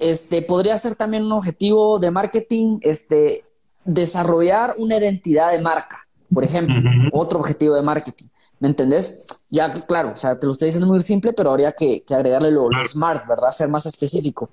Este 0.00 0.42
podría 0.42 0.76
ser 0.78 0.96
también 0.96 1.24
un 1.24 1.32
objetivo 1.32 1.98
de 1.98 2.10
marketing, 2.10 2.78
este, 2.80 3.44
desarrollar 3.84 4.74
una 4.78 4.96
identidad 4.96 5.52
de 5.52 5.60
marca, 5.60 5.98
por 6.32 6.42
ejemplo, 6.42 6.74
otro 7.12 7.38
objetivo 7.38 7.74
de 7.74 7.82
marketing. 7.82 8.26
¿Me 8.60 8.68
entendés? 8.68 9.26
Ya, 9.48 9.72
claro, 9.72 10.12
o 10.12 10.16
sea, 10.18 10.38
te 10.38 10.44
lo 10.44 10.52
estoy 10.52 10.66
diciendo 10.66 10.86
muy 10.86 11.00
simple, 11.00 11.32
pero 11.32 11.50
habría 11.50 11.72
que, 11.72 12.04
agregarle 12.10 12.50
lo, 12.50 12.68
smart, 12.86 13.26
¿verdad? 13.26 13.50
Ser 13.50 13.68
más 13.68 13.86
específico. 13.86 14.50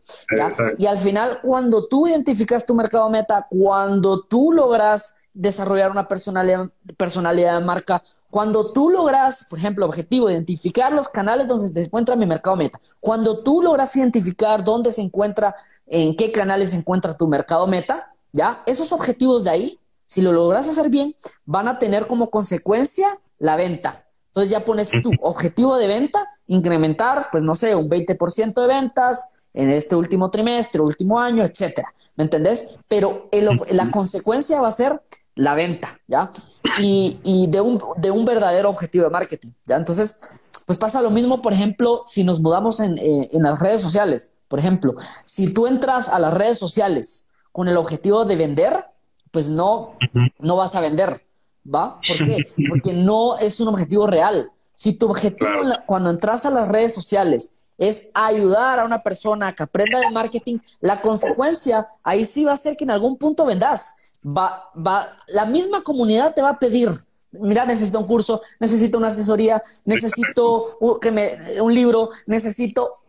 Y 0.78 0.86
al 0.86 0.98
final, 0.98 1.40
cuando 1.44 1.88
tú 1.88 2.08
identificas 2.08 2.66
tu 2.66 2.74
mercado 2.74 3.10
meta, 3.10 3.46
cuando 3.50 4.22
tú 4.22 4.54
logras 4.54 5.24
desarrollar 5.34 5.92
una 5.92 6.08
personalidad, 6.08 6.70
personalidad 6.96 7.60
de 7.60 7.66
marca, 7.66 8.02
cuando 8.30 8.72
tú 8.72 8.90
logras, 8.90 9.48
por 9.50 9.60
ejemplo, 9.60 9.86
objetivo, 9.86 10.30
identificar 10.30 10.92
los 10.92 11.08
canales 11.08 11.48
donde 11.48 11.82
se 11.82 11.86
encuentra 11.86 12.16
mi 12.16 12.26
mercado 12.26 12.56
meta, 12.56 12.80
cuando 13.00 13.44
tú 13.44 13.62
logras 13.62 13.96
identificar 13.96 14.64
dónde 14.64 14.92
se 14.92 15.02
encuentra, 15.02 15.56
en 15.86 16.16
qué 16.16 16.32
canales 16.32 16.72
se 16.72 16.78
encuentra 16.78 17.16
tu 17.16 17.28
mercado 17.28 17.68
meta, 17.68 18.14
¿ya? 18.34 18.64
Esos 18.66 18.92
objetivos 18.92 19.44
de 19.44 19.50
ahí 19.50 19.80
si 20.08 20.22
lo 20.22 20.32
logras 20.32 20.68
hacer 20.68 20.90
bien, 20.90 21.14
van 21.46 21.68
a 21.68 21.78
tener 21.78 22.08
como 22.08 22.32
consecuencia 22.32 23.08
la 23.38 23.56
venta. 23.56 24.08
Entonces 24.28 24.50
ya 24.50 24.66
pones 24.66 24.90
tu 25.04 25.12
objetivo 25.22 25.78
de 25.78 25.88
venta, 25.88 26.20
incrementar, 26.48 27.28
pues 27.32 27.44
no 27.44 27.56
sé, 27.56 27.76
un 27.76 27.90
20% 27.90 28.54
de 28.54 28.68
ventas 28.68 29.34
en 29.54 29.70
este 29.70 29.96
último 29.96 30.32
trimestre, 30.32 30.82
último 30.82 31.20
año, 31.20 31.44
etcétera. 31.44 31.94
¿Me 32.16 32.24
entendés? 32.24 32.78
Pero 32.88 33.30
la 33.70 33.92
consecuencia 33.92 34.62
va 34.62 34.70
a 34.70 34.72
ser 34.72 35.02
la 35.38 35.56
venta, 35.56 36.00
¿ya? 36.08 36.32
Y, 36.80 37.48
de, 37.50 37.62
un, 37.62 37.82
de 37.98 38.12
un 38.12 38.26
verdadero 38.26 38.70
objetivo 38.70 39.06
de 39.06 39.10
marketing, 39.10 39.52
¿ya? 39.66 39.78
Entonces, 39.78 40.20
pues 40.66 40.78
pasa 40.78 41.02
lo 41.02 41.10
mismo, 41.10 41.42
por 41.42 41.54
ejemplo, 41.54 42.02
si 42.04 42.24
nos 42.24 42.42
mudamos 42.42 42.80
en, 42.80 42.98
eh, 42.98 43.30
en 43.32 43.44
las 43.44 43.60
redes 43.60 43.82
sociales. 43.82 44.32
Por 44.48 44.60
ejemplo, 44.60 44.96
si 45.26 45.54
tú 45.54 45.68
entras 45.68 46.10
a 46.10 46.20
las 46.20 46.34
redes 46.34 46.58
sociales 46.58 47.30
con 47.52 47.68
el 47.68 47.78
objetivo 47.78 48.26
de 48.26 48.36
vender, 48.36 48.86
pues 49.32 49.50
no, 49.50 49.94
no 50.40 50.56
vas 50.56 50.76
a 50.76 50.82
vender, 50.82 51.26
¿va? 51.64 52.00
¿Por 52.08 52.26
qué? 52.26 52.54
Porque 52.70 52.94
no 52.94 53.38
es 53.38 53.60
un 53.60 53.68
objetivo 53.68 54.08
real. 54.08 54.52
Si 54.74 54.94
tu 54.94 55.10
objetivo 55.10 55.50
cuando 55.86 56.10
entras 56.10 56.46
a 56.46 56.52
las 56.52 56.68
redes 56.68 56.94
sociales 56.94 57.60
es 57.78 58.10
ayudar 58.14 58.80
a 58.80 58.86
una 58.86 59.04
persona 59.04 59.50
a 59.50 59.54
que 59.54 59.64
aprenda 59.64 60.00
de 60.00 60.10
marketing, 60.10 60.60
la 60.80 61.02
consecuencia 61.02 61.88
ahí 62.04 62.26
sí 62.26 62.44
va 62.44 62.54
a 62.54 62.58
ser 62.58 62.76
que 62.76 62.84
en 62.84 62.92
algún 62.92 63.18
punto 63.18 63.46
vendas. 63.46 64.07
Va, 64.26 64.72
va, 64.76 65.08
la 65.28 65.46
misma 65.46 65.82
comunidad 65.82 66.34
te 66.34 66.42
va 66.42 66.50
a 66.50 66.60
pedir, 66.60 66.90
mira, 67.32 67.66
necesito 67.66 68.00
un 68.00 68.08
curso, 68.08 68.42
necesito 68.60 68.98
una 68.98 69.08
asesoría, 69.08 69.64
necesito 69.86 70.78
que 71.02 71.12
me, 71.12 71.62
un 71.62 71.74
libro, 71.74 72.10
necesito 72.26 73.00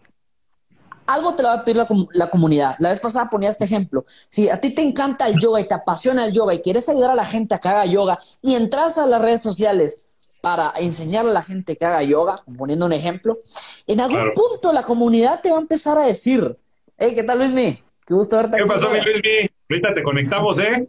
algo 1.08 1.34
te 1.34 1.42
lo 1.42 1.48
va 1.48 1.54
a 1.54 1.64
pedir 1.64 1.82
la, 2.12 2.30
comunidad. 2.30 2.76
La 2.78 2.90
vez 2.90 3.00
pasada 3.00 3.30
ponía 3.30 3.48
este 3.48 3.64
ejemplo. 3.64 4.04
Si 4.28 4.48
a 4.50 4.60
ti 4.60 4.74
te 4.74 4.82
encanta 4.82 5.26
el 5.26 5.38
yoga 5.40 5.60
y 5.60 5.66
te 5.66 5.74
apasiona 5.74 6.26
el 6.26 6.32
yoga 6.32 6.54
y 6.54 6.60
quieres 6.60 6.88
ayudar 6.88 7.12
a 7.12 7.14
la 7.14 7.24
gente 7.24 7.54
a 7.54 7.58
que 7.58 7.68
haga 7.68 7.86
yoga 7.86 8.18
y 8.42 8.54
entras 8.54 8.98
a 8.98 9.06
las 9.06 9.20
redes 9.20 9.42
sociales 9.42 10.06
para 10.42 10.72
enseñarle 10.76 11.30
a 11.30 11.34
la 11.34 11.42
gente 11.42 11.76
que 11.76 11.84
haga 11.84 12.02
yoga, 12.02 12.36
poniendo 12.56 12.86
un 12.86 12.92
ejemplo, 12.92 13.38
en 13.86 14.00
algún 14.00 14.32
punto 14.34 14.72
la 14.72 14.82
comunidad 14.82 15.40
te 15.40 15.50
va 15.50 15.56
a 15.56 15.60
empezar 15.60 15.98
a 15.98 16.02
decir, 16.02 16.58
hey, 16.98 17.12
¿qué 17.14 17.24
tal 17.24 17.38
Luismi? 17.38 17.82
Qué 18.08 18.14
gusto 18.14 18.38
verte. 18.38 18.56
¿Qué 18.56 18.64
pasó, 18.64 18.88
mi 18.88 19.02
Luismi? 19.02 19.50
Ahorita 19.68 19.92
te 19.92 20.02
conectamos, 20.02 20.58
¿eh? 20.60 20.88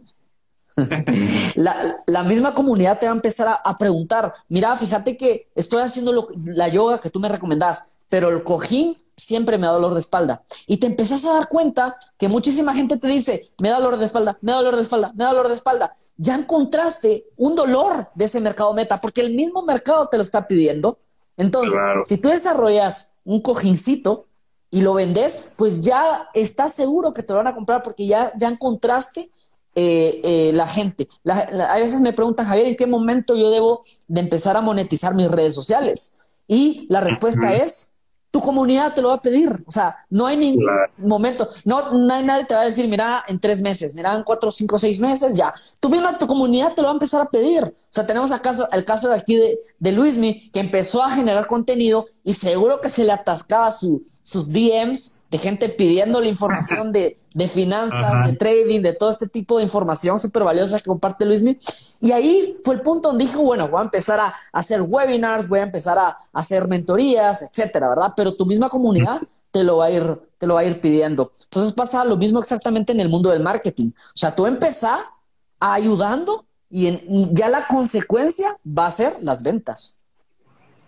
la, 1.54 2.22
misma 2.22 2.54
comunidad 2.54 2.98
te 2.98 3.04
va 3.04 3.12
a 3.12 3.16
empezar 3.16 3.60
a, 3.62 3.76
preguntar, 3.76 4.32
mira, 4.48 4.74
fíjate 4.74 5.18
que 5.18 5.50
estoy 5.54 5.82
haciendo 5.82 6.30
la 6.46 6.68
yoga 6.68 6.98
que 6.98 7.10
tú 7.10 7.20
me 7.20 7.28
recomendás, 7.28 7.98
pero 8.08 8.30
el 8.30 8.42
cojín 8.42 8.96
siempre 9.14 9.58
me 9.58 9.66
da 9.66 9.74
dolor 9.74 9.92
de 9.92 10.00
espalda. 10.00 10.42
Y 10.66 10.78
te 10.78 10.86
empezás 10.86 11.26
a 11.26 11.34
dar 11.34 11.48
cuenta 11.48 11.98
que 12.16 12.30
muchísima 12.30 12.72
gente 12.72 12.96
te 12.96 13.08
dice, 13.08 13.50
me 13.60 13.68
da 13.68 13.80
dolor 13.80 13.98
de 13.98 14.06
espalda, 14.06 14.38
me 14.40 14.52
da 14.52 14.58
dolor 14.58 14.76
de 14.76 14.82
espalda, 14.82 15.12
me 15.14 15.24
da 15.24 15.30
dolor 15.30 15.48
de 15.48 15.54
espalda. 15.54 15.98
Ya 16.16 16.36
encontraste 16.36 17.26
un 17.36 17.54
dolor 17.54 18.08
de 18.14 18.24
ese 18.24 18.40
mercado 18.40 18.72
meta, 18.72 18.98
porque 18.98 19.20
el 19.20 19.34
mismo 19.34 19.60
mercado 19.60 20.08
te 20.08 20.16
lo 20.16 20.22
está 20.22 20.48
pidiendo. 20.48 20.98
Entonces, 21.36 21.78
si 22.06 22.16
tú 22.16 22.30
desarrollas 22.30 23.18
un 23.24 23.42
cojincito 23.42 24.26
y 24.70 24.82
lo 24.82 24.94
vendes, 24.94 25.50
pues 25.56 25.82
ya 25.82 26.28
estás 26.32 26.74
seguro 26.74 27.12
que 27.12 27.22
te 27.22 27.32
lo 27.32 27.38
van 27.38 27.48
a 27.48 27.54
comprar 27.54 27.82
porque 27.82 28.06
ya, 28.06 28.32
ya 28.38 28.48
encontraste 28.48 29.30
eh, 29.74 30.20
eh, 30.22 30.50
la 30.54 30.66
gente. 30.66 31.08
a 31.24 31.76
veces 31.76 32.00
me 32.00 32.12
preguntan, 32.12 32.46
Javier, 32.46 32.66
¿en 32.66 32.76
qué 32.76 32.86
momento 32.86 33.36
yo 33.36 33.50
debo 33.50 33.80
de 34.08 34.20
empezar 34.20 34.56
a 34.56 34.60
monetizar 34.60 35.14
mis 35.14 35.30
redes 35.30 35.54
sociales? 35.54 36.18
Y 36.46 36.86
la 36.88 37.00
respuesta 37.00 37.54
es 37.54 37.90
tu 38.30 38.40
comunidad 38.40 38.94
te 38.94 39.02
lo 39.02 39.08
va 39.08 39.14
a 39.14 39.22
pedir. 39.22 39.50
O 39.66 39.70
sea, 39.70 39.96
no 40.08 40.26
hay 40.26 40.36
ningún 40.36 40.64
momento, 40.98 41.48
no, 41.64 41.92
nadie 41.92 42.44
te 42.44 42.54
va 42.54 42.62
a 42.62 42.64
decir, 42.64 42.88
mira, 42.88 43.24
en 43.26 43.40
tres 43.40 43.60
meses, 43.60 43.94
mira, 43.94 44.14
en 44.14 44.22
cuatro, 44.22 44.52
cinco, 44.52 44.78
seis 44.78 45.00
meses, 45.00 45.36
ya. 45.36 45.52
Tu 45.80 45.88
misma, 45.88 46.16
tu 46.16 46.26
comunidad 46.26 46.74
te 46.74 46.82
lo 46.82 46.86
va 46.86 46.92
a 46.92 46.94
empezar 46.94 47.22
a 47.22 47.26
pedir. 47.26 47.64
O 47.64 47.74
sea, 47.88 48.06
tenemos 48.06 48.30
acaso 48.30 48.68
el 48.70 48.84
caso 48.84 49.08
de 49.08 49.16
aquí 49.16 49.36
de, 49.36 49.58
de 49.78 49.92
Luismi, 49.92 50.50
que 50.50 50.60
empezó 50.60 51.02
a 51.02 51.10
generar 51.10 51.46
contenido 51.46 52.06
y 52.22 52.34
seguro 52.34 52.80
que 52.80 52.88
se 52.88 53.04
le 53.04 53.12
atascaba 53.12 53.70
su, 53.72 54.04
sus 54.22 54.52
DMs 54.52 55.20
de 55.30 55.38
gente 55.38 55.68
pidiendo 55.68 56.20
la 56.20 56.26
información 56.26 56.90
de, 56.92 57.16
de 57.34 57.48
finanzas, 57.48 58.26
de 58.26 58.34
trading, 58.34 58.80
de 58.82 58.92
todo 58.92 59.10
este 59.10 59.28
tipo 59.28 59.58
de 59.58 59.64
información 59.64 60.18
súper 60.18 60.42
valiosa 60.42 60.78
que 60.78 60.84
comparte 60.84 61.24
Luismi. 61.24 61.56
Y 62.00 62.10
ahí 62.10 62.58
fue 62.64 62.74
el 62.74 62.82
punto 62.82 63.10
donde 63.10 63.26
dijo, 63.26 63.40
bueno, 63.42 63.68
voy 63.68 63.80
a 63.80 63.84
empezar 63.84 64.18
a, 64.18 64.34
hacer 64.52 64.82
webinars, 64.82 65.48
voy 65.48 65.60
a 65.60 65.64
empezar 65.64 65.98
a, 65.98 66.18
hacer 66.32 66.66
mentorías, 66.66 67.42
etcétera, 67.42 67.88
¿verdad? 67.88 68.12
Pero 68.16 68.34
tu 68.34 68.44
misma 68.44 68.68
comunidad 68.68 69.22
te 69.52 69.62
lo 69.62 69.78
va 69.78 69.86
a 69.86 69.90
ir, 69.90 70.20
te 70.36 70.46
lo 70.48 70.54
va 70.54 70.60
a 70.60 70.64
ir 70.64 70.80
pidiendo. 70.80 71.30
Entonces 71.44 71.72
pasa 71.72 72.04
lo 72.04 72.16
mismo 72.16 72.40
exactamente 72.40 72.92
en 72.92 73.00
el 73.00 73.08
mundo 73.08 73.30
del 73.30 73.40
marketing. 73.40 73.90
O 73.90 74.16
sea, 74.16 74.34
tú 74.34 74.46
empezás 74.46 75.00
ayudando 75.60 76.44
y, 76.68 76.88
y 76.88 77.28
ya 77.32 77.48
la 77.48 77.68
consecuencia 77.68 78.58
va 78.66 78.86
a 78.86 78.90
ser 78.90 79.16
las 79.20 79.44
ventas. 79.44 79.99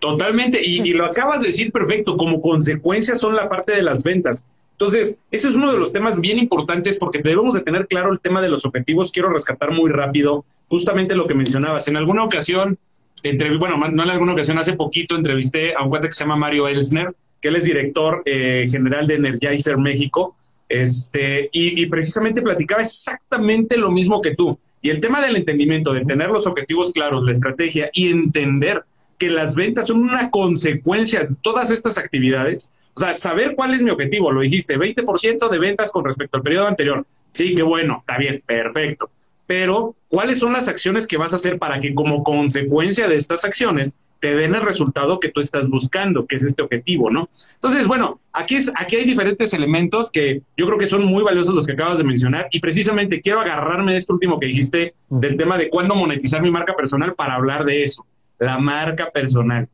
Totalmente, 0.03 0.59
y, 0.61 0.91
lo 0.91 1.05
acabas 1.05 1.39
de 1.39 1.47
decir 1.47 1.71
perfecto, 1.71 2.17
como 2.17 2.41
consecuencia 2.41 3.15
son 3.15 3.35
la 3.35 3.47
parte 3.47 3.73
de 3.73 3.81
las 3.81 4.03
ventas. 4.03 4.45
Entonces, 4.71 5.17
ese 5.31 5.47
es 5.47 5.55
uno 5.55 5.71
de 5.71 5.79
los 5.79 5.93
temas 5.93 6.19
bien 6.19 6.39
importantes 6.39 6.97
porque 6.97 7.19
debemos 7.19 7.55
de 7.55 7.61
tener 7.61 7.87
claro 7.87 8.11
el 8.11 8.19
tema 8.19 8.41
de 8.41 8.49
los 8.49 8.65
objetivos. 8.65 9.13
Quiero 9.13 9.29
rescatar 9.29 9.71
muy 9.71 9.89
rápido 9.89 10.43
justamente 10.67 11.15
lo 11.15 11.25
que 11.25 11.35
mencionabas. 11.35 11.87
En 11.87 11.95
alguna 11.95 12.25
ocasión, 12.25 12.77
entre, 13.23 13.55
bueno, 13.55 13.77
no 13.77 14.03
en 14.03 14.09
alguna 14.09 14.33
ocasión, 14.33 14.57
hace 14.57 14.73
poquito 14.73 15.15
entrevisté 15.15 15.73
a 15.73 15.83
un 15.83 15.89
cuate 15.89 16.09
que 16.09 16.15
se 16.15 16.25
llama 16.25 16.35
Mario 16.35 16.67
Elsner, 16.67 17.15
que 17.39 17.47
él 17.47 17.55
es 17.55 17.63
director 17.63 18.23
eh, 18.25 18.67
general 18.69 19.07
de 19.07 19.15
Energizer 19.15 19.77
México, 19.77 20.35
este, 20.67 21.47
y, 21.53 21.81
y 21.81 21.85
precisamente 21.85 22.41
platicaba 22.41 22.81
exactamente 22.81 23.77
lo 23.77 23.89
mismo 23.89 24.19
que 24.19 24.35
tú. 24.35 24.59
Y 24.81 24.89
el 24.89 24.99
tema 24.99 25.21
del 25.21 25.37
entendimiento, 25.37 25.93
de 25.93 26.03
tener 26.03 26.29
los 26.29 26.45
objetivos 26.45 26.91
claros, 26.91 27.23
la 27.23 27.31
estrategia 27.31 27.89
y 27.93 28.11
entender 28.11 28.83
que 29.23 29.29
las 29.29 29.55
ventas 29.55 29.87
son 29.87 30.01
una 30.01 30.29
consecuencia 30.29 31.21
de 31.21 31.35
todas 31.41 31.71
estas 31.71 31.97
actividades. 31.97 32.73
O 32.93 32.99
sea, 32.99 33.13
saber 33.13 33.55
cuál 33.55 33.73
es 33.73 33.81
mi 33.81 33.89
objetivo, 33.89 34.33
lo 34.33 34.41
dijiste, 34.41 34.77
20% 34.77 35.49
de 35.49 35.59
ventas 35.59 35.93
con 35.93 36.03
respecto 36.03 36.35
al 36.35 36.43
periodo 36.43 36.67
anterior. 36.67 37.05
Sí, 37.29 37.55
qué 37.55 37.63
bueno, 37.63 37.99
está 38.01 38.17
bien, 38.17 38.43
perfecto. 38.45 39.09
Pero, 39.47 39.95
¿cuáles 40.09 40.39
son 40.39 40.51
las 40.51 40.67
acciones 40.67 41.07
que 41.07 41.15
vas 41.15 41.31
a 41.31 41.37
hacer 41.37 41.57
para 41.57 41.79
que 41.79 41.93
como 41.93 42.21
consecuencia 42.21 43.07
de 43.07 43.15
estas 43.15 43.45
acciones 43.45 43.95
te 44.19 44.35
den 44.35 44.55
el 44.55 44.61
resultado 44.61 45.21
que 45.21 45.29
tú 45.29 45.39
estás 45.39 45.69
buscando, 45.69 46.25
que 46.25 46.35
es 46.35 46.43
este 46.43 46.61
objetivo, 46.61 47.09
¿no? 47.09 47.29
Entonces, 47.55 47.87
bueno, 47.87 48.19
aquí, 48.33 48.55
es, 48.55 48.73
aquí 48.77 48.97
hay 48.97 49.05
diferentes 49.05 49.53
elementos 49.53 50.11
que 50.11 50.41
yo 50.57 50.65
creo 50.65 50.77
que 50.77 50.85
son 50.85 51.05
muy 51.05 51.23
valiosos 51.23 51.55
los 51.55 51.65
que 51.65 51.73
acabas 51.73 51.97
de 51.97 52.03
mencionar 52.03 52.47
y 52.51 52.59
precisamente 52.59 53.21
quiero 53.21 53.39
agarrarme 53.39 53.93
de 53.93 53.99
este 53.99 54.11
último 54.11 54.37
que 54.37 54.47
dijiste 54.47 54.95
del 55.09 55.37
tema 55.37 55.57
de 55.57 55.69
cuándo 55.69 55.95
monetizar 55.95 56.41
mi 56.41 56.51
marca 56.51 56.75
personal 56.75 57.15
para 57.15 57.35
hablar 57.35 57.63
de 57.63 57.85
eso 57.85 58.05
la 58.39 58.57
marca 58.57 59.09
personal. 59.11 59.67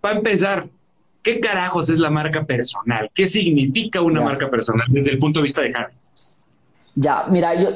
Para 0.00 0.16
empezar, 0.16 0.68
¿qué 1.22 1.40
carajos 1.40 1.88
es 1.88 1.98
la 1.98 2.10
marca 2.10 2.44
personal? 2.44 3.10
¿Qué 3.14 3.26
significa 3.26 4.00
una 4.00 4.20
marca 4.20 4.48
personal 4.50 4.86
desde 4.90 5.10
el 5.10 5.18
punto 5.18 5.40
de 5.40 5.44
vista 5.44 5.62
de 5.62 5.72
Javi? 5.72 5.94
Ya, 6.94 7.26
mira, 7.28 7.54
yo, 7.54 7.70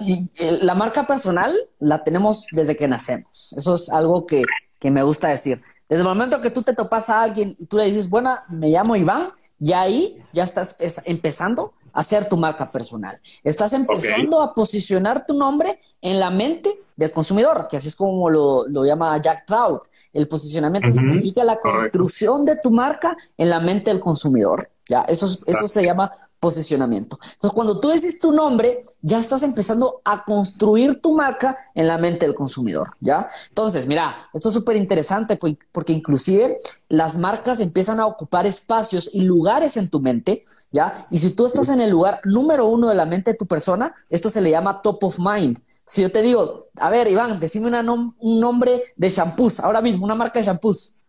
la 0.62 0.74
marca 0.74 1.06
personal 1.06 1.54
la 1.78 2.02
tenemos 2.02 2.46
desde 2.50 2.74
que 2.74 2.88
nacemos. 2.88 3.54
Eso 3.56 3.74
es 3.74 3.88
algo 3.88 4.26
que, 4.26 4.42
que, 4.80 4.90
me 4.90 5.02
gusta 5.04 5.28
decir. 5.28 5.60
Desde 5.88 6.00
el 6.00 6.08
momento 6.08 6.40
que 6.40 6.50
tú 6.50 6.62
te 6.62 6.74
topas 6.74 7.08
a 7.08 7.22
alguien 7.22 7.54
y 7.58 7.66
tú 7.66 7.76
le 7.76 7.84
dices, 7.84 8.08
bueno, 8.08 8.34
me 8.48 8.70
llamo 8.70 8.96
Iván, 8.96 9.28
ya 9.58 9.82
ahí 9.82 10.20
ya 10.32 10.42
estás 10.42 10.76
empezando 11.04 11.72
a 11.92 12.00
hacer 12.00 12.28
tu 12.28 12.36
marca 12.36 12.72
personal. 12.72 13.16
Estás 13.44 13.72
empezando 13.74 14.40
a 14.40 14.54
posicionar 14.54 15.24
tu 15.24 15.34
nombre 15.34 15.78
en 16.00 16.18
la 16.18 16.30
mente 16.30 16.70
del 17.03 17.12
consumidor, 17.12 17.68
que 17.68 17.76
así 17.76 17.88
es 17.88 17.96
como 17.96 18.30
lo, 18.30 18.84
llama 18.84 19.20
Jack 19.20 19.46
Trout. 19.46 19.82
El 20.12 20.28
posicionamiento 20.28 20.92
significa 20.92 21.44
la 21.44 21.59
construcción 21.61 22.44
de 22.44 22.57
tu 22.57 22.70
marca 22.70 23.16
en 23.36 23.50
la 23.50 23.61
mente 23.61 23.90
del 23.90 24.00
consumidor. 24.00 24.70
Ya, 24.88 25.03
eso, 25.03 25.26
eso 25.46 25.68
se 25.68 25.84
llama 25.84 26.11
posicionamiento. 26.42 27.20
Entonces, 27.34 27.55
cuando 27.55 27.78
tú 27.78 27.92
dices 27.92 28.18
tu 28.18 28.32
nombre, 28.32 28.80
ya 29.00 29.20
estás 29.20 29.44
empezando 29.44 30.00
a 30.05 30.24
construir 30.24 31.00
tu 31.00 31.14
marca 31.14 31.57
en 31.72 31.86
la 31.86 31.98
mente 31.98 32.26
del 32.26 32.34
consumidor, 32.34 32.88
¿ya? 32.98 33.28
Entonces, 33.50 33.86
mira, 33.86 34.28
esto 34.34 34.48
es 34.48 34.55
súper 34.55 34.74
interesante 34.74 35.38
porque 35.70 35.92
inclusive 35.92 36.59
las 36.88 37.16
marcas 37.16 37.61
empiezan 37.61 38.00
a 38.00 38.07
ocupar 38.07 38.44
espacios 38.44 39.11
y 39.12 39.20
lugares 39.20 39.76
en 39.76 39.88
tu 39.88 40.00
mente, 40.00 40.42
¿ya? 40.72 41.07
Y 41.11 41.18
si 41.18 41.30
tú 41.30 41.46
estás 41.46 41.68
en 41.68 41.80
el 41.80 41.90
lugar 41.90 42.20
número 42.24 42.66
uno 42.66 42.88
de 42.88 42.96
la 42.96 43.07
mente 43.07 43.30
de 43.30 43.36
tu 43.36 43.46
persona, 43.46 43.94
esto 44.11 44.28
se 44.28 44.40
le 44.40 44.50
llama 44.50 44.82
top 44.82 45.05
of 45.05 45.20
mind. 45.20 45.61
Si 45.93 46.01
yo 46.01 46.11
te 46.11 46.22
digo, 46.22 46.68
a 46.76 46.88
ver, 46.88 47.07
Iván, 47.07 47.38
decime 47.38 47.66
un 47.66 48.40
nombre 48.40 48.82
de 48.97 49.11
shampoos, 49.11 49.61
ahora 49.61 49.82
mismo, 49.82 50.07
una 50.07 50.14
marca 50.14 50.38
de 50.38 50.47
shampoos. 50.47 51.03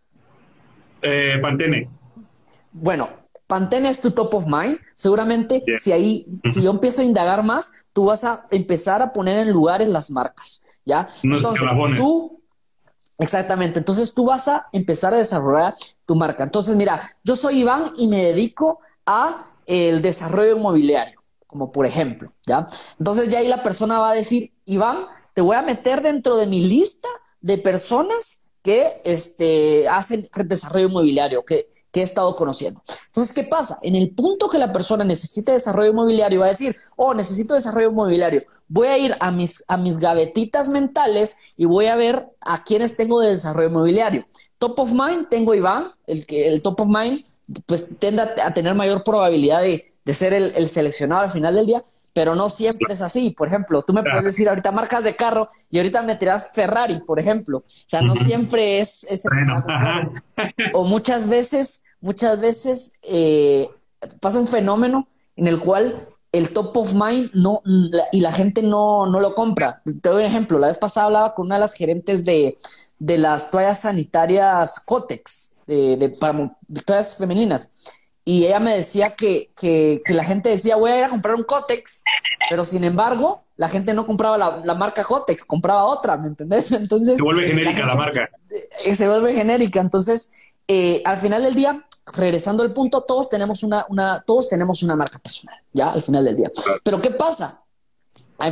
Eh, 1.00 1.38
Pantene. 1.40 1.88
Bueno, 2.70 3.08
Pantene 3.46 3.88
es 3.88 4.02
tu 4.02 4.10
top 4.10 4.34
of 4.34 4.44
mind. 4.46 4.78
Seguramente, 4.94 5.64
si 5.78 5.90
ahí, 5.90 6.26
si 6.44 6.60
yo 6.60 6.70
empiezo 6.70 7.00
a 7.00 7.06
indagar 7.06 7.42
más, 7.42 7.86
tú 7.94 8.04
vas 8.04 8.24
a 8.24 8.46
empezar 8.50 9.00
a 9.00 9.10
poner 9.10 9.38
en 9.38 9.52
lugares 9.52 9.88
las 9.88 10.10
marcas, 10.10 10.78
¿ya? 10.84 11.08
Entonces, 11.22 11.66
tú, 11.96 12.42
exactamente. 13.16 13.78
Entonces, 13.78 14.12
tú 14.12 14.26
vas 14.26 14.48
a 14.48 14.68
empezar 14.70 15.14
a 15.14 15.16
desarrollar 15.16 15.74
tu 16.04 16.14
marca. 16.14 16.44
Entonces, 16.44 16.76
mira, 16.76 17.16
yo 17.22 17.36
soy 17.36 17.60
Iván 17.60 17.92
y 17.96 18.06
me 18.06 18.22
dedico 18.22 18.80
a 19.06 19.46
el 19.64 20.02
desarrollo 20.02 20.58
inmobiliario 20.58 21.23
como 21.54 21.70
por 21.70 21.86
ejemplo, 21.86 22.32
¿ya? 22.44 22.66
Entonces 22.98 23.28
ya 23.28 23.38
ahí 23.38 23.46
la 23.46 23.62
persona 23.62 24.00
va 24.00 24.10
a 24.10 24.14
decir, 24.14 24.52
Iván, 24.64 25.06
te 25.34 25.40
voy 25.40 25.54
a 25.54 25.62
meter 25.62 26.02
dentro 26.02 26.36
de 26.36 26.48
mi 26.48 26.64
lista 26.64 27.08
de 27.40 27.58
personas 27.58 28.50
que 28.60 29.00
este, 29.04 29.88
hacen 29.88 30.26
desarrollo 30.46 30.88
inmobiliario, 30.88 31.44
que, 31.44 31.66
que 31.92 32.00
he 32.00 32.02
estado 32.02 32.34
conociendo. 32.34 32.82
Entonces, 33.06 33.32
¿qué 33.32 33.44
pasa? 33.44 33.78
En 33.82 33.94
el 33.94 34.10
punto 34.16 34.48
que 34.48 34.58
la 34.58 34.72
persona 34.72 35.04
necesita 35.04 35.52
desarrollo 35.52 35.92
inmobiliario, 35.92 36.40
va 36.40 36.46
a 36.46 36.48
decir, 36.48 36.74
oh, 36.96 37.14
necesito 37.14 37.54
desarrollo 37.54 37.90
inmobiliario, 37.90 38.42
voy 38.66 38.88
a 38.88 38.98
ir 38.98 39.14
a 39.20 39.30
mis, 39.30 39.64
a 39.68 39.76
mis 39.76 39.98
gavetitas 39.98 40.70
mentales 40.70 41.36
y 41.56 41.66
voy 41.66 41.86
a 41.86 41.94
ver 41.94 42.26
a 42.40 42.64
quienes 42.64 42.96
tengo 42.96 43.20
de 43.20 43.28
desarrollo 43.28 43.68
inmobiliario. 43.68 44.26
Top 44.58 44.76
of 44.80 44.90
mind, 44.90 45.28
tengo 45.28 45.54
Iván, 45.54 45.92
el, 46.08 46.26
que, 46.26 46.48
el 46.48 46.62
top 46.62 46.80
of 46.80 46.88
mind, 46.88 47.24
pues 47.66 47.96
tiende 48.00 48.22
a 48.22 48.52
tener 48.54 48.74
mayor 48.74 49.04
probabilidad 49.04 49.62
de, 49.62 49.93
de 50.04 50.14
ser 50.14 50.32
el, 50.32 50.68
seleccionado 50.68 51.22
al 51.22 51.30
final 51.30 51.54
del 51.54 51.66
día, 51.66 51.82
pero 52.12 52.34
no 52.34 52.48
siempre 52.48 52.92
es 52.92 53.02
así. 53.02 53.30
Por 53.30 53.48
ejemplo, 53.48 53.82
tú 53.82 53.92
me 53.92 54.02
puedes 54.02 54.24
decir 54.24 54.48
ahorita 54.48 54.70
marcas 54.70 55.02
de 55.04 55.16
carro 55.16 55.48
y 55.70 55.78
ahorita 55.78 56.02
me 56.02 56.16
tiras 56.16 56.52
Ferrari, 56.54 57.00
por 57.00 57.18
ejemplo. 57.18 57.58
O 57.58 57.64
sea, 57.66 58.00
no 58.02 58.14
siempre 58.14 58.78
es 58.78 59.04
ese. 59.10 59.28
o 60.74 60.84
muchas 60.84 61.28
veces, 61.28 61.82
muchas 62.00 62.40
veces 62.40 62.92
eh, 63.02 63.68
pasa 64.20 64.38
un 64.38 64.48
fenómeno 64.48 65.08
en 65.36 65.48
el 65.48 65.58
cual 65.58 66.08
el 66.34 66.52
top 66.52 66.76
of 66.76 66.94
mind 66.94 67.30
no 67.32 67.62
y 68.10 68.20
la 68.20 68.32
gente 68.32 68.62
no, 68.62 69.06
no 69.06 69.20
lo 69.20 69.34
compra. 69.34 69.82
Te 69.84 70.08
doy 70.08 70.22
un 70.22 70.28
ejemplo. 70.28 70.58
La 70.58 70.66
vez 70.66 70.78
pasada 70.78 71.06
hablaba 71.06 71.34
con 71.34 71.46
una 71.46 71.56
de 71.56 71.60
las 71.60 71.74
gerentes 71.74 72.24
de, 72.24 72.56
de 72.98 73.18
las 73.18 73.50
toallas 73.50 73.82
sanitarias 73.82 74.80
Cotex, 74.80 75.56
de, 75.66 75.96
de, 75.96 76.08
para 76.10 76.56
toallas 76.84 77.16
femeninas. 77.16 77.92
Y 78.24 78.46
ella 78.46 78.58
me 78.58 78.74
decía 78.74 79.10
que, 79.10 79.52
que, 79.54 80.00
que, 80.04 80.14
la 80.14 80.24
gente 80.24 80.48
decía, 80.48 80.76
voy 80.76 80.90
a 80.90 80.98
ir 80.98 81.04
a 81.04 81.10
comprar 81.10 81.34
un 81.34 81.44
Cotex, 81.44 82.04
pero 82.48 82.64
sin 82.64 82.82
embargo, 82.82 83.44
la 83.56 83.68
gente 83.68 83.92
no 83.92 84.06
compraba 84.06 84.62
la, 84.64 84.74
marca 84.74 85.04
Cotex, 85.04 85.44
compraba 85.44 85.84
otra, 85.84 86.16
¿me 86.16 86.28
entendés? 86.28 86.72
Entonces... 86.72 87.16
Se 87.16 87.22
vuelve 87.22 87.46
genérica 87.46 87.86
la, 87.86 87.94
marca. 87.94 88.30
Eh, 88.84 88.94
se 88.94 89.08
vuelve 89.08 89.34
genérica. 89.34 89.80
Entonces, 89.80 90.32
eh, 90.66 91.02
al 91.04 91.18
final 91.18 91.42
del 91.42 91.54
día, 91.54 91.84
regresando 92.14 92.62
al 92.62 92.72
punto, 92.72 93.02
todos 93.02 93.28
tenemos 93.28 93.62
una, 93.62 93.84
una, 93.90 94.22
todos 94.26 94.48
tenemos 94.48 94.82
una 94.82 94.96
marca 94.96 95.18
personal, 95.18 95.56
ya, 95.72 95.92
al 95.92 96.02
final 96.02 96.24
del 96.24 96.36
día. 96.36 96.50
Pero 96.82 97.02
¿qué 97.02 97.10
pasa? 97.10 97.60
Hay 98.38 98.50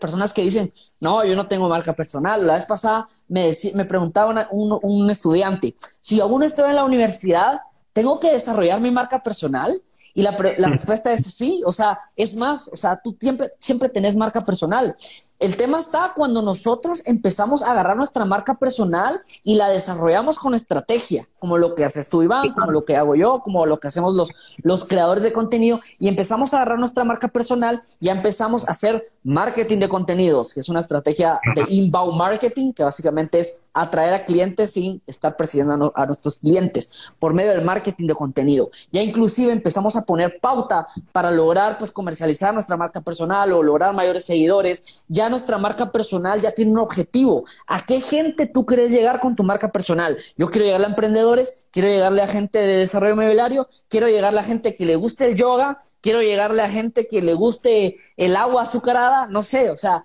personas 0.00 0.32
que 0.32 0.42
dicen, 0.42 0.72
no, 1.00 1.24
yo 1.24 1.36
no 1.36 1.46
tengo 1.46 1.68
marca 1.68 1.92
personal. 1.92 2.44
La 2.46 2.54
vez 2.54 2.66
pasada 2.66 3.08
me, 3.28 3.52
me 3.74 3.84
preguntaba 3.84 4.48
un, 4.50 4.78
un 4.82 5.10
estudiante, 5.10 5.74
si 6.00 6.20
aún 6.20 6.42
estoy 6.42 6.70
en 6.70 6.76
la 6.76 6.84
universidad, 6.84 7.60
¿tengo 7.92 8.20
que 8.20 8.32
desarrollar 8.32 8.80
mi 8.80 8.90
marca 8.90 9.22
personal? 9.22 9.82
Y 10.14 10.22
la, 10.22 10.36
la 10.58 10.68
respuesta 10.68 11.12
es 11.12 11.22
sí, 11.22 11.62
o 11.64 11.72
sea, 11.72 11.98
es 12.16 12.36
más, 12.36 12.68
o 12.72 12.76
sea, 12.76 13.00
tú 13.02 13.16
siempre, 13.18 13.48
siempre 13.58 13.88
tenés 13.88 14.14
marca 14.14 14.42
personal. 14.42 14.94
El 15.42 15.56
tema 15.56 15.80
está 15.80 16.12
cuando 16.14 16.40
nosotros 16.40 17.02
empezamos 17.04 17.64
a 17.64 17.72
agarrar 17.72 17.96
nuestra 17.96 18.24
marca 18.24 18.54
personal 18.54 19.20
y 19.42 19.56
la 19.56 19.70
desarrollamos 19.70 20.38
con 20.38 20.54
estrategia, 20.54 21.28
como 21.40 21.58
lo 21.58 21.74
que 21.74 21.84
haces 21.84 22.08
tú, 22.08 22.22
Iván, 22.22 22.52
como 22.52 22.70
lo 22.70 22.84
que 22.84 22.94
hago 22.94 23.16
yo, 23.16 23.40
como 23.40 23.66
lo 23.66 23.80
que 23.80 23.88
hacemos 23.88 24.14
los, 24.14 24.30
los 24.58 24.84
creadores 24.84 25.24
de 25.24 25.32
contenido, 25.32 25.80
y 25.98 26.06
empezamos 26.06 26.54
a 26.54 26.58
agarrar 26.58 26.78
nuestra 26.78 27.02
marca 27.02 27.26
personal, 27.26 27.80
ya 28.00 28.12
empezamos 28.12 28.68
a 28.68 28.70
hacer 28.70 29.10
marketing 29.24 29.78
de 29.78 29.88
contenidos, 29.88 30.52
que 30.52 30.60
es 30.60 30.68
una 30.68 30.80
estrategia 30.80 31.40
de 31.54 31.64
inbound 31.68 32.16
marketing, 32.16 32.72
que 32.72 32.82
básicamente 32.82 33.38
es 33.38 33.68
atraer 33.72 34.14
a 34.14 34.24
clientes 34.24 34.72
sin 34.72 35.00
estar 35.06 35.36
persiguiendo 35.36 35.92
a, 35.94 36.06
nuestros 36.06 36.38
clientes 36.38 36.90
por 37.18 37.34
medio 37.34 37.50
del 37.50 37.62
marketing 37.62 38.06
de 38.06 38.14
contenido. 38.14 38.70
Ya 38.90 39.02
inclusive 39.02 39.52
empezamos 39.52 39.96
a 39.96 40.04
poner 40.04 40.38
pauta 40.40 40.86
para 41.12 41.30
lograr 41.30 41.78
pues 41.78 41.90
comercializar 41.90 42.52
nuestra 42.52 42.76
marca 42.76 43.00
personal 43.00 43.52
o 43.52 43.62
lograr 43.62 43.94
mayores 43.94 44.24
seguidores. 44.24 45.04
Ya 45.08 45.28
nuestra 45.28 45.58
marca 45.58 45.92
personal 45.92 46.40
ya 46.40 46.52
tiene 46.52 46.72
un 46.72 46.78
objetivo. 46.78 47.44
¿A 47.66 47.84
qué 47.84 48.00
gente 48.00 48.46
tú 48.46 48.66
quieres 48.66 48.92
llegar 48.92 49.20
con 49.20 49.36
tu 49.36 49.42
marca 49.42 49.70
personal? 49.70 50.16
Yo 50.36 50.50
quiero 50.50 50.64
llegarle 50.64 50.86
a 50.86 50.90
emprendedores, 50.90 51.66
quiero 51.70 51.88
llegarle 51.88 52.22
a 52.22 52.26
gente 52.26 52.58
de 52.58 52.78
desarrollo 52.78 53.16
mobiliario, 53.16 53.68
quiero 53.88 54.08
llegarle 54.08 54.40
a 54.40 54.44
gente 54.44 54.74
que 54.74 54.86
le 54.86 54.96
guste 54.96 55.26
el 55.26 55.36
yoga, 55.36 55.82
quiero 56.02 56.20
llegarle 56.20 56.62
a 56.62 56.70
gente 56.70 57.08
que 57.08 57.22
le 57.22 57.32
guste 57.32 57.96
el 58.18 58.36
agua 58.36 58.62
azucarada, 58.62 59.26
no 59.28 59.42
sé, 59.42 59.70
o 59.70 59.76
sea, 59.76 60.04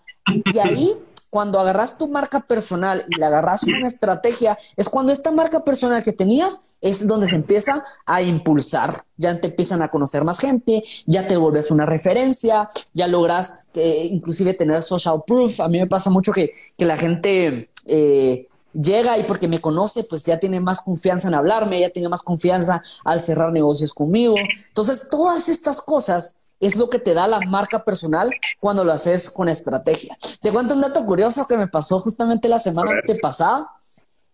y 0.53 0.59
ahí 0.59 0.93
cuando 1.29 1.59
agarras 1.59 1.97
tu 1.97 2.07
marca 2.07 2.39
personal 2.39 3.05
y 3.09 3.19
la 3.19 3.27
agarras 3.27 3.65
con 3.65 3.73
una 3.73 3.87
estrategia, 3.87 4.57
es 4.77 4.87
cuando 4.87 5.11
esta 5.11 5.31
marca 5.31 5.63
personal 5.63 6.01
que 6.01 6.13
tenías 6.13 6.71
es 6.79 7.05
donde 7.05 7.27
se 7.27 7.35
empieza 7.35 7.83
a 8.05 8.21
impulsar. 8.21 9.03
Ya 9.17 9.39
te 9.39 9.47
empiezan 9.47 9.81
a 9.81 9.89
conocer 9.89 10.23
más 10.23 10.39
gente, 10.39 10.83
ya 11.05 11.27
te 11.27 11.37
vuelves 11.37 11.69
una 11.69 11.85
referencia, 11.85 12.69
ya 12.93 13.07
logras 13.07 13.65
que, 13.73 14.05
inclusive 14.05 14.53
tener 14.53 14.81
social 14.83 15.23
proof. 15.27 15.59
A 15.59 15.67
mí 15.67 15.79
me 15.79 15.87
pasa 15.87 16.09
mucho 16.09 16.31
que, 16.31 16.51
que 16.77 16.85
la 16.85 16.97
gente 16.97 17.69
eh, 17.87 18.47
llega 18.81 19.17
y 19.17 19.23
porque 19.23 19.47
me 19.47 19.59
conoce, 19.59 20.03
pues 20.03 20.25
ya 20.25 20.39
tiene 20.39 20.59
más 20.59 20.81
confianza 20.81 21.27
en 21.27 21.33
hablarme, 21.33 21.79
ya 21.79 21.89
tiene 21.89 22.09
más 22.09 22.21
confianza 22.21 22.81
al 23.03 23.19
cerrar 23.19 23.51
negocios 23.51 23.93
conmigo. 23.93 24.35
Entonces, 24.67 25.09
todas 25.09 25.49
estas 25.49 25.81
cosas 25.81 26.37
es 26.59 26.75
lo 26.75 26.89
que 26.89 26.99
te 26.99 27.13
da 27.13 27.27
la 27.27 27.39
marca 27.41 27.83
personal 27.83 28.31
cuando 28.59 28.83
lo 28.83 28.91
haces 28.91 29.29
con 29.29 29.49
estrategia. 29.49 30.17
Te 30.41 30.51
cuento 30.51 30.73
un 30.73 30.81
dato 30.81 31.05
curioso 31.05 31.47
que 31.47 31.57
me 31.57 31.67
pasó 31.67 31.99
justamente 31.99 32.47
la 32.47 32.59
semana 32.59 32.91
pasada. 33.21 33.69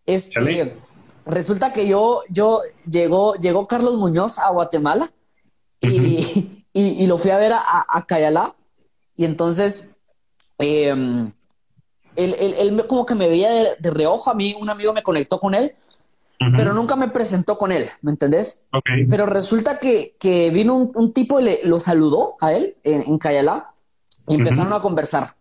Este, 0.06 0.78
resulta 1.26 1.72
que 1.72 1.88
yo, 1.88 2.22
yo 2.30 2.62
llegó, 2.88 3.36
llegó 3.36 3.68
Carlos 3.68 3.96
Muñoz 3.96 4.40
a 4.40 4.50
Guatemala 4.52 5.12
y, 5.82 6.66
y, 6.74 7.08
lo 7.08 7.18
fui 7.18 7.32
a 7.32 7.38
ver 7.38 7.54
a, 7.54 7.86
a 7.88 8.06
Cayalá. 8.06 8.56
Y 9.16 9.26
entonces, 9.26 10.02
eh, 10.60 11.32
él, 12.16 12.36
él, 12.40 12.86
como 12.88 13.06
que 13.06 13.16
me 13.16 13.28
veía 13.28 13.50
de, 13.80 13.92
reojo 13.92 14.30
a 14.30 14.34
mí, 14.34 14.56
un 14.60 14.70
amigo 14.70 14.94
me 14.94 15.04
conectó 15.04 15.40
con 15.40 15.54
él, 15.56 15.74
pero 16.56 16.74
nunca 16.74 16.96
me 16.96 17.08
presentó 17.08 17.58
con 17.58 17.72
él, 17.72 17.88
¿me 18.02 18.12
entendés? 18.12 18.68
Pero 19.10 19.26
resulta 19.26 19.80
que, 19.80 20.16
que 20.20 20.50
vino 20.50 20.76
un, 20.76 21.14
tipo 21.14 21.40
y 21.40 21.44
le, 21.44 21.60
lo 21.64 21.80
saludó 21.80 22.36
a 22.42 22.52
él 22.52 22.76
en, 22.84 23.02
en 23.04 23.18
Cayalá 23.18 23.72
y 24.28 24.36
empezaron 24.36 24.74
a 24.74 24.82
conversar. 24.82 25.36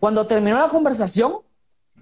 Cuando 0.00 0.26
terminó 0.26 0.58
la 0.58 0.68
conversación, 0.68 1.34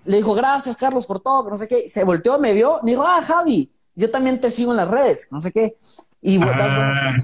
le 0.04 0.16
dijo, 0.16 0.34
gracias 0.34 0.76
Carlos 0.76 1.06
por 1.06 1.20
todo, 1.20 1.50
no 1.50 1.56
sé 1.56 1.68
qué, 1.68 1.88
se 1.88 2.04
volteó, 2.04 2.38
me 2.38 2.54
vio, 2.54 2.80
me 2.82 2.92
dijo, 2.92 3.02
ah, 3.02 3.20
Javi, 3.22 3.70
yo 3.94 4.10
también 4.10 4.40
te 4.40 4.50
sigo 4.50 4.70
en 4.70 4.78
las 4.78 4.88
redes, 4.88 5.28
no 5.30 5.40
sé 5.40 5.52
qué, 5.52 5.76
y, 6.22 6.40
ah. 6.42 7.14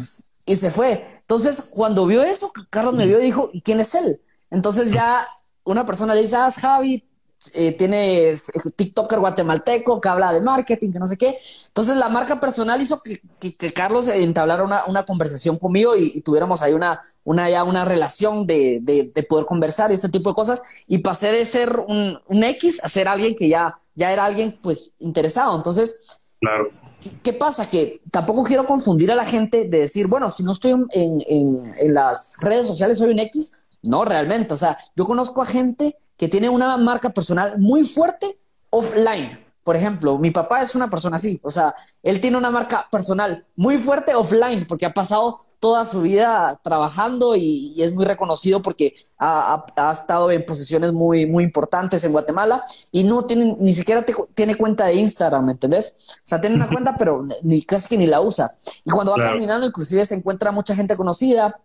y 0.45 0.57
se 0.57 0.71
fue. 0.71 1.05
Entonces, 1.21 1.71
cuando 1.75 2.07
vio 2.07 2.23
eso, 2.23 2.53
Carlos 2.69 2.95
me 2.95 3.07
vio 3.07 3.21
y 3.21 3.25
dijo, 3.25 3.51
¿y 3.53 3.63
quién 3.63 3.81
es 3.81 3.95
él? 3.95 4.21
Entonces 4.51 4.93
ya 4.93 5.27
una 5.65 5.85
persona 5.87 6.15
le 6.15 6.23
dice, 6.23 6.37
ah, 6.37 6.51
Javi, 6.51 7.03
eh, 7.53 7.73
tienes 7.73 8.51
TikToker 8.75 9.19
guatemalteco 9.19 10.01
que 10.01 10.09
habla 10.09 10.33
de 10.33 10.41
marketing, 10.41 10.93
que 10.93 10.99
no 10.99 11.07
sé 11.07 11.19
qué. 11.19 11.37
Entonces 11.67 11.97
la 11.97 12.09
marca 12.09 12.41
personal 12.41 12.81
hizo 12.81 13.03
que, 13.03 13.21
Carlos 13.75 14.09
entablara 14.09 14.65
una, 14.87 15.05
conversación 15.05 15.59
conmigo 15.59 15.95
y, 15.97 16.23
tuviéramos 16.23 16.62
ahí 16.62 16.73
una, 16.73 17.03
una, 17.25 17.51
ya 17.51 17.65
una 17.65 17.85
relación 17.85 18.47
de, 18.47 18.79
de, 18.81 19.23
poder 19.25 19.45
conversar 19.45 19.91
y 19.91 19.95
este 19.95 20.09
tipo 20.09 20.31
de 20.31 20.35
cosas. 20.35 20.62
Y 20.87 20.99
pasé 20.99 21.33
de 21.33 21.45
ser 21.45 21.79
un, 21.87 22.19
un, 22.29 22.45
X 22.45 22.83
a 22.83 22.89
ser 22.89 23.09
alguien 23.09 23.35
que 23.35 23.49
ya, 23.49 23.79
ya 23.95 24.12
era 24.12 24.25
alguien 24.25 24.59
pues 24.62 24.97
interesado. 25.01 25.55
Entonces, 25.55 26.19
claro. 26.41 26.71
¿qué, 27.23 27.33
pasa? 27.35 27.69
Que 27.69 28.01
tampoco 28.11 28.45
quiero 28.45 28.65
confundir 28.65 29.12
a 29.12 29.17
la 29.17 29.27
gente 29.27 29.69
de 29.69 29.81
decir, 29.81 30.07
bueno, 30.07 30.31
si 30.31 30.45
no 30.45 30.53
estoy 30.53 30.71
en, 30.71 30.87
en, 31.27 31.75
en 31.79 31.95
las 31.95 32.39
redes 32.41 32.67
sociales 32.67 32.97
soy 32.97 33.11
un 33.11 33.19
X 33.19 33.64
no, 33.85 34.05
realmente. 34.05 34.55
O 34.55 34.57
sea, 34.57 34.78
yo 34.97 35.05
conozco 35.05 35.43
a 35.43 35.47
gente 35.47 35.97
que 36.16 36.28
tiene 36.28 36.49
una 36.49 36.76
marca 36.76 37.11
personal 37.11 37.59
muy 37.59 37.85
fuerte 37.85 38.39
offline. 38.70 39.39
Por 39.62 39.76
ejemplo, 39.76 40.18
mi 40.18 40.30
papá 40.30 40.62
es 40.62 40.74
una 40.74 40.91
persona 40.91 41.16
así. 41.16 41.41
O 41.43 41.51
sea, 41.51 41.74
él 42.03 42.20
tiene 42.20 42.37
una 42.37 42.51
marca 42.51 42.87
personal 42.91 43.47
muy 43.57 43.78
fuerte 43.78 44.14
offline 44.14 44.66
porque 44.66 44.87
ha 44.87 44.93
pasado 44.93 45.45
toda 45.64 45.87
su 45.87 46.03
vida 46.03 46.61
trabajando 46.62 47.37
y, 47.37 47.74
es 47.82 47.95
muy 47.95 48.05
reconocido 48.05 48.61
porque 48.61 48.95
ha, 49.18 49.64
estado 49.91 50.30
en 50.30 50.45
posiciones 50.45 50.93
muy, 50.93 51.24
muy 51.24 51.43
importantes 51.43 52.05
en 52.05 52.12
Guatemala 52.12 52.62
y 52.93 53.03
no 53.03 53.24
tiene, 53.24 53.57
ni 53.59 53.72
siquiera 53.72 54.05
tiene 54.35 54.57
cuenta 54.57 54.85
de 54.85 54.97
Instagram, 54.97 55.47
¿me 55.47 55.53
entendés? 55.53 56.11
O 56.18 56.20
sea, 56.22 56.39
tiene 56.39 56.57
una 56.57 56.68
cuenta, 56.68 56.97
pero 56.99 57.26
ni 57.43 57.62
casi 57.62 57.89
que 57.89 57.97
ni 57.97 58.07
la 58.07 58.20
usa. 58.20 58.55
Y 58.85 58.91
cuando 58.91 59.12
va 59.12 59.18
caminando, 59.18 59.66
inclusive 59.66 60.05
se 60.05 60.14
encuentra 60.14 60.53
mucha 60.53 60.76
gente 60.76 60.97
conocida, 60.97 61.59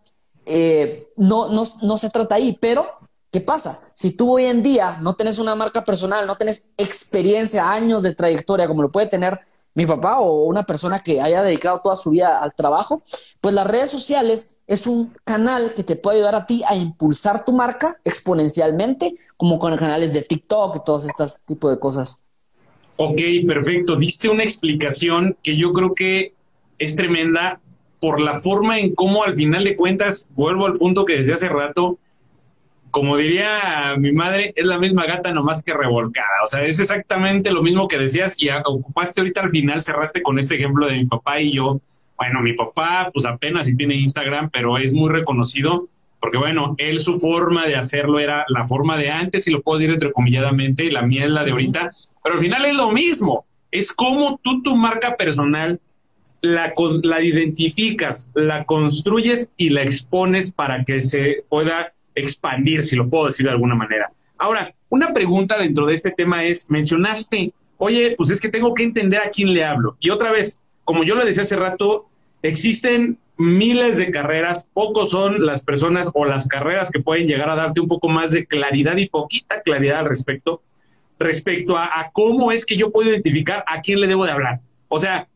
eh, 0.50 1.08
no, 1.16 1.50
no, 1.50 1.64
no 1.84 1.98
se 1.98 2.10
trata 2.10 2.36
ahí, 2.36 2.58
pero 2.60 2.88
¿qué 3.32 3.40
pasa? 3.40 3.80
Si 3.94 4.12
tú 4.12 4.34
hoy 4.34 4.46
en 4.46 4.64
día 4.64 4.98
no 5.02 5.16
tienes 5.16 5.40
una 5.40 5.56
marca 5.56 5.84
personal, 5.84 6.26
no 6.26 6.36
tienes 6.36 6.74
experiencia, 6.78 7.72
años 7.72 8.04
de 8.04 8.16
trayectoria 8.16 8.68
como 8.68 8.82
lo 8.82 8.92
puede 8.92 9.08
tener 9.08 9.40
mi 9.76 9.86
papá 9.86 10.20
o 10.20 10.46
una 10.46 10.66
persona 10.66 11.00
que 11.00 11.22
haya 11.22 11.44
dedicado 11.44 11.80
toda 11.82 11.96
su 11.96 12.10
vida 12.10 12.40
al 12.40 12.54
trabajo, 12.54 13.04
pues 13.40 13.54
las 13.54 13.68
redes 13.68 13.92
sociales 13.92 14.52
es 14.68 14.88
un 14.88 15.14
canal 15.24 15.74
que 15.74 15.84
te 15.84 15.96
puede 15.96 16.18
ayudar 16.18 16.36
a 16.36 16.46
ti 16.46 16.64
a 16.68 16.76
impulsar 16.76 17.46
tu 17.46 17.54
marca 17.54 17.96
exponencialmente, 18.04 19.16
como 19.38 19.58
con 19.58 19.76
canales 19.78 20.14
de 20.14 20.22
TikTok 20.22 20.76
y 20.76 20.84
todos 20.84 21.06
estos 21.06 21.46
tipos 21.46 21.72
de 21.72 21.80
cosas. 21.80 22.24
Ok, 22.98 23.22
perfecto. 23.48 23.96
Diste 23.96 24.28
una 24.30 24.44
explicación 24.44 25.38
que 25.42 25.56
yo 25.56 25.72
creo 25.72 25.94
que 25.94 26.34
es 26.78 26.96
tremenda 26.96 27.62
por 28.00 28.20
la 28.20 28.40
forma 28.40 28.80
en 28.80 28.96
cómo 28.96 29.24
al 29.24 29.36
final 29.36 29.64
de 29.64 29.76
cuentas, 29.76 30.28
vuelvo 30.36 30.66
al 30.66 30.74
punto 30.74 31.06
que 31.06 31.18
desde 31.18 31.34
hace 31.34 31.50
rato, 31.50 31.98
como 32.92 33.18
diría 33.18 33.96
mi 33.98 34.12
madre, 34.12 34.54
es 34.56 34.66
la 34.66 34.80
misma 34.80 35.06
gata 35.06 35.32
nomás 35.32 35.64
que 35.64 35.74
revolcada. 35.74 36.28
O 36.44 36.48
sea, 36.48 36.66
es 36.66 36.80
exactamente 36.80 37.52
lo 37.52 37.62
mismo 37.62 37.88
que 37.88 38.00
decías 38.00 38.36
y 38.38 38.50
ocupaste 38.50 39.22
ahorita 39.22 39.42
al 39.42 39.52
final, 39.52 39.82
cerraste 39.82 40.22
con 40.22 40.40
este 40.40 40.56
ejemplo 40.56 40.88
de 40.88 40.98
mi 40.98 41.06
papá 41.06 41.40
y 41.40 41.54
yo. 41.54 41.80
Bueno, 42.18 42.42
mi 42.42 42.54
papá 42.54 43.10
pues 43.14 43.26
apenas 43.26 43.68
si 43.68 43.78
tiene 43.78 43.96
Instagram, 43.96 44.50
pero 44.50 44.78
es 44.78 44.94
muy 44.94 45.10
reconocido 45.10 45.88
porque 46.20 46.38
bueno, 46.38 46.76
él 46.78 47.00
su 47.00 47.18
forma 47.18 47.66
de 47.66 47.76
hacerlo 47.76 48.20
era 48.20 48.46
la 48.50 48.68
forma 48.68 48.98
de 48.98 49.10
antes 49.10 49.48
y 49.48 49.52
lo 49.52 49.62
puedo 49.62 49.80
decir 49.80 49.94
entrecomilladamente, 49.94 50.92
la 50.92 51.04
mía 51.04 51.24
es 51.24 51.32
la 51.32 51.46
de 51.46 51.52
ahorita, 51.52 51.92
pero 52.24 52.36
al 52.36 52.42
final 52.42 52.66
es 52.66 52.76
lo 52.76 52.92
mismo. 52.92 53.46
Es 53.72 53.94
como 53.94 54.40
tú 54.44 54.62
tu 54.62 54.76
marca 54.76 55.16
personal 55.16 55.80
la, 56.42 56.74
la 57.04 57.22
identificas, 57.22 58.28
la 58.34 58.66
construyes 58.66 59.52
y 59.58 59.70
la 59.70 59.84
expones 59.84 60.52
para 60.52 60.84
que 60.84 61.02
se 61.02 61.44
pueda 61.50 61.94
expandir, 62.16 62.84
si 62.84 62.96
lo 62.96 63.10
puedo 63.10 63.28
decir 63.28 63.46
de 63.46 63.52
alguna 63.52 63.76
manera. 63.76 64.10
Ahora, 64.38 64.74
una 64.90 65.14
pregunta 65.14 65.58
dentro 65.58 65.86
de 65.86 65.96
este 65.96 66.12
tema 66.12 66.44
es, 66.44 66.70
mencionaste, 66.70 67.54
oye, 67.78 68.16
pues 68.18 68.30
es 68.30 68.40
que 68.40 68.50
tengo 68.50 68.74
que 68.74 68.84
entender 68.84 69.22
a 69.22 69.30
quién 69.30 69.54
le 69.54 69.64
hablo. 69.64 69.98
Y 70.00 70.10
otra 70.10 70.32
vez, 70.32 70.60
como 70.84 71.04
yo 71.04 71.16
lo 71.16 71.26
decía 71.26 71.44
hace 71.44 71.56
rato, 71.56 72.08
existen 72.42 73.18
miles 73.38 73.98
de 73.98 74.12
carreras, 74.12 74.68
pocos 74.74 75.12
son 75.12 75.46
las 75.46 75.64
personas 75.64 76.10
o 76.14 76.26
las 76.26 76.48
carreras 76.48 76.92
que 76.92 77.00
pueden 77.00 77.28
llegar 77.28 77.50
a 77.50 77.56
darte 77.56 77.80
un 77.80 77.88
poco 77.88 78.10
más 78.10 78.32
de 78.32 78.46
claridad 78.46 78.98
y 78.98 79.08
poquita 79.08 79.62
claridad 79.62 80.00
al 80.00 80.06
respecto, 80.08 80.62
respecto 81.18 81.78
a, 81.78 82.00
a 82.00 82.12
cómo 82.12 82.52
es 82.52 82.66
que 82.66 82.76
yo 82.76 82.92
puedo 82.92 83.10
identificar 83.10 83.64
a 83.66 83.80
quién 83.80 84.02
le 84.02 84.08
debo 84.08 84.26
de 84.26 84.32
hablar. 84.32 84.60
O 84.90 85.00
sea, 85.00 85.29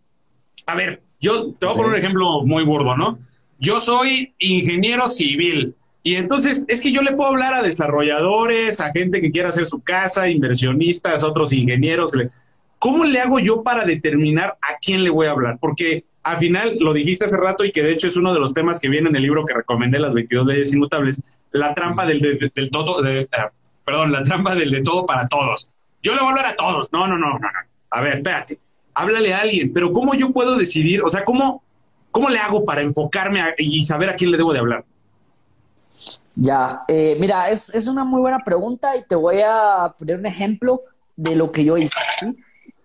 a 0.65 0.75
ver, 0.75 1.01
yo 1.19 1.53
te 1.53 1.65
voy 1.65 1.73
a 1.73 1.77
poner 1.77 1.91
un 1.93 1.99
ejemplo 1.99 2.41
muy 2.45 2.63
burdo, 2.63 2.97
¿no? 2.97 3.19
Yo 3.59 3.79
soy 3.79 4.33
ingeniero 4.39 5.07
civil 5.07 5.75
y 6.03 6.15
entonces 6.15 6.65
es 6.67 6.81
que 6.81 6.91
yo 6.91 7.01
le 7.01 7.13
puedo 7.13 7.29
hablar 7.29 7.53
a 7.53 7.63
desarrolladores, 7.63 8.81
a 8.81 8.91
gente 8.91 9.21
que 9.21 9.31
quiera 9.31 9.49
hacer 9.49 9.65
su 9.65 9.81
casa, 9.81 10.29
inversionistas, 10.29 11.23
otros 11.23 11.53
ingenieros. 11.53 12.11
¿Cómo 12.77 13.05
le 13.05 13.21
hago 13.21 13.39
yo 13.39 13.63
para 13.63 13.85
determinar 13.85 14.57
a 14.61 14.77
quién 14.81 15.03
le 15.03 15.09
voy 15.09 15.27
a 15.27 15.31
hablar? 15.31 15.57
Porque 15.61 16.03
al 16.23 16.37
final 16.37 16.77
lo 16.79 16.91
dijiste 16.91 17.25
hace 17.25 17.37
rato 17.37 17.63
y 17.63 17.71
que 17.71 17.83
de 17.83 17.93
hecho 17.93 18.07
es 18.07 18.17
uno 18.17 18.33
de 18.33 18.41
los 18.41 18.53
temas 18.53 18.79
que 18.79 18.89
viene 18.89 19.07
en 19.07 19.15
el 19.15 19.21
libro 19.21 19.45
que 19.45 19.53
recomendé, 19.53 19.99
las 19.99 20.13
22 20.13 20.45
leyes 20.45 20.73
inmutables, 20.73 21.21
la 21.51 21.73
trampa 21.73 22.05
del, 22.05 22.51
del 22.53 22.69
todo, 22.69 23.01
de, 23.01 23.29
ah, 23.31 23.49
perdón, 23.85 24.11
la 24.11 24.23
trampa 24.25 24.55
del 24.55 24.71
de 24.71 24.81
todo 24.81 25.05
para 25.05 25.27
todos. 25.29 25.69
Yo 26.01 26.13
le 26.13 26.19
voy 26.19 26.27
a 26.27 26.31
hablar 26.31 26.45
a 26.47 26.55
todos. 26.57 26.91
No, 26.91 27.07
no, 27.07 27.17
no, 27.17 27.31
no, 27.31 27.39
no. 27.39 27.49
A 27.91 28.01
ver, 28.01 28.17
espérate 28.17 28.59
háblale 28.93 29.33
a 29.33 29.39
alguien, 29.39 29.71
pero 29.73 29.91
¿cómo 29.91 30.13
yo 30.13 30.31
puedo 30.31 30.55
decidir? 30.55 31.03
O 31.03 31.09
sea, 31.09 31.23
¿cómo, 31.25 31.63
cómo 32.11 32.29
le 32.29 32.39
hago 32.39 32.65
para 32.65 32.81
enfocarme 32.81 33.41
y 33.57 33.83
saber 33.83 34.09
a 34.09 34.15
quién 34.15 34.31
le 34.31 34.37
debo 34.37 34.53
de 34.53 34.59
hablar? 34.59 34.85
Ya, 36.35 36.83
eh, 36.87 37.15
mira, 37.19 37.49
es, 37.49 37.73
es, 37.75 37.87
una 37.87 38.03
muy 38.03 38.19
buena 38.19 38.39
pregunta 38.39 38.95
y 38.97 39.05
te 39.05 39.15
voy 39.15 39.41
a 39.45 39.93
poner 39.97 40.17
un 40.17 40.25
ejemplo 40.25 40.81
de 41.15 41.35
lo 41.35 41.51
que 41.51 41.63
yo 41.63 41.77
hice. 41.77 41.95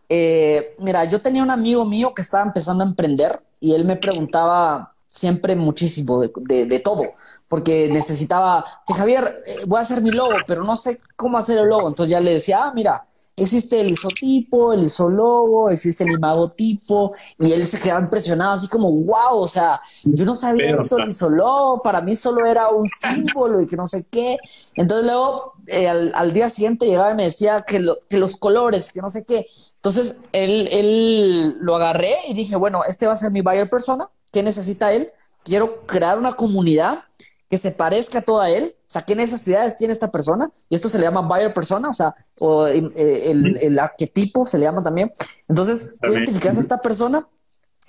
Eh, 0.09 0.75
mira, 0.79 1.05
yo 1.05 1.21
tenía 1.21 1.43
un 1.43 1.51
amigo 1.51 1.85
mío 1.85 2.13
que 2.15 2.23
estaba 2.23 2.45
empezando 2.45 2.85
a 2.85 2.87
emprender 2.87 3.41
y 3.61 3.73
él 3.73 3.85
me 3.85 3.97
preguntaba, 3.97 4.95
siempre 5.07 5.57
muchísimo 5.57 6.21
de, 6.21 6.67
de, 6.67 6.79
todo, 6.81 7.15
porque 7.49 7.89
necesitaba 7.89 8.65
que 8.87 8.93
Javier, 8.93 9.33
eh, 9.47 9.65
voy 9.67 9.79
a 9.79 9.83
hacer 9.83 10.03
mi 10.03 10.11
logo, 10.11 10.35
pero 10.47 10.63
no 10.63 10.77
sé 10.77 11.01
cómo 11.17 11.39
hacer 11.39 11.59
el 11.59 11.69
logo. 11.69 11.89
Entonces 11.89 12.11
ya 12.11 12.21
le 12.21 12.35
decía, 12.35 12.65
ah, 12.65 12.73
mira, 12.75 13.07
existe 13.39 13.81
el 13.81 13.91
isotipo, 13.91 14.73
el 14.73 14.83
isologo, 14.83 15.71
existe 15.71 16.05
el 16.05 16.13
imagotipo, 16.13 17.15
y 17.39 17.53
él 17.53 17.65
se 17.67 17.81
quedaba 17.81 18.01
impresionado, 18.01 18.53
así 18.53 18.69
como, 18.69 18.91
wow, 18.91 19.39
o 19.39 19.47
sea, 19.47 19.81
yo 20.05 20.25
no 20.25 20.35
sabía 20.35 20.77
esto 20.77 20.97
del 20.97 21.09
isologo, 21.09 21.83
para 21.83 22.01
mí 22.01 22.15
solo 22.15 22.47
era 22.47 22.69
un 22.69 22.87
símbolo 22.87 23.61
y 23.61 23.67
que 23.67 23.77
no 23.77 23.87
sé 23.87 24.07
qué. 24.11 24.39
Entonces 24.75 25.07
luego, 25.07 25.55
eh, 25.67 25.89
al, 25.89 26.33
día 26.33 26.49
siguiente 26.49 26.87
llegaba 26.87 27.13
y 27.13 27.17
me 27.17 27.25
decía 27.25 27.65
que, 27.67 27.85
que 28.09 28.19
los 28.19 28.37
colores, 28.37 28.93
que 28.93 29.01
no 29.01 29.11
sé 29.11 29.25
qué. 29.27 29.47
Entonces, 29.77 30.23
él, 30.33 30.69
él 30.73 31.59
lo 31.61 31.77
agarré 31.77 32.17
y 32.29 32.35
dije, 32.35 32.57
bueno, 32.57 32.83
este 32.87 33.07
va 33.07 33.13
a 33.13 33.17
ser 33.17 33.31
mi 33.31 33.43
buyer 33.43 33.71
persona, 33.71 34.11
¿qué 34.33 34.43
necesita 34.43 34.93
él? 34.93 35.11
Quiero 35.45 35.87
crear 35.87 36.19
una 36.19 36.33
comunidad 36.33 37.05
que 37.49 37.57
se 37.57 37.71
parezca 37.71 38.19
a 38.19 38.23
toda 38.23 38.51
él, 38.51 38.75
o 38.77 38.83
sea, 38.87 39.03
qué 39.03 39.17
necesidades 39.17 39.79
tiene 39.79 39.93
esta 39.93 40.11
persona, 40.11 40.51
y 40.69 40.75
esto 40.75 40.89
se 40.89 40.99
le 40.99 41.05
llama 41.05 41.23
buyer 41.23 41.55
persona, 41.55 41.89
o 41.89 41.95
sea, 41.95 42.15
o, 42.39 42.67
eh, 42.67 43.31
el, 43.63 43.79
arquetipo 43.79 44.45
se 44.45 44.59
le 44.59 44.65
llama 44.65 44.83
también. 44.83 45.11
Entonces, 45.49 45.97
tú 46.01 46.13
identificas 46.13 46.59
a 46.59 46.61
esta 46.61 46.81
persona 46.81 47.27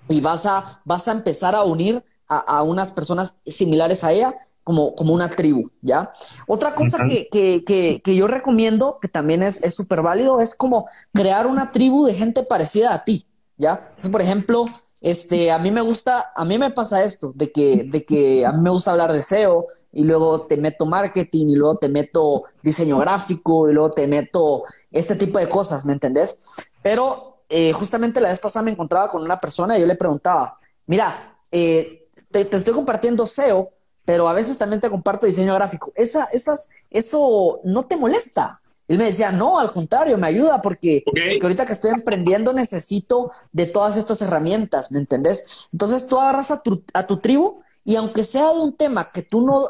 y 0.07 0.22
vas 0.22 0.45
a, 0.45 0.82
vas 0.86 1.07
a 1.07 1.12
empezar 1.12 1.55
a 1.55 1.64
unir 1.64 2.03
a, 2.28 2.62
unas 2.62 2.93
personas 2.93 3.41
similares 3.47 4.03
a 4.03 4.12
ella 4.12 4.36
como, 4.64 4.93
como 4.93 5.16
una 5.16 5.30
tribu, 5.30 5.72
¿ya? 5.82 6.12
Otra 6.45 6.76
cosa 6.76 6.99
que, 7.10 7.28
que, 7.32 8.01
que, 8.03 8.16
yo 8.16 8.28
recomiendo, 8.28 8.99
que 9.01 9.07
también 9.07 9.41
es 9.41 9.74
súper 9.74 10.03
válido, 10.03 10.39
es 10.39 10.53
como 10.53 10.88
crear 11.12 11.47
una 11.47 11.72
tribu 11.72 12.05
de 12.05 12.14
gente 12.14 12.43
parecida 12.43 12.93
a 12.93 13.03
ti, 13.03 13.26
¿ya? 13.57 13.80
Entonces, 13.82 14.12
por 14.12 14.22
ejemplo, 14.22 14.66
este, 15.02 15.52
a 15.52 15.58
mí 15.60 15.72
me 15.72 15.82
gusta, 15.82 16.32
a 16.36 16.43
mí 16.43 16.58
me 16.58 16.72
pasa 16.72 17.04
esto, 17.04 17.32
de 17.36 17.52
que, 17.52 17.86
de 17.89 18.04
que 18.04 18.45
a 18.45 18.52
mí 18.52 18.62
me 18.62 18.70
gusta 18.70 18.91
hablar 18.91 19.14
de 19.14 19.22
SEO 19.22 19.68
y 19.93 20.04
luego 20.04 20.45
te 20.45 20.58
meto 20.58 20.86
marketing 20.86 21.47
y 21.47 21.56
luego 21.56 21.78
te 21.78 21.89
meto 21.89 22.43
diseño 22.62 22.97
gráfico 23.00 23.70
y 23.70 23.74
luego 23.74 23.91
te 23.91 24.08
meto 24.08 24.64
este 24.91 25.16
tipo 25.16 25.39
de 25.39 25.47
cosas, 25.47 25.86
¿me 25.86 25.93
entendés? 25.93 26.38
Pero 26.82 27.43
eh, 27.50 27.72
justamente 27.74 28.22
la 28.22 28.30
vez 28.30 28.39
pasada 28.39 28.64
me 28.64 28.72
encontraba 28.72 29.10
con 29.10 29.24
una 29.24 29.39
persona 29.39 29.78
y 29.78 29.82
yo 29.82 29.88
le 29.88 29.95
preguntaba, 29.95 30.60
mira, 30.86 31.38
eh, 31.52 32.08
te, 32.30 32.41
estoy 32.41 32.74
compartiendo 32.74 33.26
SEO, 33.26 33.72
pero 34.06 34.28
a 34.28 34.34
veces 34.34 34.58
también 34.58 34.82
te 34.82 34.89
comparto 34.89 35.26
diseño 35.26 35.54
gráfico. 35.56 35.91
Esa, 35.95 36.26
esas, 36.34 36.70
eso 36.89 37.60
no 37.64 37.86
te 37.86 37.95
molesta. 37.95 38.62
Él 38.90 38.98
me 38.98 39.06
decía, 39.06 39.32
no, 39.32 39.60
al 39.60 39.72
contrario, 39.72 40.18
me 40.18 40.28
ayuda 40.28 40.64
porque, 40.64 41.04
ahorita 41.42 41.66
que 41.66 41.74
estoy 41.74 41.92
emprendiendo 41.92 42.54
necesito 42.54 43.32
de 43.52 43.68
todas 43.68 43.98
estas 43.98 44.20
herramientas, 44.24 44.92
¿me 44.92 44.98
entendés? 44.98 45.68
Entonces 45.72 46.08
tú 46.08 46.20
agarras 46.20 46.50
a 46.50 46.64
tu, 46.64 46.84
a 46.96 47.06
tu 47.06 47.18
tribu 47.18 47.62
y 47.84 47.96
aunque 47.96 48.24
sea 48.24 48.52
de 48.52 48.60
un 48.60 48.74
tema 48.74 49.12
que 49.12 49.22
tú 49.22 49.42
no, 49.42 49.70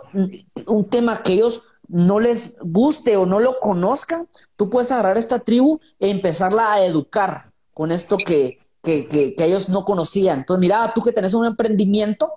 un 0.68 0.86
tema 0.86 1.22
que 1.22 1.34
ellos 1.34 1.64
no 1.90 2.22
les 2.22 2.56
guste 2.62 3.18
o 3.18 3.26
no 3.26 3.42
lo 3.42 3.60
conozcan, 3.60 4.30
tú 4.56 4.70
puedes 4.70 4.90
agarrar 4.92 5.18
esta 5.18 5.40
tribu 5.40 5.82
e 6.00 6.10
empezarla 6.10 6.72
a 6.72 6.86
educar 6.86 7.52
con 7.74 7.92
esto 7.92 8.16
que, 8.16 8.60
que, 8.82 9.06
que, 9.10 9.36
que 9.36 9.44
ellos 9.44 9.68
no 9.68 9.84
conocían. 9.84 10.40
Entonces, 10.40 10.62
mira, 10.62 10.94
tú 10.96 11.02
que 11.02 11.12
tenés 11.12 11.34
un 11.34 11.46
emprendimiento, 11.46 12.32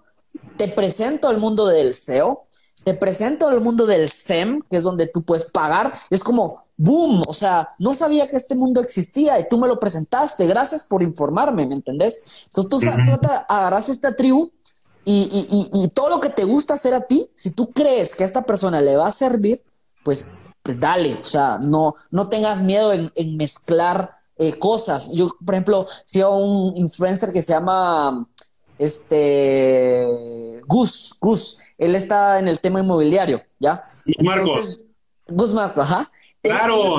te 0.56 0.66
presento 0.66 1.28
al 1.28 1.38
mundo 1.38 1.66
del 1.66 1.94
SEO, 1.94 2.42
te 2.84 2.94
presento 2.94 3.48
al 3.48 3.60
mundo 3.60 3.86
del 3.86 4.10
SEM, 4.10 4.60
que 4.68 4.76
es 4.76 4.82
donde 4.82 5.06
tú 5.06 5.22
puedes 5.22 5.44
pagar. 5.44 5.92
Es 6.10 6.22
como, 6.24 6.64
boom, 6.76 7.22
o 7.26 7.32
sea, 7.32 7.68
no 7.78 7.94
sabía 7.94 8.26
que 8.26 8.36
este 8.36 8.54
mundo 8.54 8.80
existía 8.80 9.38
y 9.38 9.48
tú 9.48 9.58
me 9.58 9.68
lo 9.68 9.78
presentaste, 9.78 10.46
gracias 10.46 10.84
por 10.84 11.02
informarme, 11.02 11.66
¿me 11.66 11.74
entendés? 11.74 12.46
Entonces 12.46 12.70
tú 12.70 13.28
agarras 13.48 13.88
esta 13.88 14.16
tribu 14.16 14.50
y, 15.04 15.88
todo 15.94 16.08
lo 16.08 16.20
que 16.20 16.30
te 16.30 16.44
gusta 16.44 16.74
hacer 16.74 16.94
a 16.94 17.02
ti, 17.02 17.28
si 17.34 17.50
tú 17.50 17.70
crees 17.70 18.14
que 18.14 18.22
a 18.22 18.26
esta 18.26 18.42
persona 18.42 18.80
le 18.80 18.96
va 18.96 19.08
a 19.08 19.12
servir, 19.12 19.62
pues, 20.04 20.30
pues 20.62 20.78
dale, 20.78 21.14
o 21.20 21.24
sea, 21.24 21.58
no, 21.58 21.94
no 22.10 22.28
tengas 22.28 22.62
miedo 22.62 22.92
en, 22.92 23.36
mezclar 23.36 24.16
eh, 24.36 24.58
cosas. 24.58 25.12
Yo, 25.12 25.28
por 25.44 25.54
ejemplo, 25.54 25.86
a 25.86 26.28
un 26.28 26.76
influencer 26.76 27.32
que 27.32 27.42
se 27.42 27.52
llama 27.52 28.26
este 28.78 30.60
Gus, 30.66 31.16
Gus, 31.20 31.58
él 31.78 31.94
está 31.94 32.38
en 32.38 32.48
el 32.48 32.60
tema 32.60 32.80
inmobiliario, 32.80 33.42
¿ya? 33.58 33.82
Marcos. 34.20 34.84
Gus 35.26 35.54
Marcos, 35.54 35.84
ajá. 35.84 36.10
Claro. 36.42 36.96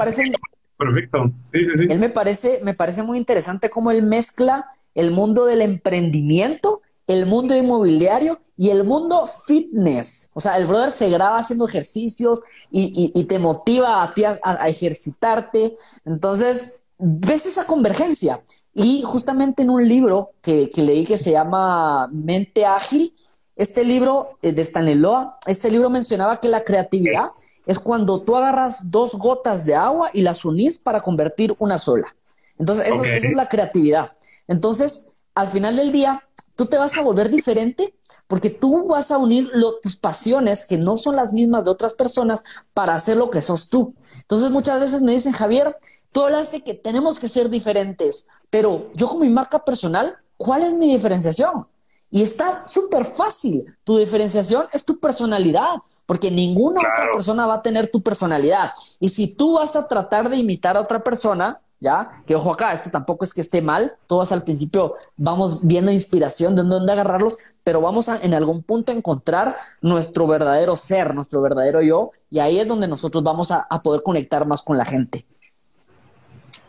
Perfecto. 0.77 1.31
Sí, 1.43 1.63
sí, 1.63 1.77
sí. 1.77 1.85
Él 1.89 1.99
me 1.99 2.09
parece, 2.09 2.59
me 2.63 2.73
parece 2.73 3.03
muy 3.03 3.17
interesante 3.17 3.69
cómo 3.69 3.91
él 3.91 4.03
mezcla 4.03 4.67
el 4.95 5.11
mundo 5.11 5.45
del 5.45 5.61
emprendimiento, 5.61 6.81
el 7.07 7.25
mundo 7.25 7.55
inmobiliario 7.55 8.41
y 8.57 8.69
el 8.69 8.83
mundo 8.83 9.25
fitness. 9.25 10.31
O 10.35 10.39
sea, 10.39 10.57
el 10.57 10.65
brother 10.65 10.91
se 10.91 11.09
graba 11.09 11.39
haciendo 11.39 11.67
ejercicios 11.67 12.43
y, 12.71 13.23
te 13.25 13.39
motiva 13.39 14.03
a 14.03 14.13
ti 14.13 14.23
a, 14.25 14.67
ejercitarte. 14.67 15.75
Entonces, 16.05 16.81
ves 16.97 17.45
esa 17.45 17.65
convergencia. 17.65 18.39
Y 18.73 19.03
justamente 19.03 19.63
en 19.63 19.69
un 19.69 19.87
libro 19.87 20.31
que, 20.41 20.69
que 20.69 20.81
leí 20.81 21.05
que 21.05 21.17
se 21.17 21.31
llama 21.31 22.07
Mente 22.11 22.65
Ágil, 22.65 23.15
este 23.55 23.83
libro 23.83 24.37
eh, 24.41 24.51
de 24.51 24.65
Staniloa, 24.65 25.37
este 25.45 25.69
libro 25.69 25.89
mencionaba 25.89 26.39
que 26.39 26.47
la 26.47 26.63
creatividad 26.63 27.31
es 27.65 27.79
cuando 27.79 28.21
tú 28.21 28.35
agarras 28.35 28.91
dos 28.91 29.15
gotas 29.15 29.65
de 29.65 29.75
agua 29.75 30.09
y 30.13 30.21
las 30.21 30.43
unís 30.43 30.79
para 30.79 31.01
convertir 31.01 31.55
una 31.59 31.77
sola. 31.77 32.15
Entonces, 32.57 32.87
eso, 32.87 33.03
es 33.03 33.33
la 33.35 33.47
creatividad. 33.47 34.11
Entonces, 34.47 35.21
al 35.33 35.47
final 35.47 35.75
del 35.75 35.91
día, 35.91 36.23
tú 36.55 36.65
te 36.65 36.77
vas 36.77 36.97
a 36.97 37.01
volver 37.01 37.29
diferente 37.29 37.95
porque 38.27 38.49
tú 38.49 38.87
vas 38.87 39.11
a 39.11 39.17
unir 39.17 39.51
tus 39.81 39.95
pasiones 39.95 40.65
que 40.65 40.77
no 40.77 40.97
son 40.97 41.15
las 41.15 41.33
mismas 41.33 41.63
de 41.63 41.71
otras 41.71 41.93
personas 41.93 42.43
para 42.73 42.95
hacer 42.95 43.17
lo 43.17 43.29
que 43.29 43.41
sos 43.41 43.69
tú. 43.69 43.93
Entonces, 44.21 44.51
muchas 44.51 44.79
veces 44.79 45.01
me 45.01 45.13
dicen, 45.13 45.31
Javier, 45.31 45.75
tú 46.11 46.21
hablas 46.21 46.51
de 46.51 46.61
que 46.61 46.73
tenemos 46.73 47.19
que 47.19 47.27
ser 47.27 47.49
diferentes, 47.49 48.27
pero 48.53 48.85
yo 48.93 49.07
con 49.07 49.19
mi 49.19 49.29
marca 49.29 49.65
personal, 49.65 50.15
¿cuál 50.37 50.61
es 50.61 50.75
mi 50.75 50.91
diferenciación? 50.91 51.65
Y 52.11 52.21
está 52.21 52.63
súper 52.67 53.03
fácil. 53.03 53.65
Tu 53.83 53.97
diferenciación 53.97 54.67
es 54.71 54.85
tu 54.85 54.99
personalidad 54.99 55.77
porque 56.05 56.29
ninguna 56.29 56.81
otra 56.81 57.11
persona 57.11 57.47
va 57.47 57.55
a 57.55 57.61
tener 57.63 57.89
tu 57.89 58.03
personalidad. 58.03 58.71
Y 58.99 59.09
si 59.09 59.35
tú 59.35 59.55
vas 59.55 59.75
a 59.75 59.87
tratar 59.87 60.29
de 60.29 60.37
imitar 60.37 60.77
a 60.77 60.81
otra 60.81 61.03
persona, 61.03 61.61
¿ya? 61.79 62.21
Que 62.27 62.35
ojo 62.35 62.53
acá, 62.53 62.73
esto 62.73 62.91
tampoco 62.91 63.23
es 63.23 63.33
que 63.33 63.41
esté 63.41 63.59
mal, 63.59 63.95
todos 64.05 64.31
al 64.31 64.43
principio 64.43 64.97
vamos 65.17 65.65
viendo 65.65 65.91
inspiración 65.91 66.55
de 66.55 66.61
dónde 66.61 66.91
agarrarlos, 66.91 67.39
pero 67.63 67.81
vamos 67.81 68.07
a 68.07 68.19
en 68.21 68.35
algún 68.35 68.61
punto 68.61 68.91
encontrar 68.91 69.55
nuestro 69.81 70.27
verdadero 70.27 70.75
ser, 70.75 71.15
nuestro 71.15 71.41
verdadero 71.41 71.81
yo, 71.81 72.11
y 72.29 72.37
ahí 72.37 72.59
es 72.59 72.67
donde 72.67 72.87
nosotros 72.87 73.23
vamos 73.23 73.49
a, 73.49 73.67
poder 73.81 74.03
conectar 74.03 74.45
más 74.45 74.61
con 74.61 74.77
la 74.77 74.85
gente. 74.85 75.25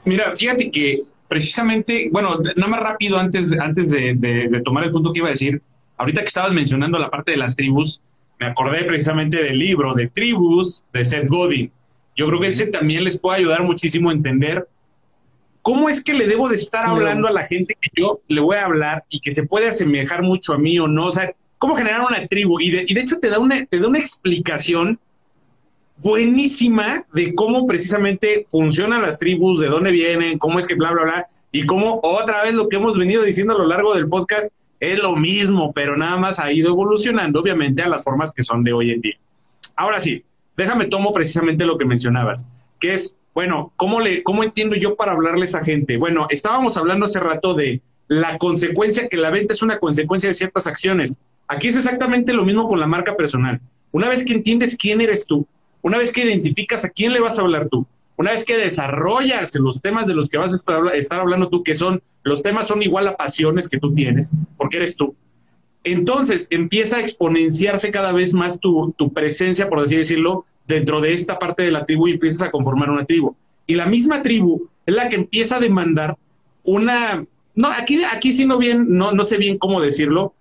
Mira, 0.07 0.35
fíjate 0.35 0.71
que 0.71 1.14
precisamente, 1.35 2.11
bueno, 2.13 2.39
nada 2.55 2.71
más 2.71 2.81
rápido 2.81 3.19
antes, 3.19 3.59
antes 3.59 3.91
de, 3.91 4.15
de 4.15 4.61
tomar 4.61 4.85
el 4.85 4.93
punto 4.93 5.13
que 5.13 5.19
iba 5.19 5.27
a 5.27 5.33
decir, 5.33 5.61
ahorita 5.97 6.21
que 6.21 6.29
estabas 6.29 6.53
mencionando 6.53 6.97
la 6.97 7.11
parte 7.11 7.33
de 7.33 7.39
las 7.39 7.57
tribus, 7.57 8.01
me 8.39 8.47
acordé 8.47 8.85
precisamente 8.85 9.43
del 9.43 9.59
libro 9.59 9.95
de 9.95 10.07
Tribus 10.07 10.85
de 10.93 11.05
Seth 11.05 11.27
Godin. 11.27 11.73
Yo 12.15 12.29
creo 12.29 12.39
que 12.39 12.47
ese 12.47 12.69
también 12.69 13.03
les 13.03 13.21
puede 13.21 13.39
ayudar 13.39 13.65
muchísimo 13.65 14.11
a 14.11 14.13
entender 14.13 14.69
cómo 15.61 15.89
es 15.89 16.05
que 16.05 16.15
le 16.15 16.29
debo 16.29 16.49
de 16.49 16.55
estar 16.55 16.87
hablando 16.87 17.27
a 17.27 17.33
la 17.33 17.49
gente 17.49 17.77
que 17.81 17.91
yo 17.97 18.21
le 18.29 18.41
voy 18.41 18.55
a 18.55 18.67
hablar 18.67 19.05
y 19.09 19.19
que 19.19 19.33
se 19.33 19.43
puede 19.43 19.67
asemejar 19.67 20.23
mucho 20.23 20.53
a 20.53 20.59
mí 20.59 20.79
o 20.79 20.87
no. 20.87 21.07
O 21.07 21.11
sea, 21.11 21.35
cómo 21.59 21.75
generar 21.75 22.03
una 22.03 22.29
tribu. 22.29 22.61
Y 22.61 22.71
de, 22.71 22.85
y 22.87 22.95
de 22.95 23.01
hecho 23.01 23.19
te 23.19 23.29
da, 23.29 23.41
una, 23.41 23.67
te 23.67 23.81
da 23.81 23.89
una 23.89 23.99
explicación 23.99 25.01
buenísima 25.97 27.05
de 27.13 27.35
cómo 27.35 27.67
precisamente 27.67 28.45
funcionan 28.51 29.03
las 29.03 29.19
tribus, 29.19 29.61
de 29.61 29.69
dónde 29.69 29.91
vienen, 29.91 30.39
cómo 30.39 30.59
es 30.59 30.67
que 30.67 30.75
bla, 30.75 30.93
bla, 30.93 31.05
bla, 31.05 31.27
y 31.53 31.67
cómo 31.67 32.01
otra 32.03 32.43
vez 32.43 32.55
lo 32.55 32.69
que 32.69 32.77
hemos 32.77 32.99
venido 32.99 33.23
diciendo 33.23 33.55
a 33.55 33.59
lo 33.59 33.67
largo 33.67 33.95
del 33.95 34.09
podcast, 34.09 34.51
es 34.81 34.99
lo 34.99 35.17
mismo, 35.17 35.73
pero 35.73 35.97
nada 35.97 36.17
más 36.17 36.39
ha 36.39 36.53
ido 36.53 36.71
evolucionando, 36.71 37.41
obviamente, 37.41 37.83
a 37.83 37.89
las 37.89 38.05
formas 38.05 38.33
que 38.33 38.43
son 38.43 38.65
de 38.65 38.73
hoy 38.73 38.91
en 38.91 39.01
día. 39.01 39.17
Ahora 39.77 40.01
sí, 40.01 40.25
déjame 40.57 40.87
tomo 40.87 41.13
precisamente 41.13 41.65
lo 41.65 41.79
que 41.79 41.85
mencionabas, 41.85 42.47
que 42.79 42.95
es, 42.95 43.17
bueno, 43.35 43.73
¿cómo, 43.77 44.01
le, 44.01 44.23
¿cómo 44.23 44.45
entiendo 44.45 44.77
yo 44.77 44.97
para 44.97 45.13
hablarle 45.13 45.43
a 45.43 45.45
esa 45.45 45.65
gente? 45.65 45.97
Bueno, 45.97 46.27
estábamos 46.29 46.77
hablando 46.77 47.07
hace 47.07 47.21
rato 47.21 47.55
de 47.55 47.81
la 48.09 48.37
consecuencia, 48.39 49.09
que 49.09 49.17
la 49.17 49.31
venta 49.31 49.53
es 49.53 49.63
una 49.63 49.79
consecuencia 49.79 50.29
de 50.29 50.35
ciertas 50.35 50.67
acciones. 50.67 51.19
Aquí 51.49 51.69
es 51.69 51.77
exactamente 51.77 52.33
lo 52.33 52.45
mismo 52.45 52.69
con 52.69 52.81
la 52.81 52.87
marca 52.87 53.17
personal. 53.17 53.61
Una 53.93 54.09
vez 54.09 54.25
que 54.25 54.33
entiendes 54.33 54.77
quién 54.77 55.01
eres 55.01 55.27
tú, 55.27 55.47
una 55.85 55.99
vez 55.99 56.13
que 56.13 56.25
identificas 56.25 56.83
a 56.87 56.89
quién 56.89 57.13
le 57.13 57.21
vas 57.21 57.39
a 57.39 57.43
hablar 57.43 57.69
tú, 57.69 57.87
una 58.17 58.31
vez 58.31 58.43
que 58.43 58.57
desarrollas 58.57 59.55
los 59.57 59.83
temas 59.83 60.07
de 60.07 60.15
los 60.15 60.31
que 60.31 60.39
vas 60.39 60.51
a 60.51 60.95
estar, 60.95 61.21
hablando 61.21 61.51
tú, 61.51 61.63
que 61.63 61.75
son, 61.75 62.03
los 62.23 62.43
temas 62.43 62.69
son 62.69 62.83
igual 62.83 63.07
a 63.07 63.19
pasiones 63.19 63.69
que 63.69 63.79
tú 63.79 63.93
tienes, 63.93 64.33
porque 64.57 64.79
eres 64.79 64.97
tú. 64.97 65.15
Entonces 65.85 66.49
empieza 66.51 66.97
a 66.97 67.01
exponenciarse 67.01 67.91
cada 67.91 68.13
vez 68.13 68.33
más 68.33 68.61
tu, 68.61 68.95
presencia, 69.13 69.69
por 69.69 69.81
así 69.81 69.97
decirlo, 69.97 70.47
dentro 70.67 71.03
de 71.03 71.13
esta 71.13 71.39
parte 71.39 71.65
de 71.65 71.71
la 71.71 71.85
tribu 71.85 72.09
y 72.09 72.13
empiezas 72.13 72.49
a 72.49 72.51
conformar 72.51 72.89
una 72.89 73.05
tribu. 73.05 73.37
Y 73.67 73.75
la 73.75 73.85
misma 73.85 74.23
tribu 74.23 74.71
es 74.87 74.95
la 74.95 75.11
que 75.11 75.17
empieza 75.17 75.57
a 75.57 75.61
demandar 75.61 76.17
una, 76.63 77.27
no, 77.55 77.69
aquí, 77.69 78.03
aquí 78.05 78.33
sí 78.33 78.47
no 78.47 78.57
bien, 78.57 78.87
no, 78.89 79.13
no 79.13 79.23
sé 79.23 79.37
bien 79.37 79.59
cómo 79.59 79.83
decirlo, 79.83 80.33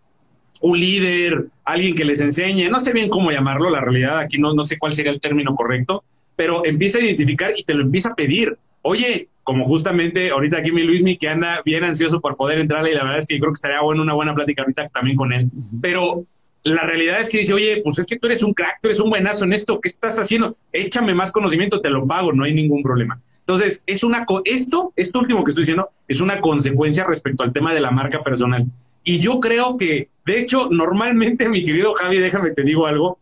un 0.64 0.80
líder, 0.80 1.48
alguien 1.66 1.94
que 1.94 2.06
les 2.06 2.22
enseñe, 2.22 2.70
no 2.70 2.80
sé 2.80 2.94
bien 2.94 3.10
cómo 3.10 3.32
llamarlo, 3.32 3.70
la 3.70 3.82
realidad 3.82 4.20
aquí 4.20 4.38
no, 4.40 4.54
no 4.54 4.64
sé 4.64 4.78
cuál 4.80 4.94
sería 4.94 5.12
el 5.12 5.20
término 5.20 5.54
correcto, 5.56 6.06
pero 6.38 6.66
empieza 6.66 7.00
a 7.00 7.02
identificar 7.02 7.52
y 7.56 7.64
te 7.64 7.74
lo 7.74 7.84
empieza 7.84 8.10
a 8.10 8.16
pedir. 8.16 8.58
Oye, 8.82 9.28
como 9.44 9.66
justamente 9.66 10.30
ahorita 10.30 10.60
aquí 10.60 10.72
mi 10.72 10.84
Luismi 10.84 11.18
que 11.18 11.28
anda 11.28 11.62
bien 11.66 11.84
ansioso 11.84 12.22
por 12.22 12.38
poder 12.38 12.60
entrarle 12.60 12.92
y 12.92 12.96
la 12.96 13.04
verdad 13.04 13.20
es 13.20 13.28
que 13.28 13.36
yo 13.36 13.42
creo 13.42 13.52
que 13.52 13.58
estaría 13.58 13.82
bueno 13.82 14.02
una 14.02 14.14
buena 14.14 14.34
plática 14.34 14.62
ahorita 14.62 14.88
también 14.88 15.18
con 15.18 15.34
él. 15.34 15.50
Pero 15.82 16.26
la 16.64 16.84
realidad 16.84 17.20
es 17.20 17.30
que 17.30 17.40
dice, 17.40 17.54
oye, 17.54 17.82
pues 17.84 18.00
es 18.00 18.06
que 18.06 18.18
tú 18.18 18.28
eres 18.28 18.42
un 18.42 18.54
crack, 18.54 18.80
tú 18.82 18.88
eres 18.88 19.02
un 19.02 19.10
buenazo 19.10 19.44
en 19.44 19.52
esto, 19.52 19.82
¿qué 19.82 19.90
estás 19.90 20.18
haciendo? 20.18 20.56
Échame 20.72 21.14
más 21.14 21.34
conocimiento, 21.34 21.82
te 21.82 21.90
lo 21.90 22.08
pago, 22.08 22.32
no 22.32 22.46
hay 22.46 22.54
ningún 22.54 22.82
problema. 22.82 23.20
Entonces, 23.40 23.84
es 23.86 24.06
una 24.06 24.26
esto, 24.46 24.94
esto 24.96 25.20
último 25.20 25.44
que 25.44 25.50
estoy 25.52 25.64
diciendo, 25.64 25.90
es 26.08 26.22
una 26.22 26.40
consecuencia 26.40 27.04
respecto 27.04 27.44
al 27.44 27.52
tema 27.52 27.74
de 27.74 27.82
la 27.82 27.92
marca 27.92 28.24
personal. 28.24 28.66
Y 29.04 29.20
yo 29.20 29.40
creo 29.40 29.78
que, 29.78 30.10
de 30.26 30.40
hecho, 30.40 30.70
normalmente, 30.70 31.50
mi 31.50 31.64
querido 31.66 31.94
Javi, 31.94 32.20
déjame 32.20 32.52
te 32.52 32.64
digo 32.64 32.86
algo, 32.86 33.20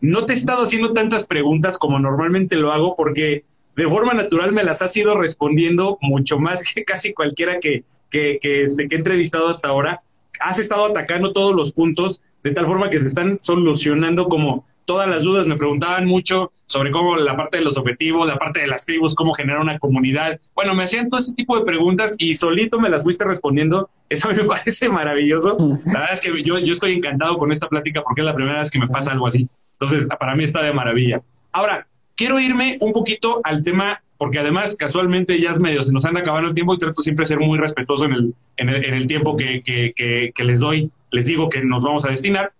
no 0.00 0.24
te 0.24 0.32
he 0.32 0.36
estado 0.36 0.64
haciendo 0.64 0.92
tantas 0.92 1.26
preguntas 1.26 1.78
como 1.78 1.98
normalmente 1.98 2.56
lo 2.56 2.72
hago 2.72 2.96
porque 2.96 3.44
de 3.76 3.88
forma 3.88 4.12
natural 4.12 4.52
me 4.52 4.64
las 4.64 4.82
has 4.82 4.96
ido 4.96 5.16
respondiendo 5.16 5.96
mucho 6.00 6.38
más 6.38 6.62
que 6.74 6.84
casi 6.84 7.14
cualquiera 7.14 7.58
que, 7.60 7.84
que, 8.10 8.38
que, 8.40 8.62
este, 8.62 8.88
que 8.88 8.94
he 8.94 8.98
entrevistado 8.98 9.48
hasta 9.48 9.68
ahora. 9.68 10.02
Has 10.40 10.58
estado 10.58 10.86
atacando 10.86 11.32
todos 11.32 11.54
los 11.54 11.72
puntos 11.72 12.20
de 12.42 12.50
tal 12.50 12.66
forma 12.66 12.90
que 12.90 12.98
se 12.98 13.06
están 13.06 13.38
solucionando 13.40 14.26
como 14.26 14.66
todas 14.84 15.08
las 15.08 15.24
dudas. 15.24 15.46
Me 15.46 15.56
preguntaban 15.56 16.06
mucho 16.06 16.52
sobre 16.66 16.90
cómo 16.90 17.16
la 17.16 17.36
parte 17.36 17.58
de 17.58 17.64
los 17.64 17.76
objetivos, 17.76 18.26
la 18.26 18.38
parte 18.38 18.60
de 18.60 18.66
las 18.66 18.86
tribus, 18.86 19.14
cómo 19.14 19.32
generar 19.32 19.60
una 19.60 19.78
comunidad. 19.78 20.40
Bueno, 20.54 20.74
me 20.74 20.84
hacían 20.84 21.08
todo 21.08 21.20
ese 21.20 21.34
tipo 21.34 21.58
de 21.58 21.64
preguntas 21.64 22.14
y 22.18 22.34
solito 22.34 22.80
me 22.80 22.88
las 22.88 23.02
fuiste 23.02 23.24
respondiendo. 23.24 23.90
Eso 24.08 24.28
me 24.28 24.44
parece 24.44 24.88
maravilloso. 24.88 25.56
La 25.86 26.00
verdad 26.00 26.12
es 26.12 26.20
que 26.20 26.42
yo, 26.42 26.58
yo 26.58 26.72
estoy 26.72 26.92
encantado 26.92 27.38
con 27.38 27.50
esta 27.50 27.68
plática 27.68 28.02
porque 28.02 28.20
es 28.20 28.26
la 28.26 28.34
primera 28.34 28.58
vez 28.58 28.70
que 28.70 28.78
me 28.78 28.88
pasa 28.88 29.12
algo 29.12 29.26
así. 29.26 29.48
Entonces, 29.80 30.06
para 30.18 30.36
mí 30.36 30.44
está 30.44 30.62
de 30.62 30.72
maravilla. 30.72 31.22
Ahora, 31.50 31.86
quiero 32.14 32.38
irme 32.38 32.78
un 32.80 32.92
poquito 32.92 33.40
al 33.44 33.64
tema, 33.64 34.02
porque 34.16 34.38
además 34.38 34.76
casualmente 34.76 35.40
ya 35.40 35.50
es 35.50 35.60
medio, 35.60 35.82
se 35.82 35.92
nos 35.92 36.04
anda 36.04 36.20
acabando 36.20 36.48
el 36.48 36.54
tiempo 36.54 36.74
y 36.74 36.78
trato 36.78 37.02
siempre 37.02 37.24
de 37.24 37.28
ser 37.28 37.40
muy 37.40 37.58
respetuoso 37.58 38.04
en 38.04 38.12
el, 38.12 38.34
en 38.56 38.68
el, 38.68 38.84
en 38.84 38.94
el 38.94 39.06
tiempo 39.06 39.36
que, 39.36 39.62
que, 39.62 39.92
que, 39.96 40.30
que 40.34 40.44
les 40.44 40.60
doy, 40.60 40.90
les 41.10 41.26
digo 41.26 41.48
que 41.48 41.64
nos 41.64 41.82
vamos 41.82 42.04
a 42.04 42.10
destinar. 42.10 42.52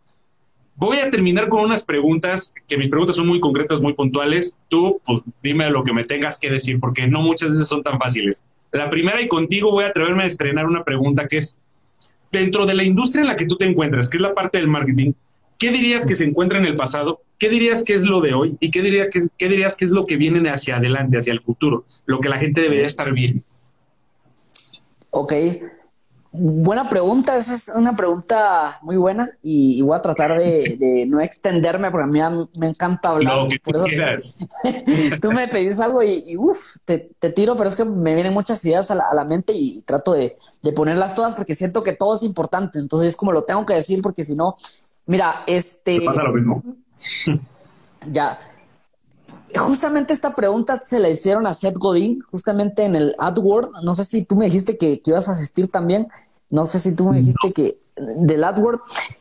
Voy 0.75 0.99
a 0.99 1.11
terminar 1.11 1.49
con 1.49 1.65
unas 1.65 1.85
preguntas, 1.85 2.55
que 2.67 2.79
mis 2.79 2.89
preguntas 2.89 3.17
son 3.17 3.29
muy 3.29 3.41
concretas, 3.41 3.83
muy 3.83 3.93
puntuales. 3.93 4.59
Tú, 4.69 5.01
pues 5.05 5.23
dime 5.43 5.71
lo 5.71 5.85
que 5.85 5.93
me 5.93 6.05
tengas 6.05 6.39
que 6.39 6.51
decir, 6.51 6.81
porque 6.81 7.07
no 7.07 7.21
muchas 7.21 7.51
veces 7.51 7.69
son 7.69 7.83
tan 7.83 7.99
fáciles. 7.99 8.45
La 8.73 8.89
primera 8.91 9.21
y 9.21 9.29
contigo 9.29 9.71
voy 9.71 9.85
a 9.85 9.89
atreverme 9.89 10.25
a 10.25 10.27
estrenar 10.27 10.67
una 10.67 10.83
pregunta 10.83 11.29
que 11.29 11.39
es, 11.39 11.59
dentro 12.33 12.65
de 12.65 12.75
la 12.75 12.83
industria 12.83 13.21
en 13.21 13.29
la 13.29 13.37
que 13.37 13.47
tú 13.47 13.57
te 13.57 13.67
encuentras, 13.67 14.09
que 14.09 14.17
es 14.17 14.23
la 14.23 14.35
parte 14.35 14.59
del 14.59 14.69
marketing, 14.69 15.13
¿qué 15.59 15.71
dirías 15.71 16.07
que 16.07 16.17
se 16.17 16.25
encuentra 16.25 16.59
en 16.59 16.65
el 16.65 16.75
pasado? 16.75 17.21
¿Qué 17.39 17.51
dirías 17.51 17.85
que 17.85 17.95
es 17.95 18.05
lo 18.05 18.21
de 18.21 18.33
hoy? 18.33 18.57
¿Y 18.59 18.71
qué, 18.71 18.81
diría 18.81 19.11
que, 19.11 19.49
dirías 19.49 19.77
que 19.77 19.85
es 19.85 19.91
lo 19.91 20.07
que 20.07 20.17
viene 20.17 20.49
hacia 20.49 20.77
adelante, 20.77 21.19
hacia 21.19 21.33
el 21.33 21.43
futuro? 21.43 21.85
Lo 22.07 22.21
que 22.21 22.31
la 22.31 22.39
gente 22.39 22.63
debería 22.63 22.87
estar 22.87 23.13
viendo. 23.13 23.43
Ok. 25.11 25.33
Buena 26.35 26.89
pregunta, 26.89 27.37
esa 27.37 27.55
es 27.55 27.69
una 27.77 27.95
pregunta 27.95 28.79
muy 28.81 28.97
buena 28.97 29.31
y, 29.43 29.79
y 29.79 29.83
voy 29.83 29.95
a 29.99 30.01
tratar 30.01 30.39
de, 30.39 30.79
de, 30.81 31.05
no 31.07 31.21
extenderme 31.21 31.91
porque 31.91 32.23
a 32.23 32.31
mí 32.31 32.49
me 32.59 32.69
encanta 32.69 33.11
hablar. 33.11 33.37
Lo 33.37 33.49
que 33.49 33.59
Por 33.59 33.77
tú 33.77 33.85
eso 33.85 33.89
quieras. 33.89 34.35
tú 35.21 35.31
me 35.31 35.47
pedís 35.49 35.79
algo 35.79 36.03
y, 36.03 36.23
y 36.27 36.39
uff, 36.39 36.77
te, 36.87 37.11
te, 37.19 37.29
tiro, 37.29 37.55
pero 37.55 37.69
es 37.69 37.77
que 37.77 37.85
me 37.85 38.15
vienen 38.15 38.33
muchas 38.33 38.65
ideas 38.65 38.91
a 38.91 38.95
la, 38.95 39.05
a 39.11 39.15
la 39.15 39.27
mente 39.27 39.53
y, 39.53 39.83
trato 39.83 40.15
de, 40.15 40.39
de, 40.63 40.73
ponerlas 40.73 41.15
todas 41.15 41.35
porque 41.35 41.55
siento 41.55 41.83
que 41.83 41.93
todo 41.93 42.15
es 42.15 42.23
importante. 42.23 42.79
Entonces 42.79 43.09
es 43.09 43.17
como 43.17 43.33
lo 43.33 43.43
tengo 43.43 43.67
que 43.67 43.75
decir 43.75 44.01
porque 44.01 44.25
si 44.25 44.35
no, 44.35 44.55
mira, 45.05 45.43
este... 45.47 45.99
Te 45.99 46.07
pasa 46.07 46.23
lo 46.23 46.33
mismo. 46.33 46.63
Ya. 48.11 48.39
Justamente 49.57 50.13
esta 50.13 50.35
pregunta 50.35 50.81
se 50.83 50.99
la 50.99 51.09
hicieron 51.09 51.47
a 51.47 51.55
Seth 51.55 51.77
Godin, 51.77 52.21
justamente 52.31 52.85
en 52.85 52.97
el 52.97 53.15
AdWord. 53.19 53.83
No 53.83 53.95
sé 53.95 54.05
si 54.05 54.25
tú 54.25 54.37
me 54.37 54.47
dijiste 54.47 54.79
que, 54.79 55.01
que 55.01 55.11
ibas 55.11 55.29
a 55.29 55.33
asistir 55.33 55.71
también. 55.71 56.09
No 56.49 56.65
sé 56.67 56.79
si 56.79 56.95
tú 56.95 57.11
me 57.11 57.19
dijiste 57.19 57.49
no. 57.49 57.55
que 57.55 57.79
del 57.97 58.45
AdWord. 58.45 58.81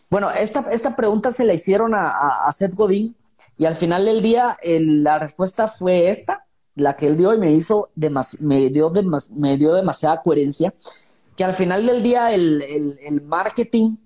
Bueno, 0.09 0.29
esta, 0.31 0.61
esta 0.71 0.95
pregunta 0.95 1.31
se 1.31 1.45
la 1.45 1.53
hicieron 1.53 1.93
a, 1.95 2.09
a, 2.09 2.47
a 2.47 2.51
Seth 2.51 2.75
Godin 2.75 3.15
y 3.57 3.65
al 3.65 3.75
final 3.75 4.05
del 4.05 4.21
día 4.21 4.57
el, 4.61 5.03
la 5.03 5.19
respuesta 5.19 5.67
fue 5.67 6.09
esta, 6.09 6.45
la 6.75 6.95
que 6.95 7.07
él 7.07 7.17
dio 7.17 7.33
y 7.33 7.37
me 7.37 7.51
hizo 7.51 7.89
demas, 7.95 8.41
me, 8.41 8.69
dio 8.69 8.89
demas, 8.89 9.31
me 9.31 9.57
dio 9.57 9.73
demasiada 9.73 10.21
coherencia. 10.21 10.73
Que 11.35 11.43
al 11.43 11.53
final 11.53 11.85
del 11.85 12.01
día 12.01 12.33
el, 12.33 12.61
el, 12.61 12.99
el 13.03 13.21
marketing 13.21 13.97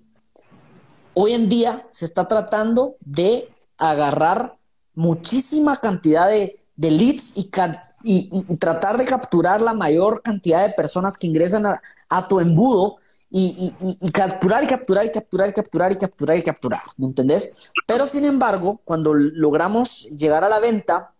hoy 1.14 1.32
en 1.32 1.48
día 1.48 1.86
se 1.88 2.04
está 2.04 2.28
tratando 2.28 2.96
de 3.00 3.48
agarrar 3.78 4.56
muchísima 4.96 5.76
cantidad 5.76 6.28
de, 6.28 6.58
leads 6.76 7.34
y, 7.36 8.56
tratar 8.58 8.98
de 8.98 9.04
capturar 9.04 9.62
la 9.62 9.74
mayor 9.74 10.22
cantidad 10.22 10.66
de 10.66 10.74
personas 10.74 11.16
que 11.16 11.28
ingresan 11.28 11.64
a, 12.08 12.28
tu 12.28 12.40
embudo 12.40 12.96
y, 13.30 13.74
y, 14.00 14.10
capturar 14.10 14.64
y 14.64 14.66
capturar 14.66 15.06
y 15.06 15.12
capturar 15.12 15.50
y 15.50 15.52
capturar 15.52 15.92
y 15.92 15.96
capturar 15.96 16.36
y 16.38 16.42
capturar, 16.42 16.80
¿me 16.96 17.06
entendés? 17.06 17.58
Pero 17.86 18.06
sin 18.06 18.24
embargo, 18.24 18.80
cuando 18.84 19.14
logramos 19.14 20.08
llegar 20.10 20.42
a 20.42 20.48
la 20.48 20.58
venta, 20.58 21.12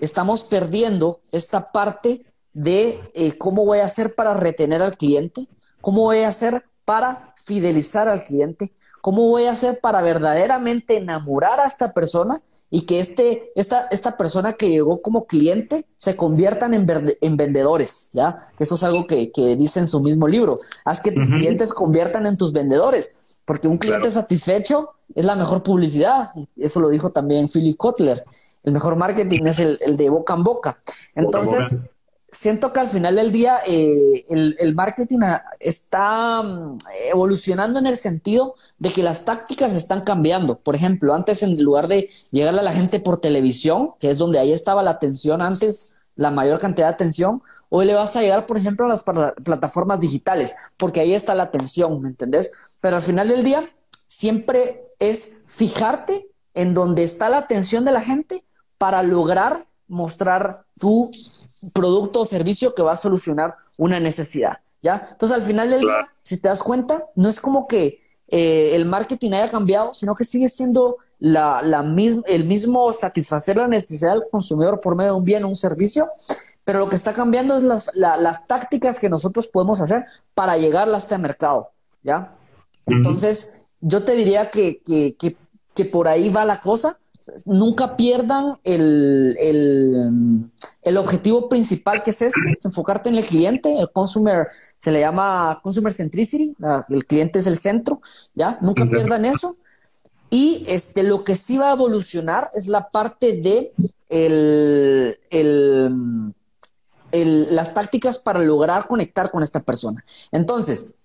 estamos 0.00 0.44
perdiendo 0.44 1.20
esta 1.32 1.66
parte 1.72 2.24
de 2.52 3.00
eh, 3.14 3.36
cómo 3.36 3.64
voy 3.64 3.80
a 3.80 3.84
hacer 3.84 4.14
para 4.14 4.34
retener 4.34 4.80
al 4.80 4.96
cliente, 4.96 5.48
cómo 5.80 6.02
voy 6.02 6.20
a 6.20 6.28
hacer 6.28 6.64
para 6.84 7.34
fidelizar 7.44 8.08
al 8.08 8.24
cliente, 8.24 8.72
cómo 9.04 9.28
voy 9.28 9.44
a 9.44 9.50
hacer 9.50 9.80
para 9.82 10.00
verdaderamente 10.00 10.96
enamorar 10.96 11.60
a 11.60 11.66
esta 11.66 11.92
persona 11.92 12.40
y 12.70 12.86
que 12.86 13.00
este, 13.00 13.52
esta, 13.54 13.86
esta 13.90 14.16
persona 14.16 14.54
que 14.54 14.70
llegó 14.70 15.02
como 15.02 15.26
cliente 15.26 15.84
se 15.94 16.16
conviertan 16.16 16.72
en, 16.72 16.86
verde, 16.86 17.18
en 17.20 17.36
vendedores, 17.36 18.12
¿ya? 18.14 18.38
Eso 18.58 18.76
es 18.76 18.82
algo 18.82 19.06
que, 19.06 19.30
que, 19.30 19.56
dice 19.56 19.80
en 19.80 19.88
su 19.88 20.00
mismo 20.00 20.26
libro. 20.26 20.56
Haz 20.86 21.02
que 21.02 21.12
tus 21.12 21.28
uh 21.28 21.32
-huh. 21.32 21.36
clientes 21.36 21.74
conviertan 21.74 22.24
en 22.24 22.38
tus 22.38 22.54
vendedores, 22.54 23.18
porque 23.44 23.68
un 23.68 23.76
cliente 23.76 24.08
claro. 24.08 24.22
satisfecho 24.22 24.94
es 25.14 25.26
la 25.26 25.36
mejor 25.36 25.62
publicidad. 25.62 26.30
Eso 26.56 26.80
lo 26.80 26.88
dijo 26.88 27.10
también 27.10 27.50
Philip 27.50 27.76
Kotler. 27.76 28.24
El 28.62 28.72
mejor 28.72 28.96
marketing 28.96 29.44
es 29.44 29.58
el, 29.58 29.78
el 29.82 29.98
de 29.98 30.08
boca 30.08 30.32
en 30.32 30.44
boca. 30.44 30.78
Entonces, 31.14 31.82
boca. 31.82 31.93
Siento 32.34 32.72
que 32.72 32.80
al 32.80 32.88
final 32.88 33.16
del 33.16 33.32
día 33.32 33.60
eh, 33.66 34.26
el, 34.28 34.74
marketing 34.74 35.20
está 35.60 36.42
mm, 36.42 36.78
evolucionando 37.10 37.78
en 37.78 37.86
el 37.86 37.96
sentido 37.96 38.54
de 38.78 38.90
que 38.90 39.02
las 39.02 39.24
tácticas 39.24 39.74
están 39.74 40.02
cambiando. 40.02 40.58
Por 40.58 40.74
ejemplo, 40.74 41.14
antes 41.14 41.42
en 41.42 41.62
lugar 41.62 41.88
de 41.88 42.10
llegarle 42.32 42.60
a 42.60 42.64
la 42.64 42.74
gente 42.74 43.00
por 43.00 43.20
televisión, 43.20 43.90
que 44.00 44.10
es 44.10 44.18
donde 44.18 44.38
ahí 44.38 44.52
estaba 44.52 44.82
la 44.82 44.90
atención 44.90 45.42
antes, 45.42 45.96
la 46.16 46.30
mayor 46.30 46.60
cantidad 46.60 46.88
de 46.88 46.94
atención, 46.94 47.42
hoy 47.68 47.86
le 47.86 47.94
vas 47.94 48.14
a 48.16 48.20
llegar, 48.20 48.46
por 48.46 48.58
ejemplo, 48.58 48.86
a 48.86 48.88
las 48.88 49.02
plataformas 49.02 50.00
digitales, 50.00 50.54
porque 50.76 51.00
ahí 51.00 51.14
está 51.14 51.34
la 51.34 51.44
atención, 51.44 52.02
¿me 52.02 52.08
entendés? 52.08 52.52
Pero 52.80 52.96
al 52.96 53.02
final 53.02 53.28
del 53.28 53.42
día, 53.42 53.68
siempre 54.06 54.92
es 54.98 55.44
fijarte 55.46 56.28
en 56.52 56.74
donde 56.74 57.02
está 57.02 57.28
la 57.28 57.38
atención 57.38 57.84
de 57.84 57.92
la 57.92 58.00
gente 58.00 58.44
para 58.78 59.02
lograr 59.02 59.66
mostrar 59.88 60.64
tu 60.78 61.10
producto 61.72 62.20
o 62.20 62.24
servicio 62.24 62.74
que 62.74 62.82
va 62.82 62.92
a 62.92 62.96
solucionar 62.96 63.56
una 63.78 64.00
necesidad, 64.00 64.58
¿ya? 64.82 65.08
Entonces, 65.12 65.36
al 65.36 65.42
final 65.42 65.70
del 65.70 65.80
claro. 65.80 66.04
día, 66.04 66.12
si 66.22 66.40
te 66.40 66.48
das 66.48 66.62
cuenta, 66.62 67.04
no 67.14 67.28
es 67.28 67.40
como 67.40 67.66
que 67.66 68.02
eh, 68.28 68.74
el 68.74 68.84
marketing 68.84 69.32
haya 69.32 69.50
cambiado, 69.50 69.94
sino 69.94 70.14
que 70.14 70.24
sigue 70.24 70.48
siendo 70.48 70.96
la, 71.18 71.62
la 71.62 71.82
misma, 71.82 72.22
el 72.26 72.44
mismo 72.44 72.92
satisfacer 72.92 73.56
la 73.56 73.68
necesidad 73.68 74.12
del 74.12 74.24
consumidor 74.30 74.80
por 74.80 74.96
medio 74.96 75.12
de 75.12 75.18
un 75.18 75.24
bien 75.24 75.44
o 75.44 75.48
un 75.48 75.54
servicio, 75.54 76.08
pero 76.64 76.78
lo 76.80 76.88
que 76.88 76.96
está 76.96 77.12
cambiando 77.12 77.56
es 77.56 77.62
las, 77.62 77.90
la, 77.94 78.16
las 78.16 78.46
tácticas 78.46 78.98
que 78.98 79.10
nosotros 79.10 79.48
podemos 79.48 79.80
hacer 79.80 80.06
para 80.34 80.56
llegar 80.56 80.88
a 80.88 80.96
este 80.96 81.18
mercado, 81.18 81.70
¿ya? 82.02 82.34
Entonces, 82.86 83.62
uh 83.80 83.86
-huh. 83.86 83.88
yo 83.90 84.04
te 84.04 84.12
diría 84.12 84.50
que, 84.50 84.80
que, 84.84 85.16
que, 85.18 85.36
que 85.74 85.84
por 85.84 86.08
ahí 86.08 86.28
va 86.30 86.44
la 86.44 86.60
cosa, 86.60 86.98
nunca 87.46 87.96
pierdan 87.96 88.58
el, 88.64 89.36
el, 89.38 90.50
el, 90.84 90.96
objetivo 90.96 91.48
principal 91.48 92.02
que 92.02 92.10
es 92.10 92.22
este, 92.22 92.58
enfocarte 92.62 93.08
en 93.08 93.16
el 93.16 93.24
cliente, 93.24 93.78
el 93.78 93.90
consumer, 93.90 94.48
se 94.78 94.92
le 94.92 95.00
llama 95.00 95.60
consumer 95.62 95.92
centricity, 95.92 96.54
la, 96.58 96.86
el 96.88 97.06
cliente 97.06 97.38
es 97.38 97.46
el 97.46 97.56
centro, 97.56 98.00
¿ya? 98.34 98.58
Nunca 98.60 98.86
pierdan 98.86 99.24
eso. 99.24 99.56
Y 100.30 100.64
este, 100.66 101.02
lo 101.02 101.24
que 101.24 101.36
sí 101.36 101.58
va 101.58 101.70
a 101.70 101.74
evolucionar 101.74 102.50
es 102.54 102.66
la 102.66 102.90
parte 102.90 103.40
de 103.40 103.72
el, 104.08 105.18
el, 105.30 106.34
el, 107.12 107.54
las 107.54 107.74
tácticas 107.74 108.18
para 108.18 108.40
lograr 108.40 108.86
conectar 108.86 109.30
con 109.30 109.42
esta 109.42 109.60
persona. 109.60 110.04
Entonces, 110.32 110.98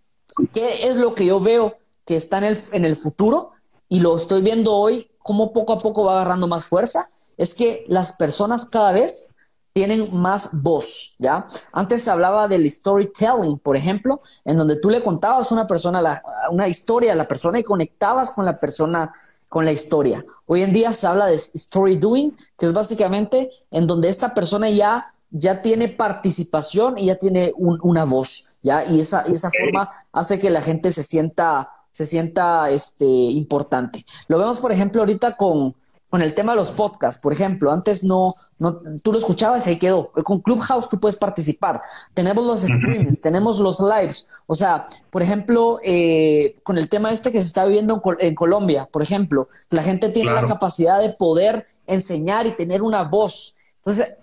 ¿qué 0.53 0.87
es 0.87 0.97
lo 0.97 1.15
que 1.15 1.25
yo 1.25 1.39
veo 1.39 1.77
que 2.05 2.15
está 2.15 2.39
en 2.39 2.45
el, 2.45 2.59
en 2.71 2.85
el 2.85 2.95
futuro? 2.95 3.51
Y 3.87 3.99
lo 3.99 4.15
estoy 4.17 4.41
viendo 4.41 4.73
hoy 4.73 5.09
cómo 5.19 5.53
poco 5.53 5.73
a 5.73 5.77
poco 5.77 6.05
va 6.05 6.13
agarrando 6.13 6.47
más 6.47 6.65
fuerza, 6.65 7.07
es 7.37 7.53
que 7.53 7.85
las 7.87 8.13
personas 8.13 8.65
cada 8.65 8.91
vez 8.91 9.37
tienen 9.73 10.15
más 10.15 10.61
voz, 10.63 11.15
¿ya? 11.19 11.45
Antes 11.71 12.03
se 12.03 12.11
hablaba 12.11 12.47
del 12.47 12.69
storytelling, 12.69 13.59
por 13.59 13.77
ejemplo, 13.77 14.21
en 14.45 14.57
donde 14.57 14.77
tú 14.77 14.89
le 14.89 15.03
contabas 15.03 15.51
a 15.51 15.55
una 15.55 15.67
persona 15.67 16.21
una 16.51 16.67
historia 16.67 17.13
a 17.13 17.15
la 17.15 17.27
persona 17.27 17.59
y 17.59 17.63
conectabas 17.63 18.31
con 18.31 18.45
la 18.45 18.59
persona 18.59 19.11
con 19.47 19.65
la 19.65 19.71
historia. 19.71 20.23
Hoy 20.45 20.61
en 20.61 20.73
día 20.73 20.93
se 20.93 21.07
habla 21.07 21.25
de 21.25 21.35
story 21.35 21.97
doing, 21.97 22.35
que 22.57 22.65
es 22.67 22.73
básicamente 22.73 23.49
en 23.71 23.87
donde 23.87 24.09
esta 24.09 24.33
persona 24.33 24.69
ya 24.69 25.13
ya 25.31 25.61
tiene 25.61 25.89
participación 25.89 26.97
y 26.97 27.07
ya 27.07 27.15
tiene 27.15 27.53
una 27.57 28.03
voz, 28.03 28.55
¿ya? 28.61 28.85
Y 28.85 28.99
esa, 28.99 29.21
esa 29.21 29.51
forma 29.51 29.89
hace 30.11 30.39
que 30.39 30.49
la 30.49 30.61
gente 30.61 30.91
se 30.91 31.03
sienta, 31.03 31.69
se 31.91 32.05
sienta 32.05 32.69
este, 32.69 33.05
importante. 33.05 34.05
Lo 34.27 34.39
vemos, 34.39 34.59
por 34.59 34.71
ejemplo, 34.71 35.01
ahorita 35.01 35.37
con, 35.37 35.75
con 36.09 36.21
el 36.21 36.33
tema 36.33 36.53
de 36.53 36.57
los 36.57 36.71
podcasts, 36.71 37.21
por 37.21 37.31
ejemplo, 37.31 37.71
antes 37.71 38.03
no, 38.03 38.33
no, 38.57 38.81
tú 39.03 39.11
lo 39.11 39.19
escuchabas 39.19 39.67
y 39.67 39.71
ahí 39.71 39.79
quedó. 39.79 40.11
Con 40.23 40.39
Clubhouse 40.39 40.89
tú 40.89 40.99
puedes 40.99 41.15
participar. 41.15 41.81
Tenemos 42.15 42.43
los 42.45 42.61
streamings, 42.61 43.21
tenemos 43.21 43.59
los 43.59 43.79
lives. 43.79 44.27
O 44.47 44.55
sea, 44.55 44.87
por 45.11 45.21
ejemplo, 45.21 45.79
eh, 45.83 46.53
con 46.63 46.79
el 46.79 46.89
tema 46.89 47.11
este 47.11 47.31
que 47.31 47.41
se 47.41 47.47
está 47.47 47.65
viviendo 47.65 48.01
en, 48.19 48.33
Colombia, 48.33 48.89
por 48.91 49.03
ejemplo, 49.03 49.49
la 49.69 49.83
gente 49.83 50.09
tiene 50.09 50.31
la 50.31 50.47
capacidad 50.47 50.99
de 50.99 51.13
poder 51.13 51.67
enseñar 51.85 52.47
y 52.47 52.55
tener 52.55 52.81
una 52.81 53.03
voz. 53.03 53.55
Entonces, 53.77 54.15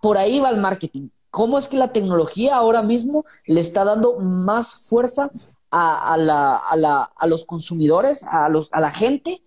por 0.00 0.16
ahí 0.18 0.38
va 0.38 0.50
el 0.50 0.58
marketing. 0.58 1.08
¿Cómo 1.30 1.58
es 1.58 1.66
que 1.66 1.76
la 1.76 1.92
tecnología 1.92 2.54
ahora 2.54 2.82
mismo 2.82 3.24
le 3.46 3.60
está 3.60 3.84
dando 3.84 4.20
más 4.20 4.86
fuerza 4.88 5.30
a, 5.72 6.16
la, 6.16 6.56
a, 6.56 6.76
la, 6.76 7.02
a 7.02 7.26
los 7.26 7.44
consumidores, 7.44 8.22
a, 8.22 8.48
los, 8.48 8.72
a 8.72 8.80
la 8.80 8.92
gente? 8.92 9.42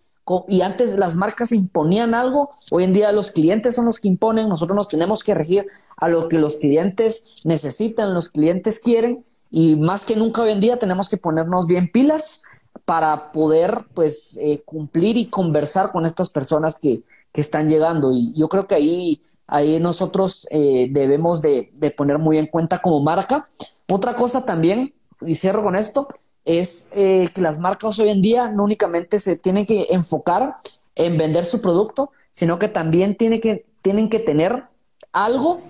Y 0.48 0.62
antes 0.62 0.98
las 0.98 1.16
marcas 1.16 1.52
imponían 1.52 2.14
algo, 2.14 2.50
hoy 2.72 2.84
en 2.84 2.94
día 2.94 3.12
los 3.12 3.32
clientes 3.32 3.76
son 3.76 3.86
los 3.86 4.00
que 4.00 4.08
imponen, 4.08 4.50
nosotros 4.50 4.76
nos 4.76 4.88
tenemos 4.88 5.24
que 5.24 5.34
regir 5.34 5.68
a 5.96 6.08
lo 6.08 6.28
que 6.28 6.38
los 6.38 6.58
clientes 6.58 7.36
necesitan, 7.46 8.14
los 8.14 8.30
clientes 8.30 8.80
quieren 8.80 9.24
y 9.50 9.76
más 9.76 10.06
que 10.06 10.16
nunca 10.16 10.42
hoy 10.42 10.52
en 10.52 10.60
día 10.60 10.78
tenemos 10.78 11.10
que 11.10 11.18
ponernos 11.18 11.68
bien 11.68 11.90
pilas 11.92 12.44
para 12.86 13.32
poder 13.32 13.86
pues 13.94 14.38
eh, 14.42 14.62
cumplir 14.66 15.18
y 15.18 15.28
conversar 15.28 15.92
con 15.92 16.06
estas 16.06 16.30
personas 16.30 16.78
que, 16.80 17.02
que, 17.32 17.42
están 17.42 17.70
llegando 17.70 18.12
y 18.12 18.34
yo 18.34 18.50
creo 18.50 18.68
que 18.68 18.76
ahí, 18.76 19.22
ahí 19.48 19.80
nosotros 19.80 20.48
eh, 20.52 20.88
debemos 20.92 21.42
de, 21.42 21.72
de 21.76 21.92
poner 21.92 22.18
muy 22.18 22.38
en 22.38 22.48
cuenta 22.48 22.82
como 22.82 23.02
marca. 23.02 23.48
Otra 23.90 24.16
cosa 24.16 24.46
también, 24.46 24.94
y 25.22 25.36
cierro 25.36 25.64
con 25.64 25.76
esto, 25.76 26.08
es 26.48 26.92
eh, 26.96 27.30
que 27.34 27.42
las 27.42 27.60
marcas 27.60 28.00
hoy 28.00 28.08
en 28.08 28.22
día 28.22 28.50
no 28.50 28.64
únicamente 28.64 29.20
se 29.20 29.38
tienen 29.38 29.66
que 29.66 29.88
enfocar 29.90 30.56
en 30.96 31.18
vender 31.18 31.44
su 31.44 31.62
producto, 31.62 32.12
sino 32.32 32.58
que 32.58 32.70
también 32.70 33.18
tiene 33.18 33.42
que, 33.42 33.66
tienen 33.82 34.10
que 34.10 34.20
tener 34.20 34.64
algo 35.12 35.62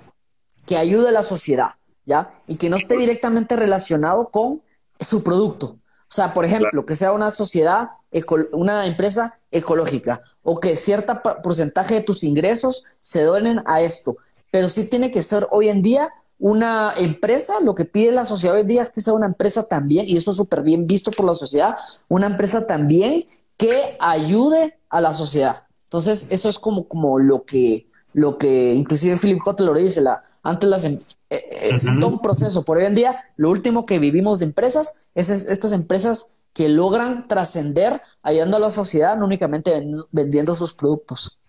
que 0.68 0.78
ayude 0.78 1.10
a 1.10 1.12
la 1.12 1.24
sociedad, 1.24 1.72
¿ya? 2.06 2.30
Y 2.46 2.58
que 2.58 2.70
no 2.70 2.76
esté 2.76 2.96
directamente 2.96 3.56
relacionado 3.56 4.30
con 4.30 4.62
su 5.00 5.24
producto. 5.24 5.80
O 6.10 6.14
sea, 6.14 6.34
por 6.34 6.46
ejemplo, 6.46 6.86
que 6.86 6.96
sea 6.96 7.12
una 7.12 7.32
sociedad, 7.32 7.90
una 8.52 8.86
empresa 8.86 9.40
ecológica 9.50 10.22
o 10.44 10.60
que 10.60 10.76
cierto 10.76 11.22
porcentaje 11.42 11.96
de 11.96 12.02
tus 12.02 12.24
ingresos 12.24 12.84
se 13.00 13.24
donen 13.24 13.62
a 13.66 13.82
esto. 13.82 14.18
Pero 14.52 14.70
sí 14.70 14.88
tiene 14.88 15.12
que 15.12 15.24
ser 15.24 15.48
hoy 15.50 15.70
en 15.70 15.82
día 15.82 16.14
una 16.40 16.94
empresa, 16.96 17.54
lo 17.64 17.74
que 17.74 17.86
pide 17.86 18.12
la 18.12 18.26
sociedad 18.26 18.56
hoy 18.56 18.62
en 18.62 18.68
día 18.68 18.84
es 18.84 18.92
que 18.92 19.02
sea 19.02 19.14
una 19.14 19.26
empresa 19.26 19.68
también, 19.68 20.08
y 20.08 20.18
eso 20.18 20.32
es 20.32 20.38
súper 20.38 20.62
bien 20.62 20.86
visto 20.86 21.12
por 21.12 21.26
la 21.26 21.34
sociedad, 21.34 21.78
una 22.08 22.28
empresa 22.28 22.68
también 22.68 23.26
que 23.58 23.98
ayude 24.00 24.78
a 24.90 25.02
la 25.02 25.14
sociedad. 25.14 25.64
Entonces, 25.84 26.28
eso 26.30 26.50
es 26.50 26.60
como, 26.60 26.88
como 26.88 27.18
lo 27.18 27.44
que, 27.44 27.88
lo 28.14 28.38
que 28.38 28.74
inclusive 28.74 29.18
Philip 29.18 29.40
Kotler 29.40 29.70
lo 29.70 29.80
dice, 29.80 30.02
la, 30.02 30.22
antes 30.44 30.70
las, 30.70 30.86
em, 30.86 30.94
eh, 31.30 31.44
eh, 31.52 31.70
es 31.76 31.86
todo 31.86 32.08
un 32.08 32.22
proceso. 32.22 32.64
Por 32.64 32.78
hoy 32.78 32.86
en 32.86 32.96
día, 32.96 33.24
lo 33.36 33.50
último 33.50 33.86
que 33.86 34.00
vivimos 34.00 34.40
de 34.40 34.46
empresas 34.46 35.08
es, 35.16 35.30
estas 35.30 35.72
empresas 35.72 36.38
que 36.54 36.70
logran 36.70 37.28
trascender 37.28 38.02
ayudando 38.24 38.58
a 38.58 38.60
la 38.60 38.72
sociedad, 38.72 39.18
no 39.18 39.26
únicamente 39.26 39.86
vendiendo 40.12 40.56
sus 40.56 40.74
productos. 40.74 41.40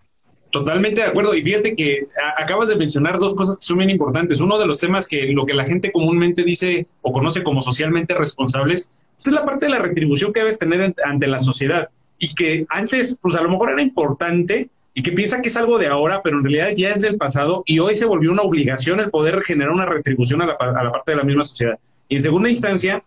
Totalmente 0.51 1.01
de 1.01 1.07
acuerdo. 1.07 1.35
Y 1.35 1.43
fíjate 1.43 1.75
que 1.75 2.01
acabas 2.37 2.69
de 2.69 2.75
mencionar 2.75 3.19
dos 3.19 3.35
cosas 3.35 3.59
que 3.59 3.65
son 3.65 3.77
bien 3.77 3.89
importantes. 3.89 4.41
Uno 4.41 4.57
de 4.57 4.65
los 4.65 4.79
temas 4.79 5.07
que 5.07 5.27
lo 5.27 5.45
que 5.45 5.53
la 5.53 5.65
gente 5.65 5.91
comúnmente 5.91 6.43
dice 6.43 6.87
o 7.01 7.11
conoce 7.11 7.43
como 7.43 7.61
socialmente 7.61 8.15
responsables 8.15 8.91
pues, 9.15 9.27
es 9.27 9.33
la 9.33 9.45
parte 9.45 9.67
de 9.67 9.71
la 9.71 9.79
retribución 9.79 10.33
que 10.33 10.39
debes 10.39 10.57
tener 10.57 10.93
ante 11.05 11.27
la 11.27 11.39
sociedad. 11.39 11.89
Y 12.17 12.33
que 12.33 12.65
antes, 12.69 13.17
pues 13.21 13.35
a 13.35 13.41
lo 13.41 13.49
mejor 13.49 13.69
era 13.69 13.81
importante 13.81 14.69
y 14.93 15.03
que 15.03 15.11
piensa 15.11 15.41
que 15.41 15.49
es 15.49 15.55
algo 15.55 15.77
de 15.77 15.87
ahora, 15.87 16.21
pero 16.23 16.37
en 16.37 16.43
realidad 16.43 16.71
ya 16.75 16.89
es 16.89 17.01
del 17.01 17.17
pasado 17.17 17.63
y 17.65 17.79
hoy 17.79 17.95
se 17.95 18.05
volvió 18.05 18.31
una 18.31 18.41
obligación 18.41 18.99
el 18.99 19.11
poder 19.11 19.41
generar 19.43 19.71
una 19.71 19.85
retribución 19.85 20.41
a 20.41 20.47
la, 20.47 20.53
a 20.53 20.83
la 20.83 20.91
parte 20.91 21.11
de 21.11 21.17
la 21.17 21.23
misma 21.23 21.43
sociedad. 21.43 21.79
Y 22.09 22.15
en 22.15 22.21
segunda 22.23 22.49
instancia, 22.49 23.03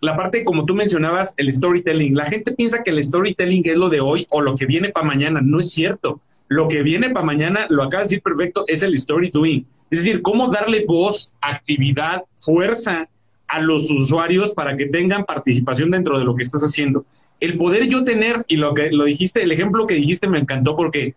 la 0.00 0.16
parte, 0.16 0.44
como 0.44 0.64
tú 0.64 0.74
mencionabas, 0.74 1.34
el 1.36 1.52
storytelling. 1.52 2.14
La 2.14 2.26
gente 2.26 2.52
piensa 2.52 2.82
que 2.82 2.90
el 2.90 3.02
storytelling 3.02 3.62
es 3.66 3.76
lo 3.76 3.88
de 3.88 4.00
hoy 4.00 4.26
o 4.30 4.40
lo 4.40 4.54
que 4.54 4.66
viene 4.66 4.90
para 4.90 5.06
mañana. 5.06 5.40
No 5.42 5.60
es 5.60 5.70
cierto. 5.70 6.20
Lo 6.48 6.68
que 6.68 6.82
viene 6.82 7.10
para 7.10 7.26
mañana, 7.26 7.66
lo 7.68 7.82
acaba 7.82 8.02
de 8.02 8.08
decir 8.08 8.22
perfecto, 8.22 8.64
es 8.66 8.82
el 8.82 8.94
story 8.94 9.30
doing. 9.30 9.66
Es 9.90 10.04
decir, 10.04 10.22
cómo 10.22 10.48
darle 10.48 10.84
voz, 10.86 11.34
actividad, 11.40 12.24
fuerza 12.44 13.08
a 13.48 13.60
los 13.60 13.90
usuarios 13.90 14.52
para 14.52 14.76
que 14.76 14.86
tengan 14.86 15.24
participación 15.24 15.90
dentro 15.90 16.18
de 16.18 16.24
lo 16.24 16.34
que 16.34 16.42
estás 16.42 16.62
haciendo. 16.62 17.04
El 17.40 17.56
poder 17.56 17.86
yo 17.86 18.02
tener, 18.04 18.44
y 18.48 18.56
lo 18.56 18.74
que 18.74 18.90
lo 18.90 19.04
dijiste, 19.04 19.42
el 19.42 19.52
ejemplo 19.52 19.86
que 19.86 19.94
dijiste 19.94 20.28
me 20.28 20.38
encantó 20.38 20.74
porque 20.76 21.14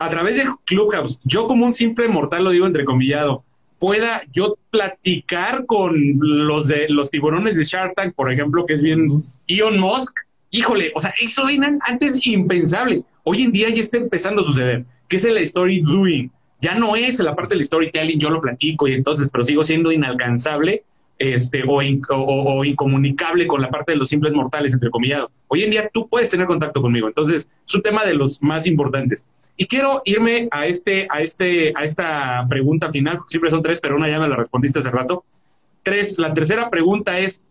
a 0.00 0.08
través 0.08 0.36
de 0.36 0.44
Clubhouse, 0.64 1.20
yo 1.24 1.46
como 1.46 1.66
un 1.66 1.72
simple 1.72 2.08
mortal, 2.08 2.44
lo 2.44 2.50
digo 2.50 2.66
entrecomillado, 2.66 3.44
pueda 3.78 4.22
yo 4.32 4.56
platicar 4.70 5.66
con 5.66 5.94
los 6.20 6.68
de 6.68 6.88
los 6.88 7.10
tiburones 7.10 7.56
de 7.56 7.64
Shark 7.64 7.94
Tank, 7.94 8.14
por 8.14 8.32
ejemplo, 8.32 8.66
que 8.66 8.74
es 8.74 8.82
bien 8.82 9.22
Elon 9.46 9.78
Musk, 9.78 10.16
híjole, 10.52 10.92
o 10.94 11.00
sea, 11.00 11.12
eso 11.20 11.48
era 11.48 11.76
antes 11.80 12.20
impensable. 12.24 13.02
Hoy 13.24 13.42
en 13.42 13.52
día 13.52 13.68
ya 13.70 13.80
está 13.80 13.96
empezando 13.96 14.42
a 14.42 14.44
suceder, 14.44 14.84
que 15.08 15.16
es 15.16 15.24
el 15.24 15.36
story 15.38 15.80
doing. 15.80 16.30
Ya 16.60 16.76
no 16.76 16.94
es 16.94 17.18
la 17.18 17.34
parte 17.34 17.56
del 17.56 17.64
storytelling, 17.64 18.20
yo 18.20 18.30
lo 18.30 18.40
platico 18.40 18.86
y 18.86 18.94
entonces, 18.94 19.28
pero 19.30 19.42
sigo 19.42 19.64
siendo 19.64 19.90
inalcanzable 19.90 20.84
este, 21.18 21.64
o, 21.66 21.80
o, 22.10 22.64
incomunicable 22.64 23.46
con 23.46 23.60
la 23.60 23.70
parte 23.70 23.92
de 23.92 23.98
los 23.98 24.08
simples 24.08 24.32
mortales, 24.32 24.72
entre 24.72 24.90
comillas. 24.90 25.26
Hoy 25.48 25.64
en 25.64 25.70
día 25.70 25.88
tú 25.92 26.08
puedes 26.08 26.30
tener 26.30 26.46
contacto 26.46 26.80
conmigo, 26.80 27.08
entonces 27.08 27.50
es 27.66 27.74
un 27.74 27.82
tema 27.82 28.04
de 28.04 28.14
los 28.14 28.42
más 28.42 28.66
importantes. 28.66 29.26
Y 29.56 29.66
quiero 29.66 30.02
irme 30.04 30.48
a, 30.50 30.66
este, 30.66 31.06
a, 31.10 31.20
este, 31.20 31.72
a 31.76 31.84
esta 31.84 32.46
pregunta 32.48 32.90
final, 32.90 33.20
siempre 33.26 33.50
son 33.50 33.62
tres, 33.62 33.80
pero 33.80 33.96
una 33.96 34.08
ya 34.08 34.18
me 34.18 34.28
la 34.28 34.36
respondiste 34.36 34.78
hace 34.78 34.90
rato. 34.90 35.24
Tres, 35.82 36.18
la 36.18 36.32
tercera 36.32 36.70
pregunta 36.70 37.18
es, 37.18 37.44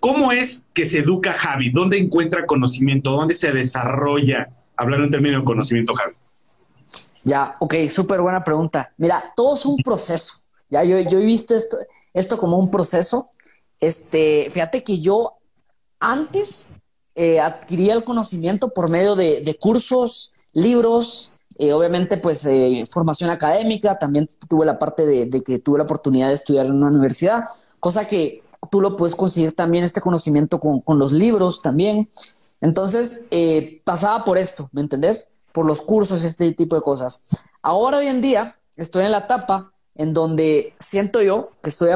¿Cómo 0.00 0.32
es 0.32 0.64
que 0.74 0.86
se 0.86 1.00
educa 1.00 1.32
Javi? 1.32 1.70
¿Dónde 1.70 1.98
encuentra 1.98 2.46
conocimiento? 2.46 3.10
¿Dónde 3.10 3.34
se 3.34 3.52
desarrolla? 3.52 4.48
Hablar 4.76 5.00
en 5.00 5.10
términos 5.10 5.40
de 5.40 5.44
conocimiento, 5.44 5.94
Javi. 5.94 6.14
Ya, 7.24 7.54
ok, 7.58 7.74
súper 7.88 8.20
buena 8.20 8.44
pregunta. 8.44 8.92
Mira, 8.98 9.32
todo 9.34 9.54
es 9.54 9.66
un 9.66 9.76
proceso. 9.78 10.34
Ya, 10.70 10.84
yo, 10.84 11.00
yo 11.00 11.18
he 11.18 11.24
visto 11.24 11.56
esto, 11.56 11.76
esto 12.12 12.38
como 12.38 12.58
un 12.58 12.70
proceso. 12.70 13.30
Este, 13.80 14.48
fíjate 14.50 14.84
que 14.84 15.00
yo 15.00 15.34
antes 15.98 16.76
eh, 17.14 17.40
adquiría 17.40 17.94
el 17.94 18.04
conocimiento 18.04 18.68
por 18.68 18.90
medio 18.90 19.16
de, 19.16 19.56
cursos, 19.60 20.34
libros, 20.52 21.34
eh, 21.58 21.72
obviamente 21.72 22.16
pues 22.18 22.44
eh, 22.44 22.84
formación 22.88 23.30
académica, 23.30 23.98
también 23.98 24.28
tuve 24.48 24.66
la 24.66 24.78
parte 24.78 25.06
de, 25.06 25.26
de, 25.26 25.42
que 25.42 25.58
tuve 25.58 25.78
la 25.78 25.84
oportunidad 25.84 26.28
de 26.28 26.34
estudiar 26.34 26.66
en 26.66 26.72
una 26.72 26.90
universidad, 26.90 27.44
cosa 27.80 28.06
que 28.06 28.42
tú 28.70 28.80
lo 28.80 28.96
puedes 28.96 29.14
conseguir 29.14 29.54
también 29.54 29.84
este 29.84 30.00
conocimiento 30.00 30.60
con, 30.60 30.98
los 30.98 31.12
libros 31.12 31.62
también. 31.62 32.10
Entonces, 32.60 33.28
eh, 33.30 33.82
pasaba 33.84 34.24
por 34.24 34.38
esto, 34.38 34.68
¿me 34.72 34.80
entendés? 34.80 35.38
Por 35.52 35.66
los 35.66 35.82
cursos, 35.82 36.24
este 36.24 36.52
tipo 36.52 36.76
de 36.76 36.82
cosas. 36.82 37.26
Ahora, 37.62 37.98
hoy 37.98 38.06
en 38.06 38.20
día, 38.20 38.56
estoy 38.76 39.04
en 39.04 39.12
la 39.12 39.18
etapa 39.18 39.72
en 39.94 40.12
donde 40.12 40.74
siento 40.78 41.22
yo 41.22 41.50
que 41.62 41.70
estoy, 41.70 41.90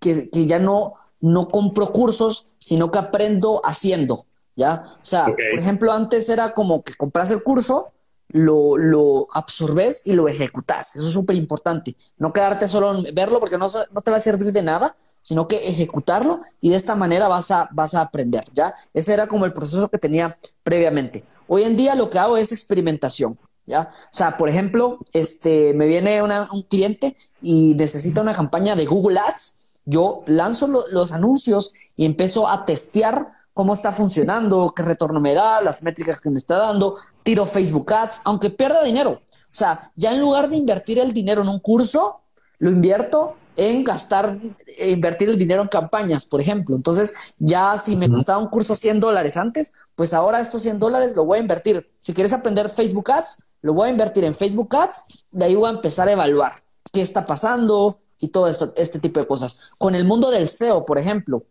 que, 0.00 0.28
ya 0.32 0.58
no, 0.58 0.94
no 1.20 1.48
compro 1.48 1.92
cursos, 1.92 2.48
sino 2.58 2.90
que 2.90 2.98
aprendo 2.98 3.60
haciendo, 3.64 4.26
¿ya? 4.54 4.96
O 5.02 5.04
sea, 5.04 5.26
por 5.26 5.58
ejemplo, 5.58 5.92
antes 5.92 6.28
era 6.28 6.52
como 6.52 6.82
que 6.82 6.94
compras 6.94 7.30
el 7.30 7.42
curso, 7.42 7.92
lo, 8.28 8.76
lo 8.76 9.28
absorbes 9.32 10.06
y 10.06 10.12
lo 10.12 10.28
ejecutas. 10.28 10.96
Eso 10.96 11.06
es 11.06 11.12
súper 11.12 11.36
importante. 11.36 11.96
No 12.18 12.32
quedarte 12.32 12.68
solo 12.68 13.06
en 13.06 13.14
verlo 13.14 13.40
porque 13.40 13.58
no, 13.58 13.68
no 13.92 14.00
te 14.00 14.10
va 14.10 14.16
a 14.16 14.20
servir 14.20 14.52
de 14.52 14.62
nada, 14.62 14.96
sino 15.26 15.48
que 15.48 15.68
ejecutarlo 15.68 16.42
y 16.60 16.70
de 16.70 16.76
esta 16.76 16.94
manera 16.94 17.26
vas 17.26 17.50
a, 17.50 17.68
vas 17.72 17.96
a 17.96 18.00
aprender, 18.00 18.44
¿ya? 18.54 18.72
Ese 18.94 19.12
era 19.12 19.26
como 19.26 19.44
el 19.44 19.52
proceso 19.52 19.88
que 19.88 19.98
tenía 19.98 20.38
previamente. 20.62 21.24
Hoy 21.48 21.64
en 21.64 21.74
día 21.74 21.96
lo 21.96 22.10
que 22.10 22.20
hago 22.20 22.36
es 22.36 22.52
experimentación, 22.52 23.36
¿ya? 23.66 23.90
O 24.04 24.16
sea, 24.16 24.36
por 24.36 24.48
ejemplo, 24.48 25.00
este, 25.12 25.74
me 25.74 25.88
viene 25.88 26.22
un 26.22 26.62
cliente 26.62 27.16
y 27.42 27.74
necesita 27.74 28.20
una 28.20 28.36
campaña 28.36 28.76
de 28.76 28.86
Google 28.86 29.18
Ads, 29.18 29.72
yo 29.84 30.22
lanzo 30.26 30.84
los 30.92 31.10
anuncios 31.10 31.74
y 31.96 32.04
empiezo 32.04 32.48
a 32.48 32.64
testear 32.64 33.32
cómo 33.52 33.72
está 33.72 33.90
funcionando, 33.90 34.72
qué 34.76 34.84
retorno 34.84 35.18
me 35.18 35.34
da, 35.34 35.60
las 35.60 35.82
métricas 35.82 36.20
que 36.20 36.30
me 36.30 36.36
está 36.36 36.56
dando, 36.56 36.98
tiro 37.24 37.46
Facebook 37.46 37.92
Ads, 37.92 38.20
aunque 38.22 38.50
pierda 38.50 38.84
dinero. 38.84 39.10
O 39.10 39.50
sea, 39.50 39.90
ya 39.96 40.12
en 40.12 40.20
lugar 40.20 40.48
de 40.48 40.54
invertir 40.54 41.00
el 41.00 41.12
dinero 41.12 41.42
en 41.42 41.48
un 41.48 41.58
curso, 41.58 42.20
lo 42.60 42.70
invierto 42.70 43.34
en 43.56 43.84
gastar, 43.84 44.38
eh, 44.78 44.90
invertir 44.90 45.28
el 45.28 45.38
dinero 45.38 45.62
en 45.62 45.68
campañas, 45.68 46.26
por 46.26 46.40
ejemplo. 46.40 46.76
Entonces, 46.76 47.34
ya 47.38 47.76
si 47.78 47.96
me 47.96 48.08
costaba 48.08 48.38
un 48.38 48.48
curso 48.48 48.74
100 48.74 49.00
dólares 49.00 49.36
antes, 49.36 49.72
pues 49.94 50.14
ahora 50.14 50.40
estos 50.40 50.62
100 50.62 50.78
dólares 50.78 51.16
lo 51.16 51.24
voy 51.24 51.38
a 51.38 51.40
invertir. 51.40 51.90
Si 51.96 52.12
quieres 52.12 52.32
aprender 52.32 52.68
Facebook 52.70 53.10
Ads, 53.10 53.44
lo 53.62 53.74
voy 53.74 53.88
a 53.88 53.90
invertir 53.90 54.24
en 54.24 54.34
Facebook 54.34 54.74
Ads, 54.76 55.26
de 55.30 55.44
ahí 55.44 55.54
voy 55.54 55.68
a 55.68 55.72
empezar 55.74 56.08
a 56.08 56.12
evaluar 56.12 56.62
qué 56.92 57.02
está 57.02 57.26
pasando 57.26 57.98
y 58.18 58.28
todo 58.28 58.48
esto, 58.48 58.72
este 58.76 58.98
tipo 58.98 59.20
de 59.20 59.26
cosas. 59.26 59.70
Con 59.78 59.94
el 59.94 60.04
mundo 60.04 60.30
del 60.30 60.46
SEO, 60.46 60.84
por 60.84 60.98
ejemplo, 60.98 61.44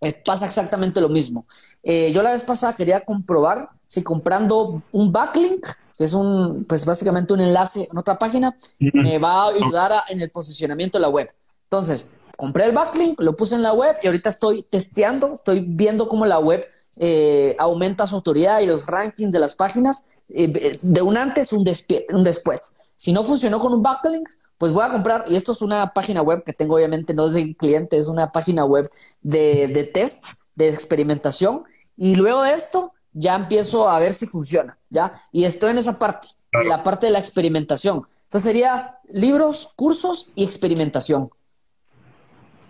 eh, 0.00 0.12
pasa 0.12 0.46
exactamente 0.46 1.00
lo 1.00 1.08
mismo. 1.08 1.46
Eh, 1.82 2.12
yo 2.12 2.22
la 2.22 2.32
vez 2.32 2.44
pasada 2.44 2.74
quería 2.74 3.04
comprobar 3.04 3.70
si 3.86 4.02
comprando 4.02 4.82
un 4.92 5.12
backlink 5.12 5.66
que 5.96 6.04
es 6.04 6.14
un, 6.14 6.64
pues 6.64 6.84
básicamente 6.84 7.32
un 7.32 7.40
enlace 7.40 7.88
en 7.90 7.98
otra 7.98 8.18
página, 8.18 8.56
me 8.78 9.18
va 9.18 9.44
a 9.44 9.48
ayudar 9.48 9.92
en 10.08 10.20
el 10.20 10.30
posicionamiento 10.30 10.98
de 10.98 11.02
la 11.02 11.08
web. 11.08 11.28
Entonces, 11.64 12.18
compré 12.36 12.66
el 12.66 12.72
backlink, 12.72 13.20
lo 13.20 13.34
puse 13.34 13.54
en 13.54 13.62
la 13.62 13.72
web 13.72 13.96
y 14.02 14.06
ahorita 14.06 14.28
estoy 14.28 14.62
testeando, 14.64 15.32
estoy 15.32 15.64
viendo 15.66 16.08
cómo 16.08 16.26
la 16.26 16.38
web 16.38 16.66
eh, 16.96 17.56
aumenta 17.58 18.06
su 18.06 18.14
autoridad 18.14 18.60
y 18.60 18.66
los 18.66 18.86
rankings 18.86 19.32
de 19.32 19.38
las 19.38 19.54
páginas 19.54 20.10
eh, 20.28 20.78
de 20.80 21.02
un 21.02 21.16
antes, 21.16 21.52
un, 21.52 21.64
un 22.10 22.22
después. 22.24 22.78
Si 22.94 23.12
no 23.12 23.24
funcionó 23.24 23.58
con 23.58 23.72
un 23.72 23.82
backlink, 23.82 24.28
pues 24.58 24.72
voy 24.72 24.84
a 24.84 24.92
comprar, 24.92 25.24
y 25.28 25.36
esto 25.36 25.52
es 25.52 25.60
una 25.60 25.92
página 25.92 26.22
web 26.22 26.42
que 26.44 26.52
tengo 26.52 26.76
obviamente, 26.76 27.14
no 27.14 27.26
es 27.26 27.34
de 27.34 27.54
cliente, 27.56 27.96
es 27.96 28.06
una 28.06 28.32
página 28.32 28.64
web 28.64 28.90
de, 29.20 29.68
de 29.68 29.84
test, 29.84 30.40
de 30.54 30.68
experimentación, 30.68 31.64
y 31.96 32.16
luego 32.16 32.42
de 32.42 32.52
esto 32.52 32.92
ya 33.18 33.34
empiezo 33.34 33.88
a 33.88 33.98
ver 33.98 34.12
si 34.12 34.26
funciona, 34.26 34.78
¿ya? 34.90 35.20
Y 35.32 35.44
estoy 35.44 35.70
en 35.70 35.78
esa 35.78 35.98
parte, 35.98 36.28
en 36.52 36.68
la 36.68 36.82
parte 36.82 37.06
de 37.06 37.12
la 37.12 37.18
experimentación. 37.18 38.02
Entonces 38.24 38.42
sería 38.42 38.98
libros, 39.08 39.72
cursos 39.74 40.32
y 40.34 40.44
experimentación. 40.44 41.30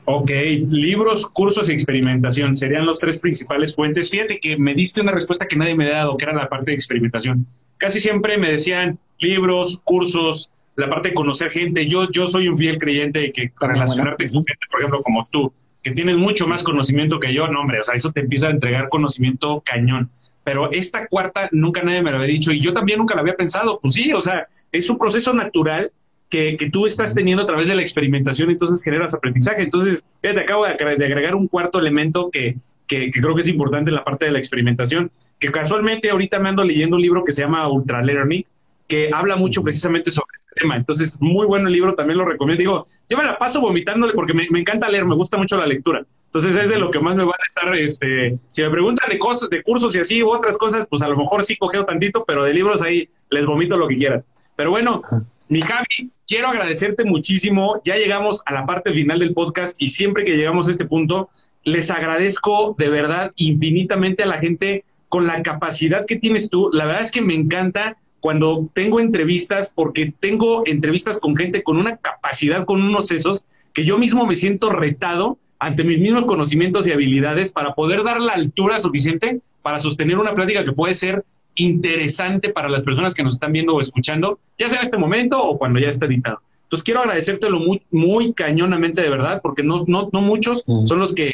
Ok, 0.05 0.31
libros, 0.69 1.27
cursos 1.27 1.69
y 1.69 1.73
experimentación 1.73 2.55
serían 2.55 2.87
los 2.87 3.01
tres 3.01 3.19
principales 3.19 3.75
fuentes. 3.75 4.09
Fíjate 4.09 4.39
que 4.39 4.57
me 4.57 4.73
diste 4.75 5.01
una 5.01 5.11
respuesta 5.11 5.49
que 5.49 5.57
nadie 5.57 5.75
me 5.75 5.91
ha 5.91 5.97
dado, 5.97 6.17
que 6.17 6.25
era 6.25 6.33
la 6.33 6.49
parte 6.49 6.71
de 6.71 6.77
experimentación. 6.77 7.45
Casi 7.77 7.99
siempre 7.99 8.39
me 8.39 8.49
decían 8.49 9.01
libros, 9.19 9.83
cursos, 9.83 10.51
la 10.77 10.89
parte 10.89 11.09
de 11.09 11.15
conocer 11.15 11.51
gente. 11.51 11.89
Yo, 11.89 12.09
yo 12.09 12.29
soy 12.29 12.47
un 12.47 12.57
fiel 12.57 12.79
creyente 12.79 13.19
de 13.19 13.33
que 13.33 13.53
relacionarte 13.61 14.31
con 14.31 14.47
gente, 14.47 14.67
por 14.71 14.81
ejemplo, 14.81 15.03
como 15.03 15.27
tú, 15.29 15.53
que 15.83 15.91
tienes 15.91 16.17
mucho 16.17 16.47
más 16.47 16.63
conocimiento 16.63 17.19
que 17.19 17.35
yo, 17.35 17.49
no, 17.49 17.63
hombre, 17.63 17.81
o 17.81 17.85
sea, 17.85 17.97
eso 17.97 18.13
te 18.13 18.21
empieza 18.21 18.47
a 18.47 18.51
entregar 18.51 18.89
conocimiento 18.89 19.61
cañón 19.67 20.13
pero 20.47 20.71
esta 20.71 21.09
cuarta 21.09 21.49
nunca 21.51 21.83
nadie 21.83 22.03
me 22.03 22.13
lo 22.13 22.19
había 22.19 22.29
dicho 22.29 22.53
y 22.53 22.61
yo 22.61 22.73
también 22.73 23.01
nunca 23.01 23.17
la 23.17 23.23
había 23.23 23.35
pensado. 23.35 23.81
Pues 23.81 23.95
sí, 23.95 24.13
o 24.13 24.23
sea, 24.23 24.47
es 24.71 24.89
un 24.89 24.97
proceso 24.97 25.35
natural 25.35 25.91
que, 26.31 26.55
que 26.55 26.71
tú 26.71 26.87
estás 26.87 27.17
teniendo 27.17 27.43
a 27.43 27.47
través 27.47 27.67
de 27.67 27.75
la 27.75 27.83
experimentación, 27.83 28.51
entonces 28.51 28.81
generas 28.81 29.13
aprendizaje. 29.13 29.63
Entonces, 29.63 30.07
te 30.21 30.39
acabo 30.39 30.65
de, 30.65 30.71
agregar 30.71 31.35
un 31.35 31.49
cuarto 31.49 31.81
elemento 31.81 32.31
que, 32.31 32.55
que, 32.87 33.11
creo 33.11 33.35
que 33.35 33.41
es 33.41 33.49
importante 33.49 33.91
en 33.91 33.97
la 33.97 34.05
parte 34.05 34.27
de 34.27 34.31
la 34.31 34.39
experimentación, 34.39 35.11
que 35.41 35.51
casualmente 35.51 36.11
ahorita 36.11 36.39
me 36.39 36.51
ando 36.51 36.63
leyendo 36.63 36.95
un 36.95 37.03
libro 37.03 37.25
que 37.25 37.33
se 37.33 37.43
llama 37.43 37.67
Ultra 37.67 38.01
Learning, 38.03 38.45
que 38.87 39.11
habla 39.13 39.35
mucho 39.35 39.65
precisamente 39.65 40.13
sobre 40.13 40.29
este 40.39 40.61
tema. 40.61 40.77
Entonces, 40.77 41.17
muy 41.19 41.45
bueno 41.47 41.67
el 41.67 41.73
libro, 41.73 41.97
también 41.97 42.19
lo 42.19 42.25
recomiendo. 42.25 42.61
Digo, 42.61 42.87
yo 43.09 43.19
me 43.19 43.25
la 43.25 43.37
paso 43.37 43.61
vomitándole 43.61 44.13
porque 44.13 44.33
me, 44.33 44.47
me 44.51 44.61
encanta 44.61 44.89
leer, 44.89 45.07
me 45.07 45.17
gusta 45.17 45.39
mucho 45.39 45.57
la 45.57 45.67
lectura. 45.67 46.07
Entonces 46.27 46.57
es 46.57 46.69
de 46.69 46.79
lo 46.79 46.91
que 46.91 47.01
más 47.01 47.17
me 47.17 47.25
va 47.25 47.33
a 47.33 47.49
estar, 47.49 47.75
este, 47.77 48.39
si 48.51 48.63
me 48.63 48.71
preguntan 48.71 49.09
de 49.09 49.19
cosas, 49.19 49.49
de 49.49 49.63
cursos 49.63 49.97
y 49.97 50.01
así 50.01 50.23
u 50.23 50.31
otras 50.31 50.59
cosas, 50.59 50.87
pues 50.89 51.01
a 51.03 51.09
lo 51.09 51.17
mejor 51.17 51.45
sí 51.45 51.57
cogeo 51.57 51.87
tantito, 51.87 52.25
pero 52.27 52.45
de 52.45 52.53
libros 52.53 52.83
ahí 52.83 53.09
les 53.31 53.47
vomito 53.47 53.77
lo 53.77 53.89
que 53.89 53.97
quieran. 53.97 54.25
Pero 54.55 54.71
bueno, 54.71 55.03
mi 55.49 55.63
Javi, 55.63 56.11
quiero 56.27 56.49
agradecerte 56.49 57.05
muchísimo. 57.05 57.81
Ya 57.85 57.97
llegamos 57.97 58.43
a 58.47 58.53
la 58.53 58.67
parte 58.67 58.93
final 58.93 59.21
del 59.21 59.33
podcast 59.33 59.81
y 59.81 59.89
siempre 59.89 60.25
que 60.25 60.37
llegamos 60.37 60.69
a 60.69 60.73
este 60.73 60.85
punto, 60.85 61.31
les 61.63 61.91
agradezco 61.91 62.75
de 62.79 62.89
verdad 62.89 63.33
infinitamente 63.37 64.23
a 64.23 64.27
la 64.27 64.39
gente 64.39 64.85
con 65.09 65.27
la 65.27 65.43
capacidad 65.43 66.05
que 66.07 66.17
tienes 66.17 66.51
tú. 66.51 66.71
La 66.73 66.87
verdad 66.87 67.03
es 67.03 67.11
que 67.11 67.23
me 67.23 67.35
encanta 67.35 67.97
cuando 68.21 68.69
tengo 68.73 68.99
entrevistas, 68.99 69.73
porque 69.75 70.13
tengo 70.19 70.63
entrevistas 70.67 71.19
con 71.19 71.37
gente 71.37 71.63
con 71.63 71.77
una 71.77 71.97
capacidad, 71.97 72.65
con 72.65 72.83
unos 72.83 73.07
sesos, 73.07 73.45
que 73.73 73.85
yo 73.85 73.99
mismo 73.99 74.27
me 74.27 74.37
siento 74.37 74.71
retado 74.71 75.39
ante 75.59 75.85
mis 75.85 76.01
mismos 76.01 76.27
conocimientos 76.27 76.87
y 76.87 76.93
habilidades 76.93 77.53
para 77.53 77.75
poder 77.75 78.03
dar 78.05 78.21
la 78.21 78.33
altura 78.33 78.81
suficiente 78.81 79.41
para 79.63 79.81
sostener 79.81 80.19
una 80.19 80.35
plática 80.35 80.65
que 80.65 80.73
puede 80.73 80.95
ser 80.95 81.25
interesante 81.57 82.51
para 82.51 82.69
las 82.69 82.85
personas 82.85 83.15
que 83.15 83.23
nos 83.23 83.35
están 83.35 83.53
viendo 83.53 83.75
o 83.75 83.81
escuchando, 83.81 84.39
ya 84.59 84.69
sea 84.69 84.79
en 84.79 84.85
este 84.85 84.99
momento 84.99 85.43
o 85.43 85.59
cuando 85.59 85.81
ya 85.81 85.89
esté 85.89 86.07
editado. 86.07 86.41
Entonces 86.65 86.85
quiero 86.85 87.01
agradecértelo 87.01 87.59
muy, 87.61 87.83
muy 87.91 88.33
cañonamente 88.33 89.01
de 89.01 89.09
verdad, 89.09 89.41
porque 89.43 89.63
no, 89.63 89.85
no, 89.87 90.11
no 90.13 90.21
muchos 90.21 90.65
son 90.85 90.99
los 90.99 91.15
que 91.15 91.33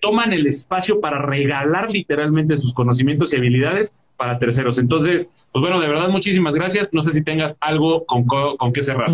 toman 0.00 0.32
el 0.32 0.46
espacio 0.46 1.00
para 1.00 1.20
regalar 1.22 1.90
literalmente 1.90 2.58
sus 2.58 2.74
conocimientos 2.74 3.32
y 3.32 3.36
habilidades 3.36 3.92
para 4.16 4.38
terceros. 4.38 4.78
Entonces, 4.78 5.30
pues 5.52 5.60
bueno, 5.60 5.80
de 5.80 5.88
verdad, 5.88 6.08
muchísimas 6.08 6.54
gracias. 6.54 6.92
No 6.92 7.02
sé 7.02 7.12
si 7.12 7.22
tengas 7.22 7.56
algo 7.60 8.04
con, 8.04 8.24
con 8.24 8.72
qué 8.72 8.82
cerrar. 8.82 9.10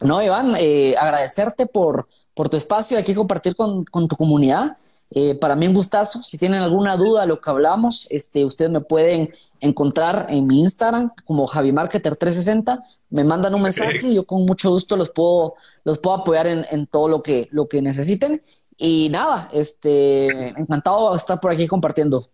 No, 0.00 0.22
Iván, 0.22 0.54
eh, 0.58 0.96
agradecerte 0.96 1.66
por, 1.66 2.08
por 2.34 2.48
tu 2.48 2.56
espacio, 2.56 2.98
aquí 2.98 3.14
compartir 3.14 3.54
con, 3.54 3.84
tu 3.84 4.16
comunidad. 4.16 4.76
Eh, 5.10 5.34
para 5.34 5.54
mí 5.54 5.66
un 5.66 5.74
gustazo. 5.74 6.22
Si 6.22 6.38
tienen 6.38 6.62
alguna 6.62 6.96
duda 6.96 7.22
de 7.22 7.26
lo 7.26 7.40
que 7.40 7.50
hablamos, 7.50 8.10
este, 8.10 8.44
ustedes 8.44 8.70
me 8.70 8.80
pueden 8.80 9.30
encontrar 9.60 10.26
en 10.30 10.46
mi 10.46 10.60
Instagram 10.60 11.12
como 11.24 11.46
JaviMarketer360. 11.46 12.82
Me 13.10 13.24
mandan 13.24 13.54
un 13.54 13.62
mensaje 13.62 14.08
y 14.08 14.14
yo 14.14 14.24
con 14.24 14.46
mucho 14.46 14.70
gusto 14.70 14.96
los 14.96 15.10
puedo, 15.10 15.54
los 15.84 15.98
puedo 15.98 16.16
apoyar 16.16 16.46
en, 16.46 16.64
en, 16.70 16.86
todo 16.86 17.08
lo 17.08 17.22
que, 17.22 17.48
lo 17.50 17.68
que 17.68 17.82
necesiten. 17.82 18.42
Y 18.78 19.10
nada, 19.10 19.50
este, 19.52 20.48
encantado 20.48 21.10
de 21.10 21.18
estar 21.18 21.38
por 21.40 21.52
aquí 21.52 21.68
compartiendo. 21.68 22.26